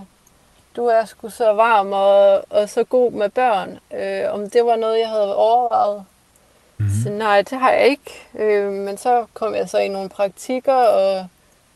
du 0.76 0.86
er 0.86 1.06
sgu 1.06 1.30
så 1.30 1.54
varm 1.54 1.92
og, 1.94 2.46
og 2.50 2.70
så 2.70 2.84
god 2.84 3.12
med 3.12 3.30
børn. 3.30 3.80
Øh, 3.94 4.34
om 4.34 4.50
det 4.50 4.66
var 4.66 4.76
noget, 4.76 5.00
jeg 5.00 5.10
havde 5.10 5.36
overvejet. 5.36 6.06
Mm-hmm. 6.78 6.94
Så 7.04 7.10
nej, 7.10 7.42
det 7.42 7.60
har 7.60 7.72
jeg 7.72 7.88
ikke. 7.88 8.28
Øh, 8.36 8.72
men 8.72 8.98
så 8.98 9.26
kom 9.34 9.56
jeg 9.56 9.70
så 9.70 9.78
i 9.78 9.88
nogle 9.88 10.10
praktikker 10.10 10.74
og 10.74 11.28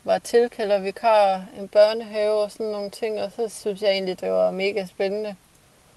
var 0.03 0.17
tilkalder 0.17 0.79
vikar 0.79 1.41
en 1.59 1.67
børnehave 1.67 2.33
og 2.33 2.51
sådan 2.51 2.65
nogle 2.65 2.89
ting. 2.89 3.21
Og 3.21 3.31
så 3.35 3.49
synes 3.49 3.81
jeg 3.81 3.91
egentlig, 3.91 4.21
det 4.21 4.31
var 4.31 4.51
mega 4.51 4.85
spændende. 4.85 5.35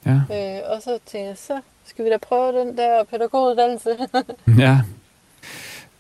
Ja. 0.07 0.21
Øh, 0.31 0.71
og 0.71 0.83
så 0.83 0.91
tænkte 1.07 1.29
jeg, 1.29 1.37
så 1.39 1.61
skal 1.87 2.05
vi 2.05 2.11
da 2.11 2.17
prøve 2.17 2.61
den 2.61 2.77
der 2.77 3.05
pædagoguddannelse. 3.05 3.91
ja. 4.59 4.81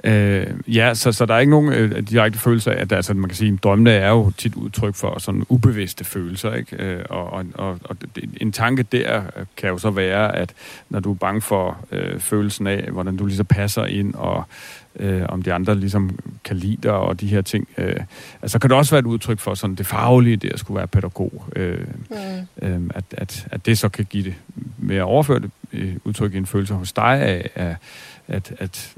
Øh, 0.04 0.46
ja, 0.66 0.94
så, 0.94 1.12
så 1.12 1.26
der 1.26 1.35
er 1.35 1.38
ikke 1.38 1.50
nogen 1.50 1.72
øh, 1.72 2.02
direkte 2.02 2.38
følelse 2.38 2.74
af, 2.74 2.80
at 2.80 2.92
altså, 2.92 3.14
man 3.14 3.28
kan 3.28 3.37
sige, 3.37 3.52
at 3.52 3.64
drømmene 3.64 3.90
er 3.90 4.11
jo 4.11 4.30
tit 4.30 4.54
udtryk 4.54 4.94
for 4.94 5.18
sådan 5.18 5.46
ubevidste 5.48 6.04
følelser, 6.04 6.54
ikke? 6.54 6.76
Øh, 6.82 7.04
og, 7.11 7.32
og, 7.32 7.44
og, 7.54 7.78
og 7.85 7.96
en 8.40 8.52
tanke 8.52 8.82
der 8.82 9.22
kan 9.56 9.70
jo 9.70 9.78
så 9.78 9.90
være, 9.90 10.37
at 10.37 10.54
når 10.90 11.00
du 11.00 11.12
er 11.12 11.16
bange 11.16 11.40
for 11.40 11.78
øh, 11.92 12.20
følelsen 12.20 12.66
af, 12.66 12.88
hvordan 12.92 13.16
du 13.16 13.26
ligesom 13.26 13.46
passer 13.46 13.85
ind, 13.85 14.14
og 14.14 14.44
øh, 15.00 15.22
om 15.28 15.42
de 15.42 15.52
andre 15.52 15.74
ligesom 15.74 16.18
kan 16.44 16.56
lide 16.56 16.78
dig, 16.82 16.92
og 16.92 17.20
de 17.20 17.26
her 17.26 17.42
ting, 17.42 17.68
øh, 17.78 17.96
altså 18.42 18.59
kan 18.59 18.70
det 18.70 18.76
også 18.76 18.90
være 18.90 19.00
et 19.00 19.06
udtryk 19.06 19.38
for 19.38 19.54
sådan 19.54 19.76
det 19.76 19.87
faglige, 19.87 20.37
det 20.37 20.52
at 20.52 20.59
skulle 20.59 20.78
være 20.78 20.87
pædagog, 20.87 21.44
øh, 21.56 21.87
mm. 22.11 22.66
øh, 22.68 22.80
at, 22.94 23.04
at, 23.11 23.46
at 23.50 23.66
det 23.66 23.78
så 23.78 23.88
kan 23.88 24.04
give 24.04 24.24
det 24.24 24.35
mere 24.78 25.02
overført 25.02 25.42
øh, 25.72 25.96
udtryk 26.04 26.35
i 26.35 26.37
en 26.37 26.46
følelse 26.46 26.74
hos 26.74 26.92
dig 26.92 27.20
af, 27.20 27.50
af 27.54 27.76
at, 28.28 28.52
at 28.59 28.94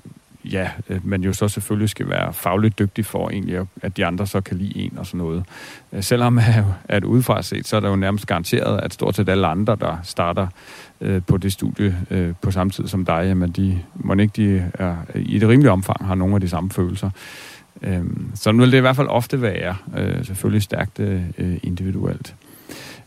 ja, 0.52 0.70
øh, 0.88 1.06
man 1.06 1.22
jo 1.22 1.32
så 1.32 1.48
selvfølgelig 1.48 1.88
skal 1.88 2.08
være 2.08 2.32
fagligt 2.32 2.78
dygtig 2.78 3.06
for 3.06 3.30
egentlig, 3.30 3.66
at 3.82 3.96
de 3.96 4.06
andre 4.06 4.26
så 4.26 4.40
kan 4.40 4.56
lide 4.56 4.78
en 4.78 4.98
og 4.98 5.06
sådan 5.06 5.18
noget. 5.18 5.44
Øh, 5.92 6.02
selvom 6.02 6.40
at 6.88 7.04
udefra 7.04 7.42
set, 7.42 7.66
så 7.66 7.76
er 7.76 7.80
der 7.80 7.88
jo 7.88 7.96
nærmest 7.96 8.26
garanteret, 8.26 8.80
at 8.80 8.94
stort 8.94 9.16
set 9.16 9.28
alle 9.28 9.46
andre, 9.46 9.76
der 9.80 9.96
starter 10.02 10.46
øh, 11.00 11.22
på 11.26 11.37
det 11.37 11.52
studie 11.52 11.96
øh, 12.11 12.34
på 12.42 12.50
samme 12.50 12.70
tid 12.70 12.88
som 12.88 13.04
dig, 13.04 13.24
jamen 13.24 13.50
de, 13.50 13.78
må 13.94 14.14
ikke 14.14 14.32
de 14.37 14.70
er, 14.74 14.96
i 15.14 15.37
et 15.37 15.42
rimeligt 15.42 15.70
omfang 15.70 16.06
har 16.06 16.14
nogle 16.14 16.34
af 16.34 16.40
de 16.40 16.48
samme 16.48 16.70
følelser. 16.70 17.11
Øh, 17.82 18.05
nu 18.46 18.59
vil 18.59 18.72
det 18.72 18.78
i 18.78 18.80
hvert 18.80 18.96
fald 18.96 19.09
ofte 19.09 19.42
være, 19.42 19.76
øh, 19.96 20.24
selvfølgelig 20.24 20.62
stærkt 20.62 21.01
øh, 21.01 21.22
individuelt. 21.62 22.34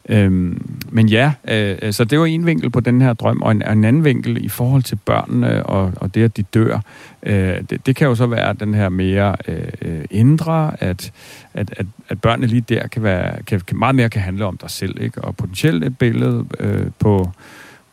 Øhm, 0.09 0.79
men 0.89 1.09
ja, 1.09 1.33
øh, 1.47 1.77
øh, 1.81 1.93
så 1.93 2.03
det 2.03 2.19
var 2.19 2.25
en 2.25 2.45
vinkel 2.45 2.69
på 2.69 2.79
den 2.79 3.01
her 3.01 3.13
drøm, 3.13 3.41
og 3.41 3.51
en, 3.51 3.61
en 3.71 3.83
anden 3.83 4.03
vinkel 4.03 4.45
i 4.45 4.49
forhold 4.49 4.83
til 4.83 4.95
børnene 4.95 5.65
og, 5.65 5.93
og 5.95 6.15
det, 6.15 6.23
at 6.23 6.37
de 6.37 6.43
dør. 6.43 6.79
Øh, 7.23 7.61
det, 7.69 7.85
det 7.85 7.95
kan 7.95 8.07
jo 8.07 8.15
så 8.15 8.25
være 8.25 8.53
den 8.53 8.73
her 8.73 8.89
mere 8.89 9.35
øh, 9.47 9.67
øh, 9.81 10.05
indre, 10.11 10.83
at, 10.83 11.11
at, 11.53 11.73
at, 11.77 11.85
at 12.09 12.21
børnene 12.21 12.47
lige 12.47 12.61
der 12.61 12.87
kan 12.87 13.03
være 13.03 13.43
kan, 13.43 13.61
kan, 13.67 13.79
meget 13.79 13.95
mere 13.95 14.09
kan 14.09 14.21
handle 14.21 14.45
om 14.45 14.57
dig 14.57 14.69
selv, 14.69 15.01
ikke? 15.01 15.21
og 15.21 15.35
potentielt 15.35 15.83
et 15.83 15.97
billede 15.97 16.45
øh, 16.59 16.85
på, 16.99 17.31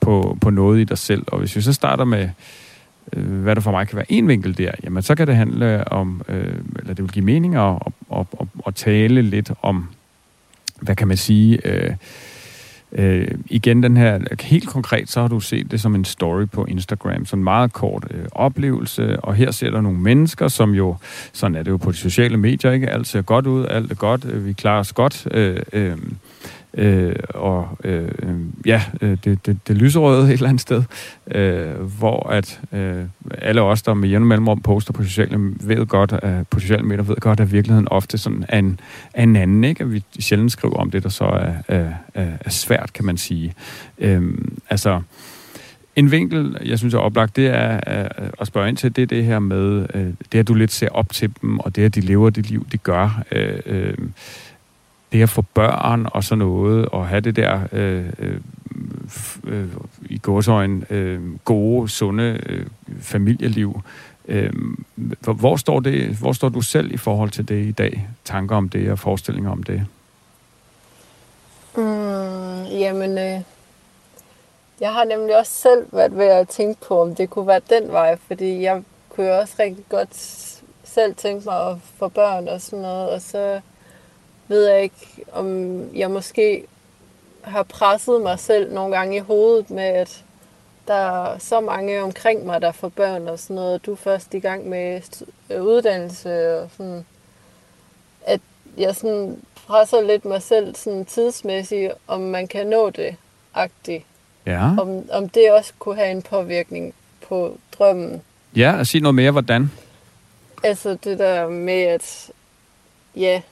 på, 0.00 0.38
på 0.40 0.50
noget 0.50 0.80
i 0.80 0.84
dig 0.84 0.98
selv. 0.98 1.24
Og 1.26 1.38
hvis 1.38 1.56
vi 1.56 1.61
så 1.61 1.72
starter 1.72 2.04
med, 2.04 2.28
øh, 3.12 3.42
hvad 3.42 3.54
der 3.54 3.61
for 3.61 3.70
mig 3.70 3.88
kan 3.88 3.96
være 3.96 4.12
en 4.12 4.28
vinkel 4.28 4.59
der, 4.59 4.70
jamen 4.84 5.02
så 5.02 5.14
kan 5.14 5.26
det 5.26 5.36
handle 5.36 5.92
om, 5.92 6.22
øh, 6.28 6.54
eller 6.78 6.94
det 6.94 7.02
vil 7.02 7.12
give 7.12 7.24
mening 7.24 7.56
at, 7.56 7.74
at, 8.12 8.26
at, 8.40 8.46
at 8.66 8.74
tale 8.74 9.22
lidt 9.22 9.50
om 9.62 9.88
hvad 10.81 10.97
kan 10.97 11.09
man 11.09 11.16
sige, 11.16 11.66
øh, 11.66 11.91
øh, 12.93 13.29
igen 13.47 13.83
den 13.83 13.97
her, 13.97 14.18
helt 14.41 14.68
konkret, 14.68 15.11
så 15.11 15.20
har 15.20 15.29
du 15.29 15.41
set 15.41 15.70
det 15.70 15.81
som 15.81 15.95
en 15.95 16.05
story 16.05 16.47
på 16.53 16.64
Instagram, 16.64 17.26
sådan 17.26 17.41
en 17.41 17.45
meget 17.45 17.72
kort 17.72 18.07
øh, 18.11 18.24
oplevelse, 18.33 19.20
og 19.20 19.35
her 19.35 19.51
ser 19.51 19.70
der 19.70 19.81
nogle 19.81 19.99
mennesker, 19.99 20.49
som 20.49 20.74
jo, 20.74 20.97
sådan 21.33 21.55
er 21.55 21.62
det 21.62 21.70
jo 21.70 21.76
på 21.76 21.93
de 21.93 21.97
sociale 21.97 22.37
medier, 22.37 22.70
ikke? 22.70 22.91
Alt 22.91 23.07
ser 23.07 23.22
godt 23.22 23.47
ud, 23.47 23.66
alt 23.66 23.91
er 23.91 23.95
godt, 23.95 24.24
øh, 24.24 24.47
vi 24.47 24.53
klarer 24.53 24.81
os 24.81 24.93
godt, 24.93 25.26
øh, 25.31 25.62
øh, 25.72 25.97
øh, 26.75 27.16
og 27.29 27.79
øh, 27.85 28.09
ja, 28.66 28.83
øh, 29.01 29.19
det, 29.25 29.47
det, 29.47 29.59
det 29.69 29.77
lyserøde 29.77 30.25
et 30.27 30.33
eller 30.33 30.49
andet 30.49 30.61
sted, 30.61 30.83
øh, 31.31 31.81
hvor 31.99 32.31
at 32.31 32.61
øh, 32.73 33.05
alle 33.39 33.62
os, 33.62 33.83
der 33.83 33.95
med 33.95 34.09
jævne 34.09 34.27
mellemrum 34.27 34.61
poster 34.61 34.93
på 34.93 35.03
sociale, 35.03 35.55
ved 35.61 35.87
godt, 35.87 36.12
at, 36.12 36.49
på 36.49 36.61
sociale 36.61 36.83
medier 36.83 37.03
ved 37.03 37.16
godt, 37.16 37.41
at 37.41 37.53
virkeligheden 37.53 37.89
ofte 37.89 38.19
sådan 38.19 38.45
er 38.49 38.59
en, 38.59 38.81
er 39.14 39.23
en 39.23 39.37
anden, 39.37 39.64
ikke? 39.64 39.85
At 39.85 39.93
vi 39.93 40.05
sjældent 40.21 40.53
skriver 40.53 40.77
om 40.77 40.91
det, 40.91 41.03
der 41.03 41.09
så 41.09 41.25
er, 41.25 41.53
er, 41.69 41.93
er, 42.14 42.51
svært, 42.51 42.93
kan 42.93 43.05
man 43.05 43.16
sige. 43.16 43.55
Øh, 43.99 44.23
altså, 44.71 45.01
en 45.97 46.11
vinkel, 46.11 46.57
jeg 46.64 46.79
synes 46.79 46.95
er 46.95 46.99
oplagt, 46.99 47.37
det 47.37 47.47
er 47.47 47.81
at 48.41 48.47
spørge 48.47 48.69
ind 48.69 48.77
til, 48.77 48.97
det 48.97 49.03
er 49.03 49.07
det 49.07 49.25
her 49.25 49.39
med, 49.39 49.87
øh, 49.95 50.07
det 50.33 50.39
at 50.39 50.49
du 50.49 50.55
lidt 50.55 50.73
ser 50.73 50.89
op 50.89 51.12
til 51.12 51.31
dem, 51.43 51.59
og 51.59 51.77
det 51.77 51.85
at 51.85 51.95
de 51.95 52.01
lever 52.01 52.31
det 52.31 52.51
liv, 52.51 52.66
de 52.73 52.79
gør. 52.79 53.23
Øh, 53.33 53.59
øh, 53.66 53.95
det 55.12 55.22
at 55.22 55.30
få 55.30 55.42
børn 55.54 56.06
og 56.12 56.24
sådan 56.24 56.38
noget, 56.38 56.86
og 56.86 57.09
have 57.09 57.20
det 57.20 57.36
der 57.36 57.61
øh, 57.72 58.06
øh, 58.18 58.40
øh, 59.44 59.68
i 60.11 60.18
godsøjen 60.22 60.84
øh, 60.90 61.36
gode, 61.44 61.88
sunde 61.88 62.40
øh, 62.46 62.66
familieliv. 63.00 63.80
Øh, 64.28 64.52
hvor, 65.20 65.56
står 65.56 65.80
det, 65.80 66.16
hvor 66.16 66.32
står 66.32 66.48
du 66.48 66.61
selv 66.61 66.94
i 66.94 66.96
forhold 66.96 67.30
til 67.30 67.48
det 67.48 67.66
i 67.66 67.72
dag? 67.72 68.09
Tanker 68.24 68.56
om 68.56 68.68
det 68.68 68.90
og 68.90 68.98
forestillinger 68.98 69.50
om 69.50 69.62
det? 69.62 69.86
Mm, 71.76 72.64
jamen, 72.64 73.18
øh, 73.18 73.40
jeg 74.80 74.92
har 74.92 75.04
nemlig 75.04 75.38
også 75.38 75.52
selv 75.52 75.86
været 75.92 76.16
ved 76.16 76.26
at 76.26 76.48
tænke 76.48 76.80
på, 76.88 77.02
om 77.02 77.14
det 77.14 77.30
kunne 77.30 77.46
være 77.46 77.61
den 77.70 77.92
vej, 77.92 78.16
fordi 78.26 78.62
jeg 78.62 78.82
kunne 79.09 79.26
jo 79.26 79.38
også 79.38 79.54
rigtig 79.59 79.84
godt 79.88 80.16
selv 80.84 81.14
tænke 81.14 81.44
mig 81.46 81.70
at 81.70 81.76
få 81.98 82.09
børn 82.09 82.48
og 82.48 82.61
sådan 82.61 82.82
noget, 82.82 83.11
og 83.11 83.22
så 83.22 83.61
ved 84.49 84.68
jeg 84.68 84.82
ikke, 84.82 85.24
om 85.32 85.80
jeg 85.94 86.11
måske 86.11 86.64
har 87.42 87.62
presset 87.62 88.20
mig 88.22 88.38
selv 88.38 88.72
nogle 88.74 88.96
gange 88.96 89.16
i 89.16 89.20
hovedet 89.20 89.70
med, 89.70 89.84
at 89.84 90.24
der 90.86 90.94
er 90.94 91.38
så 91.38 91.61
mange 91.61 92.03
omkring 92.03 92.46
mig, 92.46 92.62
der 92.62 92.72
får 92.72 92.88
børn 92.88 93.28
og 93.28 93.38
sådan 93.38 93.57
noget. 93.57 93.86
Du 93.86 93.92
er 93.92 93.96
først 93.96 94.34
i 94.34 94.38
gang 94.38 94.68
med 94.68 95.01
uddannelse 95.61 96.61
og 96.61 96.68
sådan, 96.76 97.05
at 98.26 98.40
jeg 98.78 98.96
sådan 98.96 99.42
presser 99.66 100.01
lidt 100.01 100.24
mig 100.24 100.42
selv 100.42 100.74
sådan 100.74 101.05
tidsmæssigt, 101.05 101.92
om 102.07 102.20
man 102.20 102.49
kan 102.49 102.66
nå 102.66 102.90
det, 102.90 103.16
agtigt. 103.55 104.05
Ja. 104.46 104.80
Om, 104.80 105.11
om 105.12 105.28
det 105.28 105.53
også 105.53 105.72
kunne 105.78 105.96
have 105.96 106.11
en 106.11 106.22
påvirkning 106.22 106.94
på 107.28 107.59
drømmen. 107.78 108.22
Ja, 108.57 108.78
og 108.78 108.86
sig 108.86 109.01
noget 109.01 109.14
mere, 109.14 109.30
hvordan? 109.30 109.70
Altså 110.62 110.96
det 111.05 111.18
der 111.18 111.49
med, 111.49 111.82
at 111.82 112.30
ja, 113.16 113.42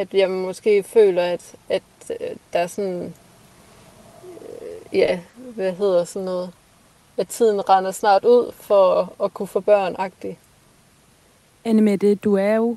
at 0.00 0.14
jeg 0.14 0.30
måske 0.30 0.82
føler, 0.82 1.22
at, 1.22 1.54
at 1.68 1.82
øh, 2.10 2.36
der 2.52 2.58
er 2.58 2.66
sådan, 2.66 3.14
øh, 4.24 4.98
ja, 4.98 5.18
hvad 5.36 5.72
hedder 5.72 6.04
sådan 6.04 6.24
noget, 6.24 6.50
at 7.16 7.28
tiden 7.28 7.68
render 7.68 7.90
snart 7.90 8.24
ud 8.24 8.52
for 8.54 9.12
at, 9.24 9.34
kunne 9.34 9.48
få 9.48 9.60
børn-agtigt. 9.60 10.36
Anne 11.64 11.82
Mette, 11.82 12.14
du 12.14 12.34
er 12.36 12.54
jo 12.54 12.76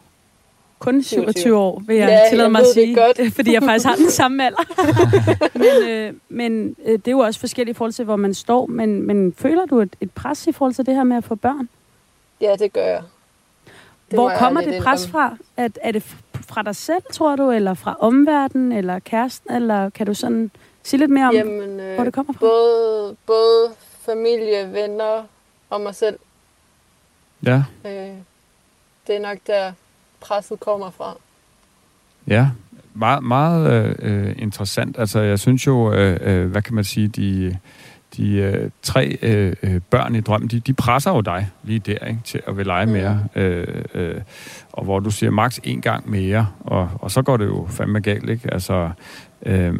kun 0.79 1.03
27 1.03 1.57
år, 1.57 1.81
vil 1.87 1.95
jeg 1.95 2.09
ja, 2.09 2.29
tillade 2.29 2.49
mig 2.49 2.61
at 2.61 2.67
sige. 2.73 2.95
Godt. 2.95 3.19
Fordi 3.35 3.53
jeg 3.53 3.63
faktisk 3.63 3.85
har 3.85 3.95
den 3.95 4.11
samme 4.21 4.45
alder. 4.45 4.63
men 5.63 5.89
øh, 5.89 6.13
men 6.29 6.75
øh, 6.85 6.91
det 6.91 7.07
er 7.07 7.11
jo 7.11 7.19
også 7.19 7.39
forskelligt 7.39 7.75
i 7.75 7.77
forhold 7.77 7.93
til, 7.93 8.05
hvor 8.05 8.15
man 8.15 8.33
står. 8.33 8.65
Men, 8.65 9.07
men 9.07 9.33
føler 9.37 9.65
du 9.65 9.79
et, 9.79 9.95
et 10.01 10.11
pres 10.11 10.47
i 10.47 10.51
forhold 10.51 10.73
til 10.73 10.85
det 10.85 10.95
her 10.95 11.03
med 11.03 11.17
at 11.17 11.23
få 11.23 11.35
børn? 11.35 11.69
Ja, 12.41 12.55
det 12.59 12.73
gør 12.73 12.85
jeg. 12.85 13.01
Det 14.11 14.19
hvor 14.19 14.31
kommer 14.37 14.61
det 14.61 14.83
pres 14.83 15.07
fra? 15.07 15.37
At, 15.57 15.79
er 15.81 15.91
det 15.91 16.03
fra 16.43 16.61
dig 16.61 16.75
selv, 16.75 17.03
tror 17.13 17.35
du, 17.35 17.51
eller 17.51 17.73
fra 17.73 17.95
omverdenen, 17.99 18.71
eller 18.71 18.99
kæresten, 18.99 19.55
eller 19.55 19.89
kan 19.89 20.05
du 20.05 20.13
sådan 20.13 20.51
sige 20.83 20.99
lidt 20.99 21.11
mere 21.11 21.27
om, 21.27 21.35
Jamen, 21.35 21.79
øh, 21.79 21.95
hvor 21.95 22.03
det 22.03 22.13
kommer 22.13 22.33
fra? 22.33 22.39
Både, 22.39 23.15
både 23.25 23.69
familie, 24.05 24.73
venner 24.73 25.23
og 25.69 25.81
mig 25.81 25.95
selv. 25.95 26.19
Ja. 27.45 27.63
Øh, 27.85 28.17
det 29.07 29.15
er 29.15 29.19
nok 29.19 29.37
der, 29.47 29.71
presset 30.19 30.59
kommer 30.59 30.91
fra. 30.91 31.15
Ja, 32.27 32.49
meget, 32.93 33.23
meget 33.23 33.95
øh, 33.99 34.35
interessant. 34.37 34.99
Altså, 34.99 35.19
jeg 35.19 35.39
synes 35.39 35.67
jo, 35.67 35.93
øh, 35.93 36.19
øh, 36.21 36.51
hvad 36.51 36.61
kan 36.61 36.75
man 36.75 36.83
sige, 36.83 37.07
de, 37.07 37.57
de 38.17 38.35
øh, 38.35 38.69
tre 38.81 39.17
øh, 39.21 39.53
øh 39.63 39.81
børn 39.89 40.15
i 40.15 40.21
drømmen, 40.21 40.49
de, 40.49 40.59
de 40.59 40.73
presser 40.73 41.11
jo 41.11 41.21
dig 41.21 41.49
lige 41.63 41.79
der, 41.79 42.05
ikke, 42.05 42.19
til 42.23 42.41
at 42.47 42.57
vil 42.57 42.65
lege 42.65 42.85
mere. 42.85 43.23
Mm. 43.35 43.41
Øh, 43.41 43.83
øh, 43.93 44.21
og 44.71 44.83
hvor 44.83 44.99
du 44.99 45.09
siger 45.09 45.31
maks 45.31 45.59
en 45.63 45.81
gang 45.81 46.09
mere, 46.09 46.47
og, 46.59 46.89
og 46.93 47.11
så 47.11 47.21
går 47.21 47.37
det 47.37 47.45
jo 47.45 47.67
fandme 47.69 47.99
galt, 47.99 48.29
ikke? 48.29 48.53
Altså, 48.53 48.89
øh, 49.45 49.73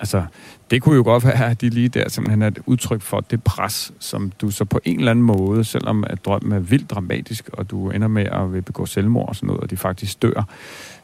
altså, 0.00 0.22
det 0.70 0.82
kunne 0.82 0.96
jo 0.96 1.02
godt 1.02 1.24
være, 1.24 1.50
at 1.50 1.60
de 1.60 1.68
lige 1.68 1.88
der 1.88 2.08
simpelthen 2.08 2.42
er 2.42 2.46
et 2.46 2.58
udtryk 2.66 3.00
for 3.00 3.20
det 3.20 3.44
pres, 3.44 3.92
som 3.98 4.32
du 4.40 4.50
så 4.50 4.64
på 4.64 4.80
en 4.84 4.98
eller 4.98 5.10
anden 5.10 5.24
måde, 5.24 5.64
selvom 5.64 6.04
at 6.06 6.24
drømmen 6.24 6.52
er 6.52 6.58
vildt 6.58 6.90
dramatisk, 6.90 7.50
og 7.52 7.70
du 7.70 7.90
ender 7.90 8.08
med 8.08 8.26
at 8.26 8.52
vil 8.52 8.62
begå 8.62 8.86
selvmord 8.86 9.28
og 9.28 9.36
sådan 9.36 9.46
noget, 9.46 9.62
og 9.62 9.70
de 9.70 9.76
faktisk 9.76 10.22
dør, 10.22 10.44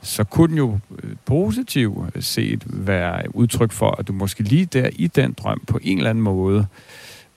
så 0.02 0.24
kunne 0.24 0.48
den 0.48 0.58
jo 0.58 0.78
øh, 1.02 1.16
positivt 1.24 2.24
set 2.24 2.64
være 2.66 3.36
udtryk 3.36 3.72
for, 3.72 3.90
at 3.98 4.08
du 4.08 4.12
måske 4.12 4.42
lige 4.42 4.64
der 4.64 4.90
i 4.92 5.06
den 5.06 5.32
drøm 5.32 5.60
på 5.66 5.78
en 5.82 5.98
eller 5.98 6.10
anden 6.10 6.24
måde, 6.24 6.66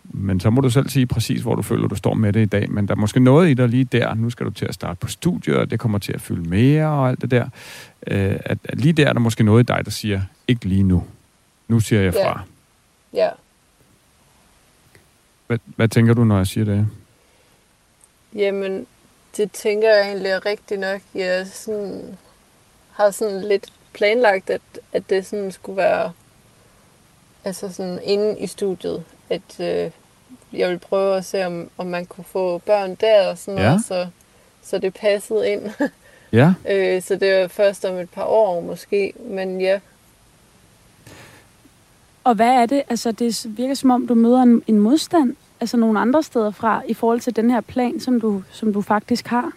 men 0.04 0.40
så 0.40 0.50
må 0.50 0.62
du 0.62 0.70
selv 0.70 0.90
sige 0.90 1.06
præcis, 1.06 1.42
hvor 1.42 1.56
du 1.56 1.62
føler, 1.62 1.88
du 1.88 1.96
står 1.96 2.14
med 2.14 2.34
det 2.34 2.42
i 2.42 2.46
dag. 2.46 2.72
Men 2.72 2.88
der 2.88 2.94
er 2.94 2.98
måske 2.98 3.20
noget 3.20 3.50
i 3.50 3.54
dig 3.54 3.70
lige 3.70 3.84
der. 3.84 4.14
Nu 4.14 4.30
skal 4.30 4.46
du 4.46 4.52
til 4.52 4.66
at 4.66 4.74
starte 4.74 5.00
på 5.00 5.08
studiet, 5.08 5.58
og 5.58 5.72
det 5.72 5.80
kommer 5.80 5.98
til 5.98 6.14
at 6.14 6.22
fylde 6.22 6.50
mere 6.50 6.88
og 6.88 7.10
alt 7.10 7.22
det 7.22 7.32
der. 7.32 7.50
Øh, 8.08 8.40
at, 8.46 8.58
at 8.64 8.82
lige 8.82 8.94
der 8.94 9.08
er 9.08 9.14
der 9.14 9.20
måske 9.20 9.44
noget 9.44 9.64
i 9.64 9.66
dig, 9.66 9.86
der 9.86 9.92
siger, 9.92 10.22
ikke 10.48 10.66
lige 10.66 10.84
nu. 10.84 11.04
Nu 11.68 11.80
siger 11.80 12.02
jeg 12.02 12.14
fra. 12.14 12.42
Ja. 13.14 13.24
ja. 13.24 13.30
Hvad, 15.48 15.60
hvad 15.76 15.88
tænker 15.88 16.14
du, 16.14 16.24
når 16.24 16.38
jeg 16.38 16.48
siger 16.48 16.66
det? 16.66 16.88
Jamen, 18.36 18.86
det 19.38 19.52
tænker 19.52 19.90
jeg 19.90 20.08
egentlig 20.08 20.32
er 20.32 20.46
rigtigt 20.46 20.80
nok. 20.80 21.02
Jeg 21.16 21.48
sådan, 21.48 22.18
har 23.02 23.12
sådan 23.12 23.42
lidt 23.42 23.74
planlagt, 23.94 24.50
at, 24.50 24.62
at 24.94 25.04
det 25.10 25.26
sådan 25.26 25.52
skulle 25.52 25.78
være 25.78 26.12
altså 27.44 27.74
sådan 27.74 28.00
inde 28.04 28.40
i 28.40 28.48
studiet, 28.48 29.04
at 29.30 29.60
øh, 29.60 29.92
jeg 30.54 30.70
vil 30.70 30.80
prøve 30.80 31.18
at 31.18 31.26
se, 31.26 31.46
om, 31.46 31.70
om 31.78 31.88
man 31.88 32.06
kunne 32.06 32.26
få 32.26 32.58
børn 32.58 32.96
der 32.96 33.28
og 33.28 33.38
sådan 33.38 33.58
ja. 33.58 33.68
noget, 33.68 33.86
så, 33.86 34.08
så 34.64 34.78
det 34.78 34.94
passede 34.94 35.52
ind. 35.52 35.70
ja. 36.40 36.54
øh, 36.72 37.02
så 37.02 37.16
det 37.16 37.30
er 37.30 37.48
først 37.48 37.86
om 37.86 37.96
et 37.96 38.10
par 38.10 38.26
år 38.26 38.62
måske, 38.62 39.14
men 39.20 39.62
ja, 39.62 39.80
og 42.24 42.36
hvad 42.36 42.50
er 42.50 42.66
det? 42.66 42.84
Altså, 42.90 43.12
det 43.12 43.58
virker 43.58 43.74
som 43.74 43.92
om, 43.92 44.08
du 44.08 44.16
møder 44.16 44.42
en, 44.42 44.64
en 44.68 44.80
modstand, 44.80 45.36
altså 45.60 45.78
nogle 45.78 46.00
andre 46.00 46.24
steder 46.24 46.52
fra, 46.52 46.82
i 46.88 46.94
forhold 46.94 47.20
til 47.20 47.36
den 47.36 47.52
her 47.52 47.62
plan, 47.62 48.00
som 48.00 48.22
du, 48.22 48.44
som 48.52 48.74
du 48.74 48.82
faktisk 48.82 49.28
har. 49.28 49.52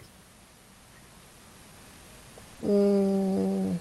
Mm. 2.65 3.79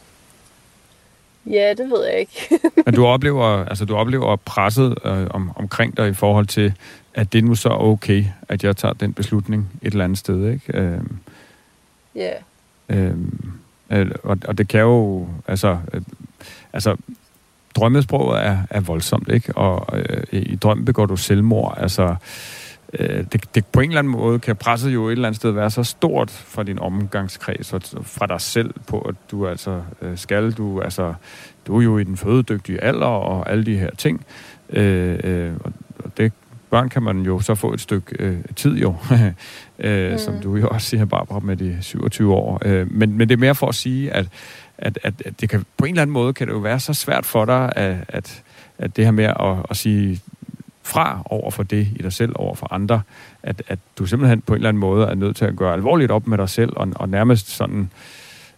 Ja, 1.46 1.70
det 1.70 1.90
ved 1.90 2.04
jeg 2.10 2.20
ikke. 2.20 2.48
Men 2.86 2.94
du 2.94 3.06
oplever, 3.06 3.44
altså, 3.44 3.84
du 3.84 3.96
oplever 3.96 4.36
presset 4.36 4.98
øh, 5.04 5.26
om, 5.30 5.50
omkring 5.56 5.96
dig 5.96 6.08
i 6.08 6.14
forhold 6.14 6.46
til, 6.46 6.74
at 7.14 7.32
det 7.32 7.44
nu 7.44 7.54
så 7.54 7.68
er 7.68 7.78
okay, 7.78 8.24
at 8.48 8.64
jeg 8.64 8.76
tager 8.76 8.94
den 8.94 9.12
beslutning 9.12 9.70
et 9.82 9.92
eller 9.92 10.04
andet 10.04 10.18
sted, 10.18 10.50
ikke? 10.52 10.78
Øh, 10.78 11.00
ja. 12.14 12.32
Øh, 12.88 13.16
øh, 13.90 14.10
og, 14.22 14.38
og 14.48 14.58
det 14.58 14.68
kan 14.68 14.80
jo, 14.80 15.28
altså, 15.46 15.78
øh, 15.92 16.02
altså 16.72 16.96
drømmesproget 17.74 18.46
er, 18.46 18.58
er 18.70 18.80
voldsomt, 18.80 19.28
ikke? 19.28 19.56
Og 19.56 19.98
øh, 19.98 20.22
i 20.32 20.56
drømmen 20.56 20.84
begår 20.84 21.06
du 21.06 21.16
selvmord. 21.16 21.74
Altså, 21.80 22.16
øh, 22.98 23.24
det, 23.32 23.54
det 23.54 23.66
på 23.66 23.80
en 23.80 23.90
eller 23.90 23.98
anden 23.98 24.12
måde 24.12 24.38
kan 24.38 24.56
presset 24.56 24.94
jo 24.94 25.08
et 25.08 25.12
eller 25.12 25.28
andet 25.28 25.36
sted 25.36 25.50
være 25.50 25.70
så 25.70 25.82
stort 25.82 26.30
fra 26.30 26.62
din 26.62 26.78
omgangskreds 26.78 27.72
og 27.72 27.82
fra 28.02 28.26
dig 28.26 28.40
selv 28.40 28.74
på, 28.86 29.00
at 29.00 29.14
du 29.30 29.48
altså 29.48 29.82
øh, 30.02 30.18
skal, 30.18 30.52
du, 30.52 30.80
altså, 30.80 31.14
du 31.66 31.78
er 31.78 31.82
jo 31.82 31.98
i 31.98 32.04
den 32.04 32.16
fødedygtige 32.16 32.84
alder 32.84 33.06
og 33.06 33.50
alle 33.50 33.66
de 33.66 33.78
her 33.78 33.90
ting. 33.98 34.24
Øh, 34.70 35.18
øh, 35.24 35.52
og 35.64 35.72
det 36.16 36.32
børn 36.70 36.88
kan 36.88 37.02
man 37.02 37.20
jo 37.20 37.40
så 37.40 37.54
få 37.54 37.72
et 37.72 37.80
stykke 37.80 38.16
øh, 38.18 38.36
tid 38.56 38.76
jo, 38.76 38.96
øh, 39.78 40.12
mm. 40.12 40.18
som 40.18 40.40
du 40.42 40.56
jo 40.56 40.68
også 40.68 40.88
siger, 40.88 41.04
Barbara, 41.04 41.40
med 41.40 41.56
de 41.56 41.78
27 41.80 42.34
år. 42.34 42.62
Øh, 42.64 42.92
men, 42.92 43.18
men 43.18 43.28
det 43.28 43.34
er 43.34 43.40
mere 43.40 43.54
for 43.54 43.66
at 43.66 43.74
sige, 43.74 44.12
at 44.12 44.28
at, 44.78 44.98
at, 45.02 45.14
at 45.24 45.40
det 45.40 45.48
kan, 45.48 45.64
på 45.76 45.84
en 45.84 45.90
eller 45.90 46.02
anden 46.02 46.14
måde 46.14 46.32
kan 46.32 46.46
det 46.46 46.52
jo 46.52 46.58
være 46.58 46.80
så 46.80 46.94
svært 46.94 47.26
for 47.26 47.44
dig, 47.44 47.72
at, 47.76 47.96
at, 48.08 48.42
at 48.78 48.96
det 48.96 49.04
her 49.04 49.12
med 49.12 49.24
at, 49.24 49.66
at 49.70 49.76
sige 49.76 50.20
fra 50.84 51.22
over 51.24 51.50
for 51.50 51.62
det 51.62 51.88
i 51.96 52.02
dig 52.02 52.12
selv, 52.12 52.32
over 52.34 52.54
for 52.54 52.72
andre, 52.72 53.02
at, 53.42 53.62
at 53.68 53.78
du 53.98 54.06
simpelthen 54.06 54.40
på 54.40 54.52
en 54.52 54.56
eller 54.56 54.68
anden 54.68 54.80
måde 54.80 55.06
er 55.06 55.14
nødt 55.14 55.36
til 55.36 55.44
at 55.44 55.56
gøre 55.56 55.72
alvorligt 55.72 56.10
op 56.10 56.26
med 56.26 56.38
dig 56.38 56.48
selv, 56.48 56.72
og, 56.76 56.88
og 56.96 57.08
nærmest 57.08 57.50
sådan, 57.50 57.90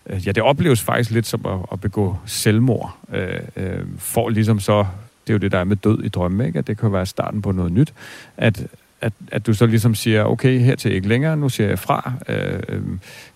øh, 0.06 0.26
ja, 0.26 0.32
det 0.32 0.42
opleves 0.42 0.82
faktisk 0.82 1.10
lidt 1.10 1.26
som 1.26 1.46
at, 1.46 1.58
at 1.72 1.80
begå 1.80 2.16
selvmord, 2.26 2.96
øh, 3.12 3.40
øh, 3.56 3.84
for 3.98 4.28
ligesom 4.28 4.60
så, 4.60 4.78
det 5.26 5.32
er 5.32 5.34
jo 5.34 5.38
det, 5.38 5.52
der 5.52 5.58
er 5.58 5.64
med 5.64 5.76
død 5.76 6.02
i 6.04 6.08
drømme, 6.08 6.46
ikke? 6.46 6.58
at 6.58 6.66
det 6.66 6.78
kan 6.78 6.92
være 6.92 7.06
starten 7.06 7.42
på 7.42 7.52
noget 7.52 7.72
nyt, 7.72 7.94
at, 8.36 8.66
at, 9.00 9.12
at 9.32 9.46
du 9.46 9.54
så 9.54 9.66
ligesom 9.66 9.94
siger, 9.94 10.24
okay, 10.24 10.58
her 10.58 10.76
til 10.76 10.92
ikke 10.92 11.08
længere, 11.08 11.36
nu 11.36 11.48
siger 11.48 11.68
jeg 11.68 11.78
fra, 11.78 12.12
øh, 12.28 12.62
øh, 12.68 12.82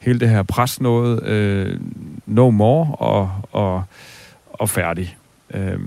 hele 0.01 0.20
det 0.20 0.28
her 0.28 0.43
pres 0.43 0.80
noget, 0.80 1.22
øh, 1.22 1.80
no 2.26 2.51
more, 2.51 2.95
og, 2.95 3.30
og, 3.53 3.84
og 4.53 4.70
færdig. 4.70 5.16
Øh, 5.55 5.78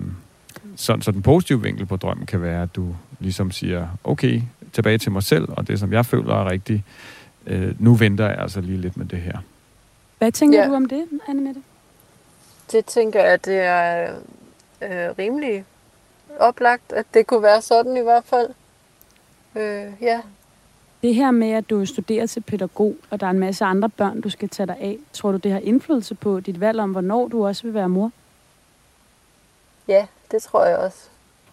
så, 0.76 0.97
så 1.01 1.11
den 1.11 1.21
positive 1.21 1.61
vinkel 1.61 1.86
på 1.86 1.95
drømmen 1.95 2.26
kan 2.26 2.41
være, 2.41 2.63
at 2.63 2.76
du 2.76 2.95
ligesom 3.19 3.51
siger, 3.51 3.88
okay, 4.03 4.41
tilbage 4.74 4.97
til 4.97 5.11
mig 5.11 5.24
selv, 5.24 5.47
og 5.49 5.67
det, 5.67 5.80
som 5.80 5.93
jeg 5.93 6.05
føler 6.05 6.36
er 6.36 6.51
rigtigt, 6.51 6.82
øh, 7.47 7.82
nu 7.82 7.93
venter 7.93 8.30
jeg 8.30 8.38
altså 8.38 8.61
lige 8.61 8.78
lidt 8.78 8.97
med 8.97 9.05
det 9.05 9.19
her. 9.19 9.38
Hvad 10.17 10.32
tænker 10.32 10.59
ja. 10.59 10.67
du 10.67 10.74
om 10.76 10.86
det, 10.86 11.05
Anne 11.28 11.41
Mette? 11.41 11.61
Det 12.71 12.86
tænker 12.86 13.19
jeg, 13.19 13.34
at 13.34 13.45
det 13.45 13.59
er 13.59 14.13
øh, 14.82 15.17
rimelig 15.19 15.65
oplagt, 16.39 16.93
at 16.93 17.05
det 17.13 17.28
kunne 17.28 17.43
være 17.43 17.61
sådan 17.61 17.97
i 17.97 18.01
hvert 18.01 18.24
fald. 18.26 18.49
Øh, 19.55 19.93
ja. 20.01 20.21
Det 21.01 21.15
her 21.15 21.32
med, 21.32 21.51
at 21.51 21.69
du 21.69 21.86
studerer 21.86 22.26
til 22.26 22.41
pædagog, 22.41 22.95
og 23.09 23.19
der 23.19 23.28
er 23.28 23.32
en 23.32 23.39
masse 23.39 23.65
andre 23.65 23.89
børn, 23.89 24.21
du 24.21 24.30
skal 24.30 24.49
tage 24.49 24.67
dig 24.67 24.78
af, 24.80 24.97
tror 25.13 25.32
du, 25.32 25.38
det 25.38 25.51
har 25.51 25.59
indflydelse 25.59 26.15
på 26.15 26.39
dit 26.39 26.59
valg 26.59 26.80
om, 26.80 26.91
hvornår 26.91 27.28
du 27.28 27.47
også 27.47 27.63
vil 27.63 27.74
være 27.74 27.89
mor? 27.89 28.11
Ja, 29.88 30.05
det 30.32 30.41
tror 30.41 30.65
jeg 30.65 30.78
også. 30.78 30.97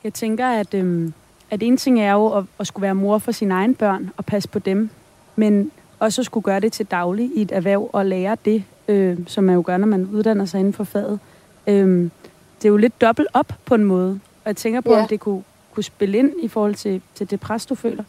Jeg 0.04 0.14
tænker, 0.14 0.46
at, 0.46 0.74
øhm, 0.74 1.12
at 1.50 1.62
en 1.62 1.76
ting 1.76 2.00
er 2.00 2.12
jo 2.12 2.38
at, 2.38 2.44
at 2.60 2.66
skulle 2.66 2.82
være 2.82 2.94
mor 2.94 3.18
for 3.18 3.32
sine 3.32 3.54
egne 3.54 3.74
børn 3.74 4.10
og 4.16 4.24
passe 4.24 4.48
på 4.48 4.58
dem, 4.58 4.90
men 5.36 5.70
også 5.98 6.20
at 6.20 6.26
skulle 6.26 6.44
gøre 6.44 6.60
det 6.60 6.72
til 6.72 6.86
daglig 6.86 7.30
i 7.34 7.42
et 7.42 7.52
erhverv 7.52 7.90
og 7.92 8.06
lære 8.06 8.36
det, 8.44 8.64
øh, 8.88 9.18
som 9.26 9.44
man 9.44 9.54
jo 9.54 9.62
gør, 9.66 9.76
når 9.76 9.86
man 9.86 10.08
uddanner 10.12 10.44
sig 10.44 10.58
inden 10.58 10.72
for 10.72 10.84
faget. 10.84 11.18
Øh, 11.66 12.10
det 12.58 12.64
er 12.64 12.68
jo 12.68 12.76
lidt 12.76 13.00
dobbelt 13.00 13.28
op 13.32 13.52
på 13.64 13.74
en 13.74 13.84
måde, 13.84 14.20
og 14.44 14.46
jeg 14.46 14.56
tænker 14.56 14.80
på, 14.80 14.92
ja. 14.92 15.02
om 15.02 15.08
det 15.08 15.20
kunne, 15.20 15.42
kunne 15.74 15.84
spille 15.84 16.18
ind 16.18 16.32
i 16.42 16.48
forhold 16.48 16.74
til, 16.74 17.02
til 17.14 17.30
det 17.30 17.40
pres, 17.40 17.66
du 17.66 17.74
føler. 17.74 18.04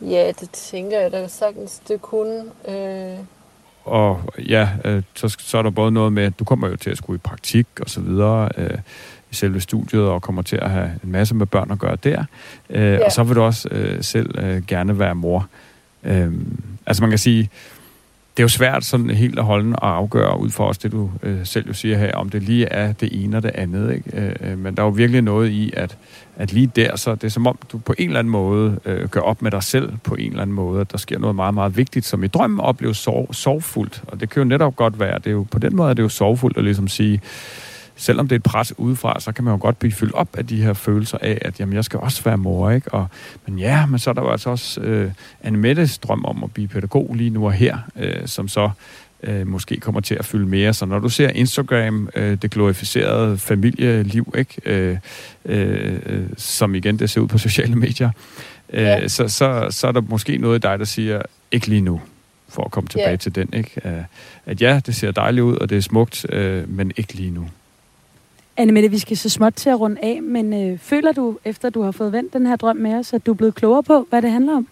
Ja, 0.00 0.32
det 0.40 0.50
tænker 0.50 1.00
jeg 1.00 1.12
da 1.12 1.28
sagtens, 1.28 1.78
det 1.78 2.02
kunne. 2.02 2.44
Øh... 2.68 3.18
Og 3.84 4.22
ja, 4.38 4.68
øh, 4.84 5.02
så, 5.14 5.36
så 5.38 5.58
er 5.58 5.62
der 5.62 5.70
både 5.70 5.92
noget 5.92 6.12
med, 6.12 6.22
at 6.22 6.38
du 6.38 6.44
kommer 6.44 6.68
jo 6.68 6.76
til 6.76 6.90
at 6.90 6.96
skulle 6.96 7.16
i 7.16 7.20
praktik 7.24 7.66
og 7.80 7.90
så 7.90 8.00
videre 8.00 8.48
øh, 8.56 8.78
i 9.30 9.34
selve 9.34 9.60
studiet, 9.60 10.02
og 10.02 10.22
kommer 10.22 10.42
til 10.42 10.56
at 10.56 10.70
have 10.70 10.90
en 11.04 11.12
masse 11.12 11.34
med 11.34 11.46
børn 11.46 11.70
at 11.70 11.78
gøre 11.78 11.96
der. 12.04 12.24
Øh, 12.70 12.82
ja. 12.82 13.04
Og 13.04 13.12
så 13.12 13.22
vil 13.22 13.36
du 13.36 13.42
også 13.42 13.68
øh, 13.70 14.02
selv 14.02 14.38
øh, 14.38 14.66
gerne 14.66 14.98
være 14.98 15.14
mor. 15.14 15.48
Øh, 16.04 16.32
altså 16.86 17.02
man 17.02 17.10
kan 17.10 17.18
sige, 17.18 17.50
det 18.38 18.42
er 18.42 18.44
jo 18.44 18.48
svært 18.48 18.84
sådan 18.84 19.10
helt 19.10 19.38
at 19.38 19.44
holde 19.44 19.76
og 19.76 19.96
afgøre 19.96 20.40
ud 20.40 20.50
for 20.50 20.66
os, 20.68 20.78
det 20.78 20.92
du 20.92 21.10
øh, 21.22 21.46
selv 21.46 21.66
jo 21.66 21.72
siger 21.72 21.98
her, 21.98 22.12
om 22.12 22.28
det 22.28 22.42
lige 22.42 22.66
er 22.66 22.92
det 22.92 23.24
ene 23.24 23.36
og 23.36 23.42
det 23.42 23.50
andet. 23.54 23.94
Ikke? 23.94 24.10
Øh, 24.14 24.34
øh, 24.40 24.58
men 24.58 24.76
der 24.76 24.82
er 24.82 24.86
jo 24.86 24.90
virkelig 24.90 25.22
noget 25.22 25.50
i, 25.50 25.72
at, 25.76 25.96
at 26.36 26.52
lige 26.52 26.70
der, 26.76 26.96
så 26.96 27.14
det 27.14 27.24
er 27.24 27.28
som 27.28 27.46
om, 27.46 27.58
du 27.72 27.78
på 27.78 27.94
en 27.98 28.08
eller 28.08 28.18
anden 28.18 28.30
måde 28.30 28.80
øh, 28.84 29.08
gør 29.08 29.20
op 29.20 29.42
med 29.42 29.50
dig 29.50 29.62
selv 29.62 29.92
på 30.04 30.14
en 30.14 30.30
eller 30.30 30.42
anden 30.42 30.56
måde, 30.56 30.80
at 30.80 30.92
der 30.92 30.98
sker 30.98 31.18
noget 31.18 31.36
meget, 31.36 31.54
meget 31.54 31.76
vigtigt, 31.76 32.06
som 32.06 32.24
i 32.24 32.26
drømmen 32.26 32.60
opleves 32.60 32.96
sorg, 32.96 33.34
sorgfuldt. 33.34 34.02
Og 34.06 34.20
det 34.20 34.30
kan 34.30 34.42
jo 34.42 34.48
netop 34.48 34.76
godt 34.76 35.00
være, 35.00 35.18
det 35.18 35.26
er 35.26 35.30
jo, 35.30 35.46
på 35.50 35.58
den 35.58 35.76
måde 35.76 35.90
er 35.90 35.94
det 35.94 36.02
jo 36.02 36.08
sorgfuldt 36.08 36.56
at 36.56 36.64
ligesom 36.64 36.88
sige, 36.88 37.20
selvom 37.98 38.28
det 38.28 38.34
er 38.34 38.38
et 38.38 38.42
pres 38.42 38.78
udefra, 38.78 39.20
så 39.20 39.32
kan 39.32 39.44
man 39.44 39.54
jo 39.54 39.58
godt 39.60 39.78
blive 39.78 39.92
fyldt 39.92 40.14
op 40.14 40.28
af 40.36 40.46
de 40.46 40.62
her 40.62 40.72
følelser 40.72 41.18
af, 41.20 41.38
at 41.42 41.60
jamen, 41.60 41.74
jeg 41.74 41.84
skal 41.84 42.00
også 42.00 42.24
være 42.24 42.38
mor, 42.38 42.70
ikke? 42.70 42.94
Og, 42.94 43.06
men 43.46 43.58
ja, 43.58 43.86
men 43.86 43.98
så 43.98 44.10
er 44.10 44.14
der 44.14 44.22
jo 44.22 44.30
altså 44.30 44.50
også 44.50 44.80
øh, 44.80 45.10
Anne 45.42 45.58
Mettes 45.58 45.98
drøm 45.98 46.24
om 46.24 46.44
at 46.44 46.52
blive 46.52 46.68
pædagog 46.68 47.14
lige 47.14 47.30
nu 47.30 47.46
og 47.46 47.52
her, 47.52 47.78
øh, 47.96 48.26
som 48.26 48.48
så 48.48 48.70
øh, 49.22 49.46
måske 49.46 49.76
kommer 49.76 50.00
til 50.00 50.14
at 50.14 50.24
fylde 50.24 50.46
mere. 50.46 50.74
Så 50.74 50.86
når 50.86 50.98
du 50.98 51.08
ser 51.08 51.28
Instagram, 51.28 52.08
øh, 52.14 52.38
det 52.42 52.50
glorificerede 52.50 53.38
familieliv, 53.38 54.34
ikke? 54.38 54.54
Øh, 54.64 54.96
øh, 55.44 56.26
som 56.36 56.74
igen 56.74 56.98
det 56.98 57.10
ser 57.10 57.20
ud 57.20 57.28
på 57.28 57.38
sociale 57.38 57.76
medier, 57.76 58.10
øh, 58.72 58.82
ja. 58.82 59.08
så, 59.08 59.28
så, 59.28 59.66
så 59.70 59.86
er 59.86 59.92
der 59.92 60.00
måske 60.00 60.38
noget 60.38 60.58
i 60.58 60.60
dig, 60.60 60.78
der 60.78 60.84
siger, 60.84 61.22
ikke 61.52 61.66
lige 61.66 61.80
nu 61.80 62.00
for 62.48 62.64
at 62.64 62.70
komme 62.70 62.88
tilbage 62.88 63.10
ja. 63.10 63.16
til 63.16 63.34
den. 63.34 63.48
Ikke? 63.52 64.06
At 64.46 64.60
ja, 64.62 64.80
det 64.86 64.96
ser 64.96 65.10
dejligt 65.10 65.44
ud, 65.44 65.56
og 65.56 65.70
det 65.70 65.78
er 65.78 65.82
smukt, 65.82 66.26
øh, 66.28 66.70
men 66.70 66.92
ikke 66.96 67.14
lige 67.14 67.30
nu. 67.30 67.48
Anne 68.58 68.72
Mette, 68.72 68.90
vi 68.90 68.98
skal 68.98 69.16
så 69.16 69.28
småt 69.28 69.54
til 69.54 69.70
at 69.70 69.80
runde 69.80 70.00
af, 70.02 70.22
men 70.22 70.70
øh, 70.70 70.78
føler 70.78 71.12
du, 71.12 71.38
efter 71.44 71.70
du 71.70 71.82
har 71.82 71.92
fået 71.92 72.12
vendt 72.12 72.32
den 72.32 72.46
her 72.46 72.56
drøm 72.56 72.76
med 72.76 72.94
os, 72.94 73.12
at 73.12 73.26
du 73.26 73.30
er 73.30 73.34
blevet 73.34 73.54
klogere 73.54 73.82
på, 73.82 74.06
hvad 74.10 74.22
det 74.22 74.30
handler 74.30 74.56
om? 74.56 74.68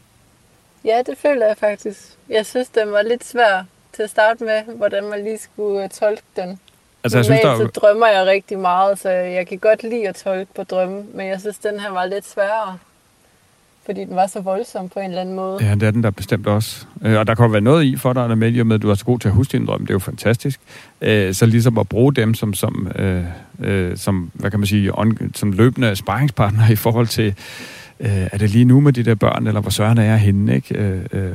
Ja, 0.85 1.03
det 1.07 1.19
føler 1.19 1.47
jeg 1.47 1.57
faktisk. 1.57 2.17
Jeg 2.29 2.47
synes, 2.47 2.69
den 2.69 2.93
var 2.93 3.03
lidt 3.03 3.25
svær 3.25 3.65
til 3.93 4.03
at 4.03 4.11
starte 4.11 4.45
med, 4.45 4.63
hvordan 4.77 5.05
man 5.05 5.25
lige 5.25 5.39
skulle 5.39 5.85
uh, 5.85 5.91
tolke 5.91 6.23
den. 6.37 6.61
Altså, 7.05 7.19
jeg 7.19 7.25
synes, 7.25 7.41
der... 7.41 7.57
så 7.57 7.67
drømmer 7.67 8.07
jeg 8.07 8.27
rigtig 8.27 8.59
meget, 8.59 8.99
så 8.99 9.09
jeg 9.09 9.47
kan 9.47 9.59
godt 9.59 9.83
lide 9.83 10.09
at 10.09 10.15
tolke 10.15 10.55
på 10.55 10.63
drømme, 10.63 11.05
men 11.15 11.27
jeg 11.27 11.41
synes, 11.41 11.59
den 11.59 11.81
her 11.81 11.91
var 11.91 12.07
lidt 12.07 12.27
sværere 12.29 12.79
fordi 13.87 14.05
den 14.05 14.17
var 14.17 14.27
så 14.27 14.41
voldsom 14.41 14.89
på 14.89 15.01
en 15.01 15.07
eller 15.07 15.21
anden 15.21 15.35
måde. 15.35 15.65
Ja, 15.65 15.75
det 15.75 15.83
er 15.83 15.91
den 15.91 16.03
der 16.03 16.11
bestemt 16.11 16.47
også. 16.47 16.87
Øh, 17.03 17.19
og 17.19 17.27
der 17.27 17.35
kan 17.35 17.53
være 17.53 17.61
noget 17.61 17.85
i 17.85 17.97
for 17.97 18.13
dig, 18.13 18.39
med, 18.39 18.65
med, 18.65 18.77
at 18.77 18.83
du 18.83 18.91
er 18.91 18.95
så 18.95 19.05
god 19.05 19.19
til 19.19 19.29
at 19.29 19.35
huske 19.35 19.59
din 19.59 19.67
drøm. 19.67 19.81
Det 19.81 19.91
er 19.91 19.95
jo 19.95 19.99
fantastisk. 19.99 20.61
Øh, 21.01 21.35
så 21.35 21.47
ligesom 21.47 21.79
at 21.79 21.89
bruge 21.89 22.15
dem 22.15 22.35
som, 22.35 22.55
som, 22.55 22.93
øh, 22.97 23.25
øh, 23.61 23.97
som 23.97 24.31
hvad 24.35 24.51
kan 24.51 24.61
man 24.61 24.67
sige, 24.67 24.99
on, 24.99 25.19
som 25.35 25.53
løbende 25.53 25.97
sparringspartner 25.97 26.71
i 26.71 26.77
forhold 26.77 27.07
til, 27.07 27.35
øh, 28.01 28.29
er 28.33 28.39
det 28.39 28.51
lige 28.51 28.65
nu 28.65 28.81
med 28.81 28.93
de 28.93 29.03
der 29.03 29.15
børn, 29.15 29.47
eller 29.47 29.61
hvor 29.61 29.71
søren 29.71 29.99
er 29.99 30.05
jeg 30.05 30.19
henne, 30.19 30.55
ikke? 30.55 30.79
Øh, 30.79 31.01
øh, 31.13 31.33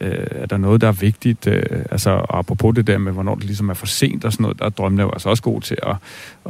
øh, 0.00 0.26
er 0.30 0.46
der 0.46 0.56
noget, 0.56 0.80
der 0.80 0.88
er 0.88 0.92
vigtigt? 0.92 1.46
Øh, 1.46 1.62
altså 1.90 2.26
apropos 2.28 2.74
det 2.74 2.86
der 2.86 2.98
med, 2.98 3.12
hvornår 3.12 3.34
det 3.34 3.44
ligesom 3.44 3.68
er 3.68 3.74
for 3.74 3.86
sent 3.86 4.24
og 4.24 4.32
sådan 4.32 4.42
noget, 4.42 4.58
der 4.58 4.64
er 4.64 4.68
drømmene 4.68 5.02
jo 5.02 5.10
altså 5.10 5.28
også 5.28 5.42
god 5.42 5.60
til 5.60 5.78
at, 5.82 5.96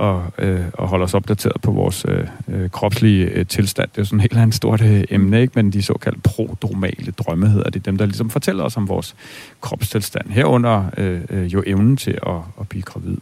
at, 0.01 0.17
øh, 0.39 0.61
at 0.79 0.89
holde 0.89 1.05
os 1.05 1.15
opdateret 1.15 1.61
på 1.63 1.71
vores 1.71 2.07
øh, 2.09 2.27
øh, 2.49 2.71
kropslige 2.71 3.25
øh, 3.25 3.47
tilstand. 3.47 3.89
Det 3.89 3.99
er 3.99 4.03
jo 4.03 4.07
sådan 4.07 4.19
et 4.19 4.23
helt 4.23 4.37
andet 4.37 4.55
stort 4.55 4.83
øh, 4.83 5.05
emne, 5.11 5.41
ikke? 5.41 5.53
men 5.55 5.73
de 5.73 5.83
såkaldte 5.83 6.21
prodromale 6.21 7.13
drømme 7.13 7.49
hedder 7.49 7.71
det. 7.71 7.87
Dem, 7.87 7.99
der 7.99 8.07
ligesom 8.07 8.31
fortæller 8.31 8.65
os 8.65 8.77
om 8.77 8.89
vores 8.89 9.17
kropstilstand. 9.61 10.31
Herunder 10.31 10.85
øh, 10.97 11.21
øh, 11.31 11.55
jo 11.55 11.63
evnen 11.67 11.97
til 11.97 12.19
at, 12.27 12.37
at 12.61 12.69
blive 12.69 12.83
gravid. 12.83 13.17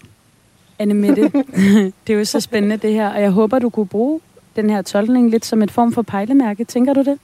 Anne 0.79 0.95
Mette, 0.95 1.23
det 2.07 2.12
er 2.12 2.18
jo 2.18 2.25
så 2.25 2.41
spændende 2.41 2.77
det 2.77 2.93
her, 2.93 3.09
og 3.09 3.23
jeg 3.23 3.31
håber, 3.31 3.59
du 3.59 3.70
kunne 3.70 3.87
bruge 3.87 4.20
den 4.57 4.70
her 4.70 4.83
tolkning 4.83 5.31
lidt 5.31 5.45
som 5.45 5.62
et 5.62 5.70
form 5.70 5.93
for 5.93 6.03
pejlemærke. 6.03 6.64
Tænker 6.64 6.95
du 6.95 7.03
det? 7.03 7.18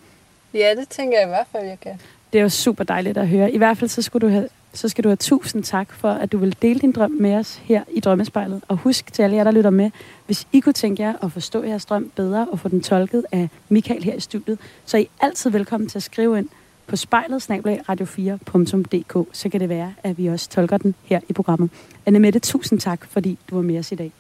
Ja, 0.55 0.75
det 0.79 0.89
tænker 0.89 1.19
jeg 1.19 1.27
i 1.27 1.31
hvert 1.31 1.47
fald, 1.53 1.67
jeg 1.67 1.81
kan. 1.81 2.01
Det 2.33 2.39
er 2.39 2.43
jo 2.43 2.49
super 2.49 2.85
dejligt 2.85 3.19
at 3.19 3.29
høre. 3.29 3.53
I 3.53 3.59
hvert 3.59 3.79
fald 3.79 3.91
så, 3.91 4.03
skulle 4.03 4.27
du 4.27 4.33
have, 4.33 4.49
så 4.73 4.89
skal 4.89 5.05
du 5.05 5.09
have 5.09 5.17
tusind 5.17 5.65
tak 5.65 5.93
for, 5.93 6.11
at 6.11 6.33
du 6.33 6.39
vil 6.39 6.57
dele 6.63 6.81
din 6.81 6.93
drøm 6.93 7.11
med 7.11 7.35
os 7.35 7.57
her 7.57 7.83
i 7.93 8.01
Drømmespejlet. 8.01 8.63
Og 8.69 8.77
husk 8.77 9.13
til 9.13 9.23
alle 9.23 9.37
jer, 9.37 9.45
der 9.45 9.51
lytter 9.51 9.71
med, 9.71 9.91
hvis 10.27 10.47
I 10.53 10.61
kunne 10.61 10.73
tænke 10.73 11.03
jer 11.03 11.15
at 11.23 11.33
forstå 11.33 11.63
jeres 11.63 11.85
drøm 11.85 12.11
bedre 12.17 12.47
og 12.53 12.59
få 12.59 12.69
den 12.69 12.81
tolket 12.81 13.25
af 13.33 13.49
Michael 13.69 14.03
her 14.03 14.15
i 14.15 14.21
studiet, 14.21 14.59
så 14.85 14.97
er 14.97 15.01
I 15.01 15.09
altid 15.21 15.51
velkommen 15.51 15.89
til 15.89 15.99
at 15.99 16.03
skrive 16.03 16.39
ind 16.39 16.49
på 16.87 16.97
spejlet 16.97 17.51
radio4.dk, 17.51 19.29
så 19.33 19.49
kan 19.49 19.61
det 19.61 19.69
være, 19.69 19.95
at 20.03 20.19
vi 20.19 20.27
også 20.27 20.49
tolker 20.49 20.79
den 20.79 20.95
her 21.05 21.21
i 21.29 21.33
programmet. 21.33 21.71
Anne 22.07 22.19
Mette, 22.19 22.39
tusind 22.39 22.81
tak, 22.81 23.07
fordi 23.11 23.39
du 23.51 23.55
var 23.55 23.63
med 23.63 23.79
os 23.79 23.93
i 23.93 23.95
dag. 23.95 24.13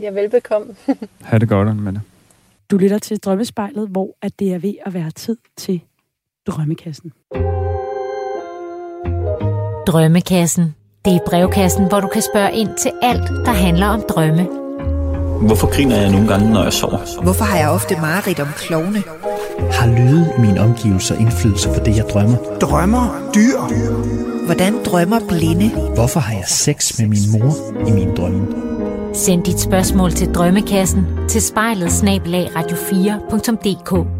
Ja, 0.00 0.10
velbekomme. 0.10 0.76
ha' 1.20 1.38
det 1.38 1.48
godt, 1.48 1.68
Anne 1.68 1.82
Mette. 1.82 2.00
Du 2.70 2.76
lytter 2.76 2.98
til 2.98 3.18
Drømmespejlet, 3.18 3.88
hvor 3.88 4.16
at 4.22 4.38
det 4.38 4.54
er 4.54 4.58
ved 4.58 4.74
at 4.86 4.94
være 4.94 5.10
tid 5.10 5.36
til 5.56 5.80
Drømmekassen. 6.50 7.12
Drømmekassen. 9.86 10.74
Det 11.04 11.14
er 11.14 11.18
brevkassen, 11.26 11.88
hvor 11.88 12.00
du 12.00 12.06
kan 12.06 12.22
spørge 12.22 12.52
ind 12.52 12.68
til 12.82 12.90
alt, 13.02 13.28
der 13.46 13.52
handler 13.52 13.86
om 13.86 14.02
drømme. 14.08 14.48
Hvorfor 15.46 15.74
griner 15.74 15.96
jeg 15.96 16.10
nogle 16.10 16.28
gange, 16.28 16.50
når 16.52 16.62
jeg 16.62 16.72
sover? 16.72 17.22
Hvorfor 17.22 17.44
har 17.44 17.58
jeg 17.58 17.68
ofte 17.68 17.96
mareridt 18.00 18.40
om 18.40 18.48
klovne? 18.56 19.02
Har 19.72 19.86
lyde 19.86 20.32
i 20.38 20.40
mine 20.40 20.60
omgivelser 20.60 21.14
indflydelse 21.14 21.68
på 21.68 21.84
det, 21.84 21.96
jeg 21.96 22.04
drømmer? 22.12 22.36
Drømmer 22.60 23.30
dyr? 23.34 23.58
Hvordan 24.46 24.84
drømmer 24.84 25.20
blinde? 25.28 25.68
Hvorfor 25.94 26.20
har 26.20 26.34
jeg 26.34 26.44
sex 26.46 26.98
med 26.98 27.08
min 27.08 27.22
mor 27.32 27.54
i 27.88 27.92
min 27.92 28.16
drømme? 28.16 28.46
Send 29.14 29.44
dit 29.44 29.60
spørgsmål 29.60 30.12
til 30.12 30.34
Drømmekassen 30.34 31.06
til 31.28 31.42
spejlet 31.42 31.92
snablag 31.92 32.46
radio4.dk. 32.56 34.19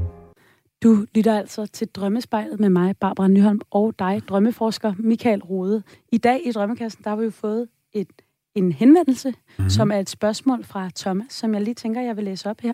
Du 0.82 1.06
lytter 1.14 1.38
altså 1.38 1.66
til 1.66 1.88
Drømmespejlet 1.88 2.60
med 2.60 2.68
mig, 2.68 2.96
Barbara 2.96 3.28
Nyholm, 3.28 3.60
og 3.70 3.98
dig, 3.98 4.22
drømmeforsker 4.28 4.94
Michael 4.98 5.42
Rode. 5.42 5.82
I 6.12 6.18
dag 6.18 6.46
i 6.46 6.52
Drømmekassen, 6.52 7.04
der 7.04 7.10
har 7.10 7.16
vi 7.16 7.24
jo 7.24 7.30
fået 7.30 7.68
et, 7.92 8.08
en 8.54 8.72
henvendelse, 8.72 9.28
mm-hmm. 9.28 9.70
som 9.70 9.90
er 9.90 9.98
et 9.98 10.10
spørgsmål 10.10 10.64
fra 10.64 10.90
Thomas, 10.96 11.32
som 11.32 11.54
jeg 11.54 11.62
lige 11.62 11.74
tænker, 11.74 12.00
jeg 12.00 12.16
vil 12.16 12.24
læse 12.24 12.50
op 12.50 12.60
her. 12.60 12.72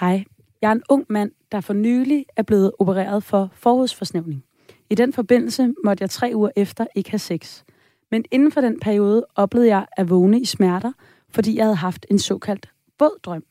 Hej, 0.00 0.24
jeg 0.62 0.68
er 0.68 0.72
en 0.72 0.82
ung 0.88 1.06
mand, 1.08 1.30
der 1.52 1.60
for 1.60 1.72
nylig 1.72 2.26
er 2.36 2.42
blevet 2.42 2.72
opereret 2.78 3.24
for 3.24 3.50
forhudsforsnævning. 3.54 4.44
I 4.90 4.94
den 4.94 5.12
forbindelse 5.12 5.74
måtte 5.84 6.02
jeg 6.02 6.10
tre 6.10 6.32
uger 6.34 6.50
efter 6.56 6.86
ikke 6.94 7.10
have 7.10 7.18
sex. 7.18 7.62
Men 8.10 8.24
inden 8.30 8.52
for 8.52 8.60
den 8.60 8.80
periode 8.80 9.26
oplevede 9.34 9.68
jeg 9.68 9.86
at 9.92 10.10
vågne 10.10 10.40
i 10.40 10.44
smerter, 10.44 10.92
fordi 11.30 11.56
jeg 11.56 11.64
havde 11.64 11.76
haft 11.76 12.06
en 12.10 12.18
såkaldt 12.18 12.70
våd 12.98 13.18
drøm. 13.22 13.44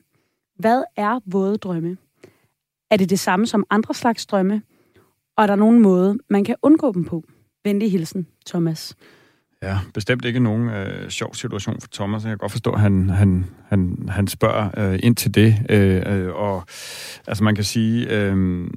Hvad 0.55 0.83
er 0.95 1.19
våde 1.25 1.57
drømme? 1.57 1.97
Er 2.93 2.97
det 2.97 3.09
det 3.09 3.19
samme 3.19 3.47
som 3.47 3.65
andre 3.69 3.93
slags 3.93 4.25
drømme? 4.25 4.61
Og 5.37 5.43
er 5.43 5.47
der 5.47 5.55
nogen 5.55 5.81
måde, 5.81 6.17
man 6.29 6.43
kan 6.43 6.55
undgå 6.61 6.91
dem 6.93 7.05
på? 7.05 7.23
Venlig 7.63 7.91
hilsen, 7.91 8.27
Thomas. 8.45 8.95
Ja, 9.61 9.79
bestemt 9.93 10.25
ikke 10.25 10.39
nogen 10.39 10.69
øh, 10.69 11.09
sjov 11.09 11.33
situation 11.35 11.81
for 11.81 11.87
Thomas. 11.93 12.23
Jeg 12.23 12.29
kan 12.29 12.37
godt 12.37 12.51
forstå, 12.51 12.71
at 12.71 12.79
han, 12.79 13.09
han, 13.09 13.45
han, 13.67 14.09
han 14.09 14.27
spørger 14.27 14.69
øh, 14.77 14.99
ind 15.03 15.15
til 15.15 15.35
det. 15.35 15.55
Øh, 15.69 16.03
øh, 16.05 16.33
og 16.35 16.63
altså 17.27 17.43
man 17.43 17.55
kan 17.55 17.63
sige, 17.63 18.09
øh, 18.09 18.67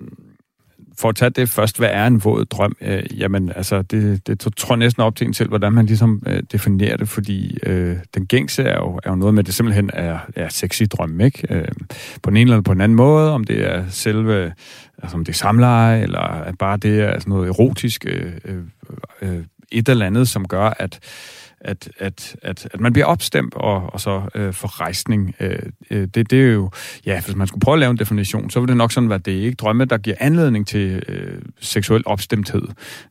for 0.99 1.09
at 1.09 1.16
tage 1.16 1.30
det 1.30 1.49
først, 1.49 1.78
hvad 1.78 1.88
er 1.92 2.07
en 2.07 2.24
våd 2.24 2.44
drøm? 2.44 2.76
Øh, 2.80 3.20
jamen, 3.20 3.53
altså, 3.57 3.82
det, 3.82 4.26
det 4.26 4.40
tror 4.57 4.74
jeg 4.74 4.78
næsten 4.78 5.03
op 5.03 5.16
til 5.16 5.26
en 5.26 5.34
selv, 5.34 5.49
hvordan 5.49 5.72
man 5.72 5.86
ligesom 5.86 6.22
øh, 6.26 6.42
definerer 6.53 6.97
det, 6.97 7.09
fordi 7.09 7.59
øh, 7.62 7.97
den 8.14 8.26
gængse 8.26 8.62
er 8.62 8.76
jo, 8.76 9.01
er 9.05 9.11
jo 9.11 9.16
noget 9.16 9.34
med, 9.34 9.42
at 9.42 9.47
det 9.47 9.55
simpelthen 9.55 9.90
er, 9.94 10.18
er 10.36 10.49
sexy 10.49 10.82
drøm, 10.90 11.20
ikke? 11.20 11.55
Øh, 11.55 11.68
på 12.22 12.30
den 12.30 12.36
ene 12.36 12.51
eller 12.51 12.62
på 12.62 12.74
den 12.74 12.80
anden 12.80 12.97
måde, 12.97 13.32
om 13.32 13.44
det 13.44 13.70
er 13.72 13.84
selve, 13.88 14.53
altså 15.03 15.16
om 15.16 15.24
det 15.24 15.32
er 15.32 15.36
samleje, 15.36 16.03
eller 16.03 16.53
bare 16.59 16.76
det 16.76 17.01
er 17.01 17.18
sådan 17.18 17.30
noget 17.30 17.49
erotisk, 17.49 18.07
øh, 18.09 18.32
øh, 18.44 18.62
øh, 19.22 19.44
et 19.72 19.88
eller 19.88 20.07
andet, 20.07 20.28
som 20.28 20.49
gør, 20.49 20.72
at 20.78 20.99
at, 21.66 21.88
at, 21.98 22.36
at, 22.42 22.68
at 22.72 22.80
man 22.80 22.92
bliver 22.92 23.06
opstemt 23.06 23.54
og, 23.54 23.92
og 23.92 24.00
så 24.00 24.22
øh, 24.34 24.52
får 24.52 24.80
rejsning. 24.80 25.34
Øh, 25.40 25.58
øh, 25.90 26.08
det, 26.14 26.30
det 26.30 26.42
er 26.42 26.52
jo, 26.52 26.70
ja, 27.06 27.20
hvis 27.20 27.36
man 27.36 27.46
skulle 27.46 27.60
prøve 27.60 27.74
at 27.74 27.78
lave 27.78 27.90
en 27.90 27.96
definition, 27.96 28.50
så 28.50 28.60
ville 28.60 28.68
det 28.68 28.76
nok 28.76 28.92
sådan 28.92 29.08
være, 29.08 29.18
det 29.18 29.38
er 29.38 29.42
ikke 29.42 29.54
drømme, 29.54 29.84
der 29.84 29.98
giver 29.98 30.16
anledning 30.20 30.66
til 30.66 31.02
øh, 31.08 31.42
seksuel 31.60 32.02
opstemthed 32.06 32.62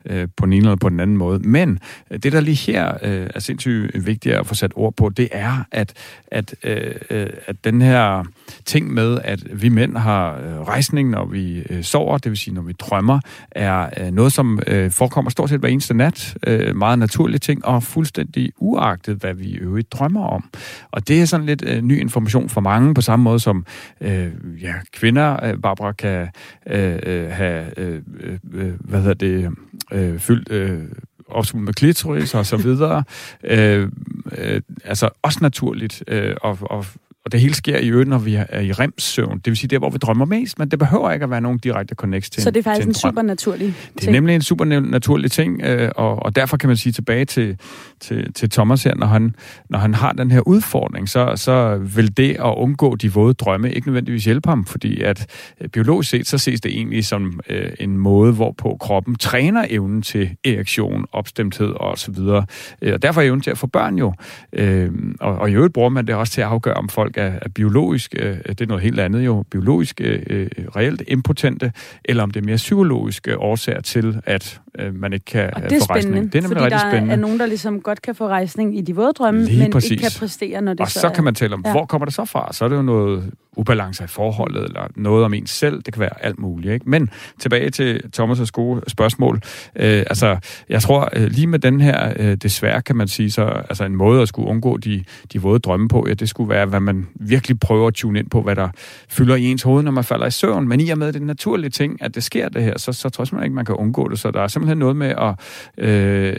øh, 0.06 0.28
på 0.38 0.46
den 0.46 0.54
ene 0.54 0.66
eller 0.66 0.76
på 0.76 0.90
den 0.90 1.00
anden 1.00 1.18
måde. 1.18 1.40
Men 1.40 1.80
øh, 2.12 2.20
det, 2.20 2.32
der 2.32 2.40
lige 2.42 2.72
her 2.72 2.98
øh, 3.02 3.30
er 3.36 3.40
sindssygt 3.40 4.06
vigtigt 4.06 4.36
at 4.36 4.48
få 4.48 4.56
sat 4.56 4.72
ord 4.76 4.94
på, 4.94 5.10
det 5.10 5.30
er, 5.32 5.66
at, 5.72 5.94
at, 6.28 6.56
øh, 6.64 6.96
øh 7.10 7.30
at 7.48 7.56
den 7.64 7.82
her 7.82 8.24
ting 8.66 8.94
med, 8.94 9.20
at 9.24 9.62
vi 9.62 9.70
mænd 9.70 9.98
har 9.98 10.38
øh, 10.38 10.62
rejsning, 10.62 11.10
når 11.10 11.26
vi 11.26 11.64
øh, 11.70 11.84
sover, 11.84 12.18
det 12.18 12.30
vil 12.30 12.38
sige, 12.38 12.54
når 12.54 12.62
vi 12.62 12.74
drømmer, 12.74 13.20
er 13.52 13.90
øh, 13.98 14.12
noget, 14.12 14.34
som 14.34 14.60
øh, 14.68 14.92
forekommer 14.92 15.32
stort 15.32 15.50
set 15.50 15.60
hver 15.60 15.70
eneste 15.70 15.94
nat. 15.94 16.38
Øh, 16.48 16.76
meget 16.76 17.00
naturlige 17.00 17.40
ting, 17.40 17.66
og 17.66 17.84
fuldstændig 17.84 18.45
uagtet, 18.58 19.18
hvad 19.18 19.34
vi 19.34 19.46
i 19.46 19.56
øvrigt 19.56 19.92
drømmer 19.92 20.28
om. 20.28 20.50
Og 20.92 21.08
det 21.08 21.22
er 21.22 21.26
sådan 21.26 21.46
lidt 21.46 21.64
øh, 21.68 21.82
ny 21.82 22.00
information 22.00 22.50
for 22.50 22.62
mange, 22.62 22.94
på 22.94 23.02
samme 23.02 23.24
måde 23.24 23.40
som 23.40 23.66
øh, 24.02 24.32
ja, 24.62 24.74
kvinder, 24.92 25.46
øh, 25.46 25.58
Barbara, 25.62 25.92
kan 25.92 26.28
øh, 26.68 27.00
øh 27.04 27.32
have, 27.32 27.80
øh, 27.80 28.02
øh, 28.20 28.40
øh 28.54 28.74
hvad 28.80 29.00
hedder 29.00 29.14
det, 29.14 29.52
øh, 29.92 30.20
fyldt... 30.20 30.52
Øh, 30.52 30.84
opsvulmet 31.28 31.66
med 31.66 31.74
klitoris 31.74 32.36
og 32.36 32.46
så 32.46 32.58
videre. 32.58 33.04
øh, 33.44 33.90
øh, 34.38 34.62
altså 34.84 35.10
også 35.22 35.40
naturligt 35.42 36.04
øh, 36.08 36.36
og, 36.42 36.58
og 36.62 36.86
og 37.26 37.32
det 37.32 37.40
hele 37.40 37.54
sker 37.54 37.78
i 37.78 37.90
øvrigt, 37.90 38.10
når 38.10 38.18
vi 38.18 38.36
er 38.36 38.60
i 38.60 38.72
remsøvn. 38.72 39.38
Det 39.38 39.46
vil 39.46 39.58
sige, 39.58 39.68
der 39.68 39.80
hvor 39.80 39.90
vi 39.90 39.98
drømmer 39.98 40.26
mest, 40.26 40.60
men 40.60 40.72
det 40.72 40.80
behøver 40.80 41.12
ikke 41.12 41.24
at 41.24 41.30
være 41.30 41.42
nogen 41.42 41.58
direkte 41.58 41.96
connect 41.96 42.32
til 42.32 42.44
Så 42.44 42.52
det 42.52 42.60
er 42.60 42.64
faktisk 42.64 42.86
en, 42.86 42.90
en, 42.90 42.90
en 42.90 42.94
super 42.94 43.22
naturlig 43.22 43.74
ting? 43.76 44.00
Det 44.00 44.08
er 44.08 44.12
nemlig 44.12 44.36
en 44.36 44.42
super 44.42 44.66
naturlig 44.66 45.32
ting, 45.32 45.62
øh, 45.62 45.92
og, 45.96 46.24
og 46.24 46.36
derfor 46.36 46.58
kan 46.58 46.68
man 46.68 46.78
sige 46.78 46.94
tilbage 46.94 47.26
til, 47.26 47.58
til, 48.00 48.34
til 48.34 48.50
Thomas 48.50 48.84
her, 48.84 48.96
når 48.96 49.08
han, 49.08 49.36
når 49.70 49.80
han 49.80 49.94
har 49.94 50.12
den 50.12 50.32
her 50.32 50.40
udfordring, 50.48 51.10
så, 51.10 51.34
så 51.36 51.78
vil 51.78 52.18
det 52.18 52.30
at 52.34 52.54
undgå 52.58 52.96
de 52.96 53.14
våde 53.14 53.34
drømme 53.34 53.74
ikke 53.74 53.88
nødvendigvis 53.88 54.26
hjælpe 54.26 54.50
ham, 54.50 54.66
fordi 54.66 55.02
at 55.02 55.26
øh, 55.62 55.70
biologisk 55.70 56.10
set, 56.10 56.28
så 56.28 56.38
ses 56.38 56.62
det 56.62 56.72
egentlig 56.72 57.06
som 57.06 57.40
øh, 57.50 57.72
en 57.80 57.98
måde, 57.98 58.34
hvorpå 58.34 58.78
kroppen 58.80 59.16
træner 59.16 59.66
evnen 59.70 60.02
til 60.02 60.30
erektion, 60.44 61.06
opstemthed 61.12 61.70
og 61.70 61.98
så 61.98 62.12
videre. 62.12 62.46
Øh, 62.82 62.94
og 62.94 63.02
derfor 63.02 63.22
er 63.22 63.26
evnen 63.26 63.42
til 63.42 63.52
at 63.52 63.58
få 63.58 63.68
børn 63.68 63.98
jo. 63.98 64.14
Øh, 64.54 64.92
og, 65.20 65.36
og 65.36 65.50
i 65.50 65.54
øvrigt 65.54 65.74
bruger 65.74 65.90
man 65.90 66.08
det 66.08 66.16
også 66.16 66.34
til 66.34 66.42
at 66.42 66.48
afgøre, 66.48 66.74
om 66.74 66.90
folk 66.90 67.15
er, 67.18 67.40
er 67.42 67.50
biologisk, 67.50 68.16
øh, 68.20 68.38
det 68.48 68.62
er 68.62 68.66
noget 68.66 68.84
helt 68.84 69.00
andet 69.00 69.26
jo, 69.26 69.44
biologisk 69.52 70.02
øh, 70.02 70.24
øh, 70.30 70.48
reelt 70.76 71.04
impotente, 71.08 71.72
eller 72.06 72.24
om 72.24 72.32
det 72.32 72.42
er 72.42 72.46
mere 72.46 72.56
psykologiske 72.56 73.38
årsager 73.38 73.82
til, 73.82 74.22
at 74.26 74.62
øh, 74.80 74.96
man 74.96 75.14
ikke 75.14 75.26
kan 75.26 75.50
og 75.54 75.62
det 75.62 75.72
er 75.72 75.80
få 75.80 75.86
rejsning. 75.86 76.34
Det 76.34 76.38
er 76.38 76.42
nemlig 76.42 76.62
rigtig 76.62 76.80
spændende. 76.80 77.08
der 77.08 77.14
er 77.16 77.20
nogen, 77.20 77.40
der 77.40 77.46
ligesom 77.46 77.82
godt 77.82 78.02
kan 78.02 78.16
få 78.16 78.28
rejsning 78.28 78.78
i 78.78 78.82
de 78.82 78.96
våde 78.96 79.14
drømme, 79.14 79.46
Lige 79.46 79.60
men 79.60 79.72
præcis. 79.72 79.92
ikke 79.92 80.02
kan 80.02 80.12
præstere, 80.20 80.62
når 80.62 80.74
det 80.74 80.82
og 80.82 80.92
så, 80.92 81.00
så 81.00 81.10
kan 81.10 81.24
man 81.24 81.36
tale 81.36 81.54
om, 81.54 81.62
ja. 81.66 81.72
hvor 81.72 81.86
kommer 81.86 82.06
det 82.06 82.14
så 82.14 82.26
fra? 82.26 82.54
Så 82.54 82.66
er 82.66 82.70
det 82.70 82.76
jo 82.76 82.82
noget 82.82 83.32
ubalancer 83.58 84.04
i 84.04 84.08
forholdet, 84.08 84.64
eller 84.64 84.88
noget 84.96 85.26
om 85.26 85.34
ens 85.34 85.50
selv. 85.50 85.82
Det 85.82 85.94
kan 85.94 86.00
være 86.00 86.26
alt 86.26 86.40
muligt. 86.40 86.74
Ikke? 86.74 86.90
Men 86.90 87.10
tilbage 87.40 87.70
til 87.70 88.02
Thomas' 88.20 88.50
gode 88.52 88.82
spørgsmål. 88.88 89.42
Øh, 89.76 90.04
altså, 90.10 90.38
jeg 90.70 90.82
tror, 90.82 91.10
øh, 91.14 91.28
lige 91.28 91.48
med 91.48 91.60
den 91.60 91.82
her, 91.82 92.14
øh, 92.16 92.36
desværre 92.36 92.82
kan 92.82 92.96
man 92.96 93.08
sige, 93.08 93.32
så 93.32 93.44
altså 93.44 93.84
en 93.86 93.96
måde 93.96 94.22
at 94.22 94.28
skulle 94.28 94.50
undgå 94.50 94.78
de, 94.78 95.04
de 95.34 95.42
våde 95.42 95.60
drømme 95.60 95.88
på, 95.88 96.06
ja, 96.08 96.14
det 96.14 96.30
skulle 96.30 96.50
være, 96.50 96.66
hvad 96.66 96.80
man 96.80 97.08
virkelig 97.16 97.60
prøver 97.60 97.88
at 97.88 97.94
tune 97.94 98.20
ind 98.20 98.30
på, 98.30 98.42
hvad 98.42 98.56
der 98.56 98.70
fylder 99.10 99.36
i 99.36 99.44
ens 99.46 99.64
hoved, 99.64 99.84
når 99.84 99.92
man 99.92 100.04
falder 100.04 100.26
i 100.26 100.32
søvn. 100.32 100.68
Men 100.68 100.80
i 100.80 100.90
og 100.90 100.98
med 100.98 101.14
det 101.14 101.22
naturlige 101.22 101.70
ting, 101.70 102.02
at 102.02 102.16
det 102.16 102.24
sker 102.24 102.50
det 102.50 102.64
her, 102.64 102.78
så, 102.78 102.94
så 102.94 103.10
tror 103.10 103.28
jeg 103.36 103.44
ikke, 103.44 103.56
man 103.56 103.66
kan 103.66 103.76
undgå 103.76 104.10
det. 104.10 104.20
Så 104.20 104.32
der 104.32 104.42
er 104.42 104.48
simpelthen 104.48 104.65
noget 104.74 104.96
med 104.96 105.08
at 105.18 105.36
øh, 105.78 106.36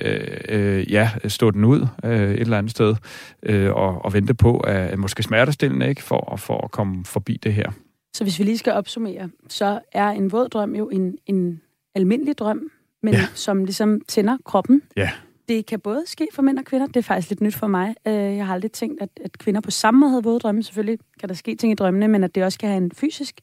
øh, 0.48 0.92
ja, 0.92 1.10
stå 1.28 1.50
den 1.50 1.64
ud 1.64 1.86
øh, 2.04 2.30
et 2.30 2.40
eller 2.40 2.58
andet 2.58 2.70
sted, 2.70 2.94
øh, 3.42 3.72
og, 3.72 4.04
og 4.04 4.12
vente 4.12 4.34
på, 4.34 4.58
at 4.58 4.98
måske 4.98 5.22
smertestillende, 5.22 5.88
ikke, 5.88 6.02
for, 6.02 6.36
for 6.38 6.64
at 6.64 6.70
komme 6.70 7.04
forbi 7.04 7.36
det 7.42 7.54
her. 7.54 7.70
Så 8.14 8.24
hvis 8.24 8.38
vi 8.38 8.44
lige 8.44 8.58
skal 8.58 8.72
opsummere, 8.72 9.30
så 9.48 9.80
er 9.92 10.08
en 10.08 10.32
våd 10.32 10.48
drøm 10.48 10.74
jo 10.74 10.88
en, 10.88 11.18
en 11.26 11.60
almindelig 11.94 12.38
drøm, 12.38 12.70
men 13.02 13.14
ja. 13.14 13.26
som 13.34 13.64
ligesom 13.64 14.00
tænder 14.08 14.36
kroppen. 14.44 14.82
Ja. 14.96 15.10
Det 15.48 15.66
kan 15.66 15.80
både 15.80 16.02
ske 16.06 16.28
for 16.32 16.42
mænd 16.42 16.58
og 16.58 16.64
kvinder. 16.64 16.86
Det 16.86 16.96
er 16.96 17.02
faktisk 17.02 17.30
lidt 17.30 17.40
nyt 17.40 17.54
for 17.54 17.66
mig. 17.66 17.94
Øh, 18.06 18.12
jeg 18.12 18.46
har 18.46 18.54
aldrig 18.54 18.72
tænkt, 18.72 19.02
at, 19.02 19.08
at 19.24 19.38
kvinder 19.38 19.60
på 19.60 19.70
samme 19.70 20.00
måde 20.00 20.10
havde 20.10 20.24
våde 20.24 20.38
drømme. 20.38 20.62
Selvfølgelig 20.62 20.98
kan 21.20 21.28
der 21.28 21.34
ske 21.34 21.56
ting 21.56 21.72
i 21.72 21.74
drømmene, 21.74 22.08
men 22.08 22.24
at 22.24 22.34
det 22.34 22.44
også 22.44 22.58
kan 22.58 22.68
have 22.68 22.76
en 22.76 22.92
fysisk 22.92 23.40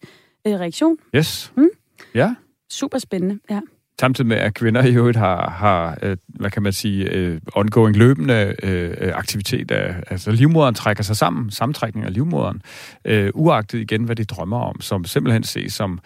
øh, 0.47 0.53
reaktion. 0.53 0.97
Yes. 1.15 1.51
Hmm? 1.55 1.69
Ja. 2.15 2.35
Super 2.69 2.97
spændende, 2.97 3.39
ja. 3.49 3.59
Samtidig 3.99 4.27
med, 4.27 4.37
at 4.37 4.53
kvinder 4.53 4.83
i 4.83 4.95
øvrigt 4.95 5.17
har, 5.17 5.49
har 5.49 5.97
øh, 6.01 6.17
hvad 6.27 6.49
kan 6.49 6.63
man 6.63 6.73
sige, 6.73 7.09
øh, 7.09 7.41
ongoing 7.55 7.95
løbende 7.95 8.55
øh, 8.63 9.11
aktivitet 9.13 9.71
af, 9.71 9.95
altså 10.09 10.31
livmoderen 10.31 10.75
trækker 10.75 11.03
sig 11.03 11.17
sammen, 11.17 11.51
sammentrækning 11.51 12.05
af 12.05 12.13
livmoderen, 12.13 12.61
øh, 13.05 13.29
uagtet 13.33 13.79
igen, 13.79 14.03
hvad 14.03 14.15
de 14.15 14.25
drømmer 14.25 14.59
om, 14.59 14.81
som 14.81 15.05
simpelthen 15.05 15.43
ses 15.43 15.73
som 15.73 15.99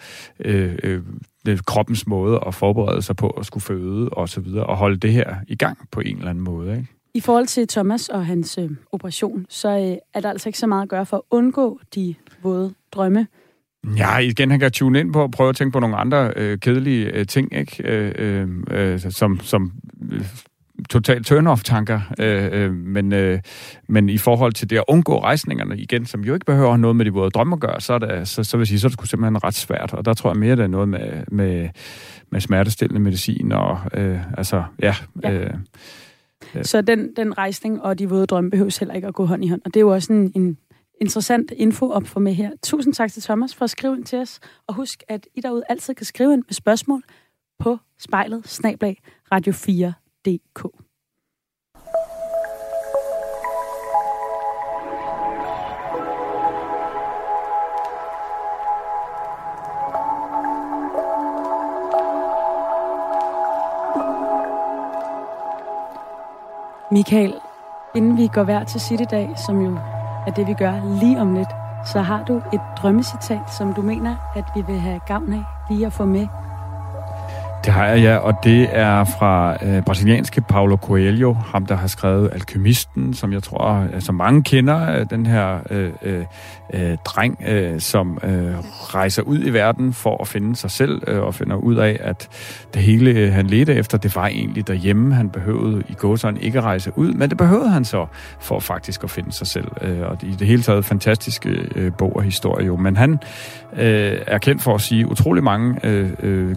øh, 0.44 0.78
øh, 0.82 1.58
kroppens 1.66 2.06
måde 2.06 2.40
at 2.46 2.54
forberede 2.54 3.02
sig 3.02 3.16
på 3.16 3.30
at 3.30 3.46
skulle 3.46 3.64
føde 3.64 4.08
og 4.08 4.28
så 4.28 4.40
videre, 4.40 4.66
og 4.66 4.76
holde 4.76 4.96
det 4.96 5.12
her 5.12 5.34
i 5.48 5.56
gang 5.56 5.78
på 5.90 6.00
en 6.00 6.16
eller 6.16 6.30
anden 6.30 6.44
måde, 6.44 6.76
ikke? 6.76 6.88
I 7.14 7.20
forhold 7.20 7.46
til 7.46 7.68
Thomas 7.68 8.08
og 8.08 8.26
hans 8.26 8.58
øh, 8.58 8.70
operation, 8.92 9.46
så 9.48 9.68
øh, 9.68 9.96
er 10.14 10.20
der 10.20 10.30
altså 10.30 10.48
ikke 10.48 10.58
så 10.58 10.66
meget 10.66 10.82
at 10.82 10.88
gøre 10.88 11.06
for 11.06 11.16
at 11.16 11.22
undgå 11.30 11.80
de 11.94 12.14
våde 12.42 12.74
drømme. 12.92 13.26
Ja, 13.96 14.18
igen, 14.18 14.50
han 14.50 14.60
kan 14.60 14.70
tune 14.70 15.00
ind 15.00 15.12
på 15.12 15.22
og 15.22 15.30
prøve 15.30 15.48
at 15.48 15.56
tænke 15.56 15.72
på 15.72 15.80
nogle 15.80 15.96
andre 15.96 16.32
øh, 16.36 16.58
kedelige 16.58 17.06
øh, 17.06 17.26
ting, 17.26 17.56
ikke? 17.56 17.82
Øh, 17.84 18.12
øh, 18.18 18.48
øh 18.70 19.00
som, 19.00 19.40
som 19.40 19.72
øh, 20.12 20.24
totalt 20.90 21.26
turn-off-tanker. 21.26 22.00
Øh, 22.18 22.48
øh, 22.52 22.74
men, 22.74 23.12
øh, 23.12 23.40
men 23.88 24.08
i 24.08 24.18
forhold 24.18 24.52
til 24.52 24.70
det 24.70 24.76
at 24.76 24.84
undgå 24.88 25.22
rejsningerne, 25.22 25.78
igen, 25.78 26.06
som 26.06 26.24
jo 26.24 26.34
ikke 26.34 26.46
behøver 26.46 26.76
noget 26.76 26.96
med 26.96 27.04
de 27.04 27.12
våde 27.12 27.30
drømme 27.30 27.54
at 27.54 27.60
gøre, 27.60 27.80
så, 27.80 27.92
er 27.92 27.98
det, 27.98 28.28
så, 28.28 28.44
så 28.44 28.56
vil 28.56 28.60
jeg 28.62 28.68
sige, 28.68 28.80
så 28.80 28.86
er 28.86 28.90
det 28.90 29.10
simpelthen 29.10 29.44
ret 29.44 29.54
svært. 29.54 29.92
Og 29.94 30.04
der 30.04 30.14
tror 30.14 30.30
jeg 30.30 30.38
mere, 30.38 30.56
det 30.56 30.62
er 30.62 30.66
noget 30.66 30.88
med, 30.88 31.24
med, 31.28 31.68
med 32.30 32.40
smertestillende 32.40 33.00
medicin 33.00 33.52
og 33.52 33.78
øh, 33.94 34.18
altså, 34.38 34.64
ja... 34.82 34.94
ja. 35.22 35.32
Øh, 35.32 35.50
så 36.62 36.82
den, 36.82 37.12
den 37.16 37.38
rejsning 37.38 37.82
og 37.82 37.98
de 37.98 38.08
våde 38.08 38.26
drømme 38.26 38.50
behøves 38.50 38.78
heller 38.78 38.94
ikke 38.94 39.08
at 39.08 39.14
gå 39.14 39.24
hånd 39.24 39.44
i 39.44 39.48
hånd. 39.48 39.60
Og 39.64 39.74
det 39.74 39.76
er 39.76 39.84
jo 39.84 39.88
også 39.88 40.12
en, 40.12 40.32
en 40.34 40.58
interessant 41.00 41.50
info 41.50 41.90
op 41.90 42.06
for 42.06 42.20
mig 42.20 42.36
her. 42.36 42.50
Tusind 42.62 42.94
tak 42.94 43.12
til 43.12 43.22
Thomas 43.22 43.54
for 43.54 43.64
at 43.64 43.70
skrive 43.70 43.96
ind 43.96 44.04
til 44.04 44.18
os. 44.18 44.40
Og 44.66 44.74
husk, 44.74 45.02
at 45.08 45.26
I 45.34 45.40
derude 45.40 45.62
altid 45.68 45.94
kan 45.94 46.06
skrive 46.06 46.32
ind 46.32 46.42
med 46.46 46.54
spørgsmål 46.54 47.02
på 47.58 47.78
spejlet 47.98 48.48
snablag 48.48 49.02
radio4.dk. 49.34 50.68
Michael, 66.92 67.34
inden 67.96 68.16
vi 68.16 68.28
går 68.34 68.44
hver 68.44 68.64
til 68.64 68.80
sit 68.80 69.00
i 69.00 69.04
dag, 69.04 69.28
som 69.46 69.60
jo 69.60 69.78
af 70.28 70.34
det, 70.34 70.46
vi 70.46 70.54
gør 70.54 71.00
lige 71.00 71.20
om 71.20 71.34
lidt, 71.34 71.48
så 71.84 72.00
har 72.00 72.24
du 72.24 72.36
et 72.52 72.60
drømmecitat, 72.76 73.50
som 73.58 73.74
du 73.74 73.82
mener, 73.82 74.16
at 74.36 74.44
vi 74.54 74.62
vil 74.66 74.80
have 74.80 75.00
gavn 75.06 75.32
af 75.32 75.44
lige 75.70 75.86
at 75.86 75.92
få 75.92 76.04
med? 76.04 76.26
Det 77.64 77.72
har 77.72 77.86
jeg, 77.86 78.02
ja, 78.02 78.16
og 78.16 78.34
det 78.44 78.68
er 78.72 79.04
fra 79.04 79.56
øh, 79.64 79.82
brasilianske 79.82 80.40
Paulo 80.40 80.76
Coelho, 80.76 81.32
ham 81.32 81.66
der 81.66 81.74
har 81.74 81.86
skrevet 81.86 82.30
Alkymisten, 82.32 83.14
som 83.14 83.32
jeg 83.32 83.42
tror, 83.42 83.86
altså 83.94 84.12
mange 84.12 84.42
kender, 84.42 84.98
øh, 84.98 85.06
den 85.10 85.26
her 85.26 85.58
øh, 85.70 85.90
øh, 86.02 86.24
øh, 86.74 86.96
dreng, 87.04 87.42
øh, 87.48 87.80
som 87.80 88.18
øh, 88.22 88.54
rejser 88.94 89.22
ud 89.22 89.38
i 89.44 89.50
verden 89.50 89.92
for 89.92 90.20
at 90.20 90.28
finde 90.28 90.56
sig 90.56 90.70
selv, 90.70 91.02
øh, 91.06 91.22
og 91.22 91.34
finder 91.34 91.56
ud 91.56 91.76
af, 91.76 91.98
at 92.00 92.28
det 92.74 92.82
hele, 92.82 93.10
øh, 93.10 93.32
han 93.32 93.46
ledte 93.46 93.74
efter, 93.74 93.98
det 93.98 94.16
var 94.16 94.26
egentlig 94.26 94.68
derhjemme. 94.68 95.14
Han 95.14 95.30
behøvede 95.30 95.82
i 95.88 95.94
gåsøjne 95.94 96.40
ikke 96.40 96.60
rejse 96.60 96.92
ud, 96.96 97.12
men 97.12 97.30
det 97.30 97.38
behøvede 97.38 97.70
han 97.70 97.84
så 97.84 98.06
for 98.40 98.60
faktisk 98.60 99.04
at 99.04 99.10
finde 99.10 99.32
sig 99.32 99.46
selv. 99.46 99.68
Øh, 99.82 100.00
og 100.00 100.18
i 100.22 100.34
det 100.38 100.46
hele 100.46 100.62
taget 100.62 100.84
fantastiske 100.84 101.68
øh, 101.74 101.92
bog 101.98 102.16
og 102.16 102.22
historie 102.22 102.66
jo. 102.66 102.76
Men 102.76 102.96
han 102.96 103.18
øh, 103.72 104.18
er 104.26 104.38
kendt 104.38 104.62
for 104.62 104.74
at 104.74 104.80
sige 104.80 105.10
utrolig 105.10 105.44
mange 105.44 105.86
øh, 105.86 106.10
øh, 106.22 106.56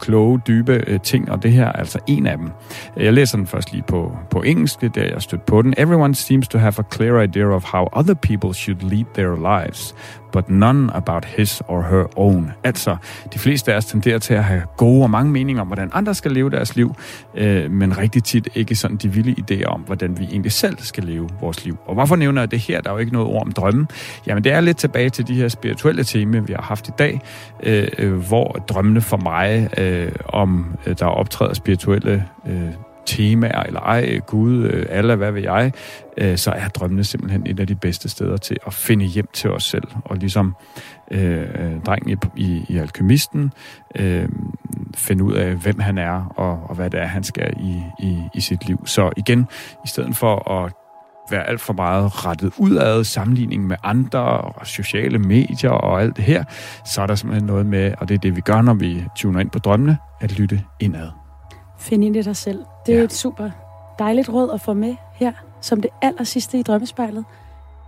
kloge, 0.00 0.40
dybe 0.46 0.84
øh, 0.86 1.00
ting, 1.00 1.30
og 1.30 1.42
det 1.42 1.52
her 1.52 1.66
er 1.66 1.72
altså 1.72 1.98
en 2.06 2.26
af 2.26 2.38
dem. 2.38 2.50
Jeg 2.96 3.12
læser 3.12 3.36
den 3.38 3.46
først 3.46 3.72
lige 3.72 3.84
på, 3.88 4.16
på 4.30 4.42
engelsk, 4.42 4.80
det 4.80 4.86
er 4.86 4.90
der 4.90 5.12
jeg 5.12 5.22
stødt 5.22 5.46
på 5.46 5.62
den. 5.62 5.74
Everyone 5.76 6.14
seems 6.14 6.48
to 6.48 6.58
have 6.58 6.74
a 6.78 6.82
clear 6.92 7.20
idea 7.20 7.44
of 7.44 7.64
how 7.64 7.88
other 7.92 8.14
people 8.14 8.54
should 8.54 8.80
lead 8.82 9.04
their 9.14 9.60
lives, 9.60 9.94
but 10.32 10.50
none 10.50 10.90
about 10.94 11.24
his 11.24 11.62
or 11.68 11.82
her 11.82 12.18
own. 12.18 12.52
Altså, 12.64 12.96
de 13.34 13.38
fleste 13.38 13.72
af 13.72 13.76
os 13.76 13.84
tenderer 13.84 14.18
til 14.18 14.34
at 14.34 14.44
have 14.44 14.62
gode 14.76 15.02
og 15.02 15.10
mange 15.10 15.32
meninger 15.32 15.62
om, 15.62 15.66
hvordan 15.66 15.90
andre 15.92 16.14
skal 16.14 16.32
leve 16.32 16.50
deres 16.50 16.76
liv, 16.76 16.94
øh, 17.34 17.70
men 17.70 17.98
rigtig 17.98 18.24
tit 18.24 18.48
ikke 18.54 18.74
sådan 18.74 18.96
de 18.96 19.08
vilde 19.08 19.34
idéer 19.40 19.64
om, 19.64 19.80
hvordan 19.80 20.18
vi 20.18 20.24
egentlig 20.24 20.52
selv 20.52 20.78
skal 20.78 21.04
leve 21.04 21.28
vores 21.40 21.64
liv. 21.64 21.76
Og 21.86 21.94
hvorfor 21.94 22.16
nævner 22.16 22.42
jeg 22.42 22.50
det 22.50 22.58
her? 22.58 22.80
Der 22.80 22.90
er 22.90 22.94
jo 22.94 22.98
ikke 22.98 23.12
noget 23.12 23.28
ord 23.28 23.42
om 23.42 23.52
drømme. 23.52 23.86
Jamen, 24.26 24.44
det 24.44 24.52
er 24.52 24.60
lidt 24.60 24.76
tilbage 24.76 25.10
til 25.10 25.28
de 25.28 25.34
her 25.34 25.48
spirituelle 25.48 26.04
temaer, 26.04 26.42
vi 26.42 26.52
har 26.52 26.62
haft 26.62 26.88
i 26.88 26.92
dag, 26.98 27.20
øh, 27.62 27.88
øh 27.98 28.12
hvor 28.12 28.64
drømmene 28.68 29.00
for 29.00 29.16
mig, 29.16 29.68
øh, 29.78 30.12
om 30.24 30.76
øh, 30.86 30.96
der 30.98 31.06
optræder 31.06 31.54
spirituelle 31.54 32.24
øh, 32.46 32.72
temaer, 33.06 33.62
eller 33.62 33.80
ej, 33.80 34.18
Gud, 34.18 34.64
øh, 34.64 34.86
Allah, 34.88 35.16
hvad 35.16 35.32
ved 35.32 35.42
jeg, 35.42 35.72
øh, 36.18 36.36
så 36.38 36.50
er 36.50 36.68
drømmene 36.68 37.04
simpelthen 37.04 37.46
et 37.46 37.60
af 37.60 37.66
de 37.66 37.74
bedste 37.74 38.08
steder 38.08 38.36
til 38.36 38.56
at 38.66 38.74
finde 38.74 39.04
hjem 39.04 39.28
til 39.32 39.50
os 39.50 39.64
selv. 39.64 39.88
Og 40.04 40.16
ligesom 40.16 40.56
øh, 41.10 41.46
drengen 41.86 42.10
i, 42.10 42.42
i, 42.42 42.64
i 42.68 42.76
Alkemisten, 42.78 43.52
øh, 43.94 44.28
finde 44.96 45.24
ud 45.24 45.32
af, 45.32 45.54
hvem 45.54 45.78
han 45.78 45.98
er, 45.98 46.32
og, 46.36 46.60
og 46.68 46.74
hvad 46.74 46.90
det 46.90 47.00
er, 47.00 47.06
han 47.06 47.24
skal 47.24 47.52
i, 47.60 47.82
i, 47.98 48.18
i 48.34 48.40
sit 48.40 48.66
liv. 48.66 48.86
Så 48.86 49.10
igen, 49.16 49.48
i 49.84 49.88
stedet 49.88 50.16
for 50.16 50.50
at 50.50 50.72
være 51.30 51.48
alt 51.48 51.60
for 51.60 51.72
meget 51.72 52.26
rettet 52.26 52.52
udad, 52.58 53.04
sammenligning 53.04 53.66
med 53.66 53.76
andre 53.82 54.20
og 54.20 54.66
sociale 54.66 55.18
medier 55.18 55.70
og 55.70 56.02
alt 56.02 56.16
det 56.16 56.24
her, 56.24 56.44
så 56.94 57.02
er 57.02 57.06
der 57.06 57.14
simpelthen 57.14 57.46
noget 57.46 57.66
med, 57.66 57.94
og 57.98 58.08
det 58.08 58.14
er 58.14 58.18
det, 58.18 58.36
vi 58.36 58.40
gør, 58.40 58.62
når 58.62 58.74
vi 58.74 59.04
tuner 59.16 59.40
ind 59.40 59.50
på 59.50 59.58
drømmene, 59.58 59.98
at 60.20 60.38
lytte 60.38 60.62
indad. 60.80 61.08
Find 61.78 62.04
ind 62.04 62.16
i 62.16 62.22
dig 62.22 62.36
selv. 62.36 62.64
Det 62.86 62.94
er 62.94 62.98
ja. 62.98 63.04
et 63.04 63.12
super 63.12 63.50
dejligt 63.98 64.28
råd 64.28 64.50
at 64.54 64.60
få 64.60 64.72
med 64.72 64.96
her, 65.14 65.32
som 65.60 65.80
det 65.80 65.90
aller 66.02 66.24
sidste 66.24 66.58
i 66.58 66.62
drømmespejlet. 66.62 67.24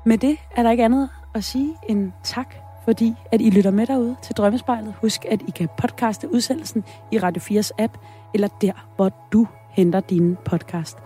Med 0.07 0.19
det 0.19 0.37
er 0.57 0.63
der 0.63 0.71
ikke 0.71 0.85
andet 0.85 1.09
at 1.35 1.45
sige 1.45 1.75
end 1.89 2.13
tak, 2.25 2.55
fordi 2.85 3.15
at 3.33 3.41
I 3.41 3.51
lytter 3.51 3.71
med 3.71 3.87
derude 3.87 4.17
til 4.23 4.35
Drømmespejlet. 4.35 4.95
Husk, 5.01 5.25
at 5.31 5.43
I 5.49 5.51
kan 5.51 5.69
podcaste 5.79 6.35
udsendelsen 6.35 6.85
i 7.13 7.19
Radio 7.19 7.61
4's 7.61 7.71
app, 7.79 7.99
eller 8.35 8.49
der, 8.61 8.73
hvor 8.97 9.29
du 9.33 9.47
henter 9.71 10.01
din 10.01 10.37
podcast. 10.45 10.99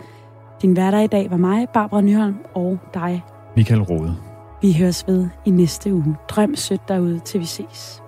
Din 0.61 0.73
hverdag 0.73 1.03
i 1.03 1.07
dag 1.07 1.31
var 1.31 1.37
mig, 1.37 1.67
Barbara 1.73 2.01
Nyholm, 2.01 2.35
og 2.53 2.79
dig, 2.93 3.23
Michael 3.55 3.81
Rode. 3.81 4.15
Vi 4.61 4.73
høres 4.73 5.07
ved 5.07 5.27
i 5.45 5.49
næste 5.49 5.93
uge. 5.93 6.15
Drøm 6.29 6.55
sødt 6.55 6.87
derude, 6.87 7.19
til 7.19 7.39
vi 7.39 7.45
ses. 7.45 8.01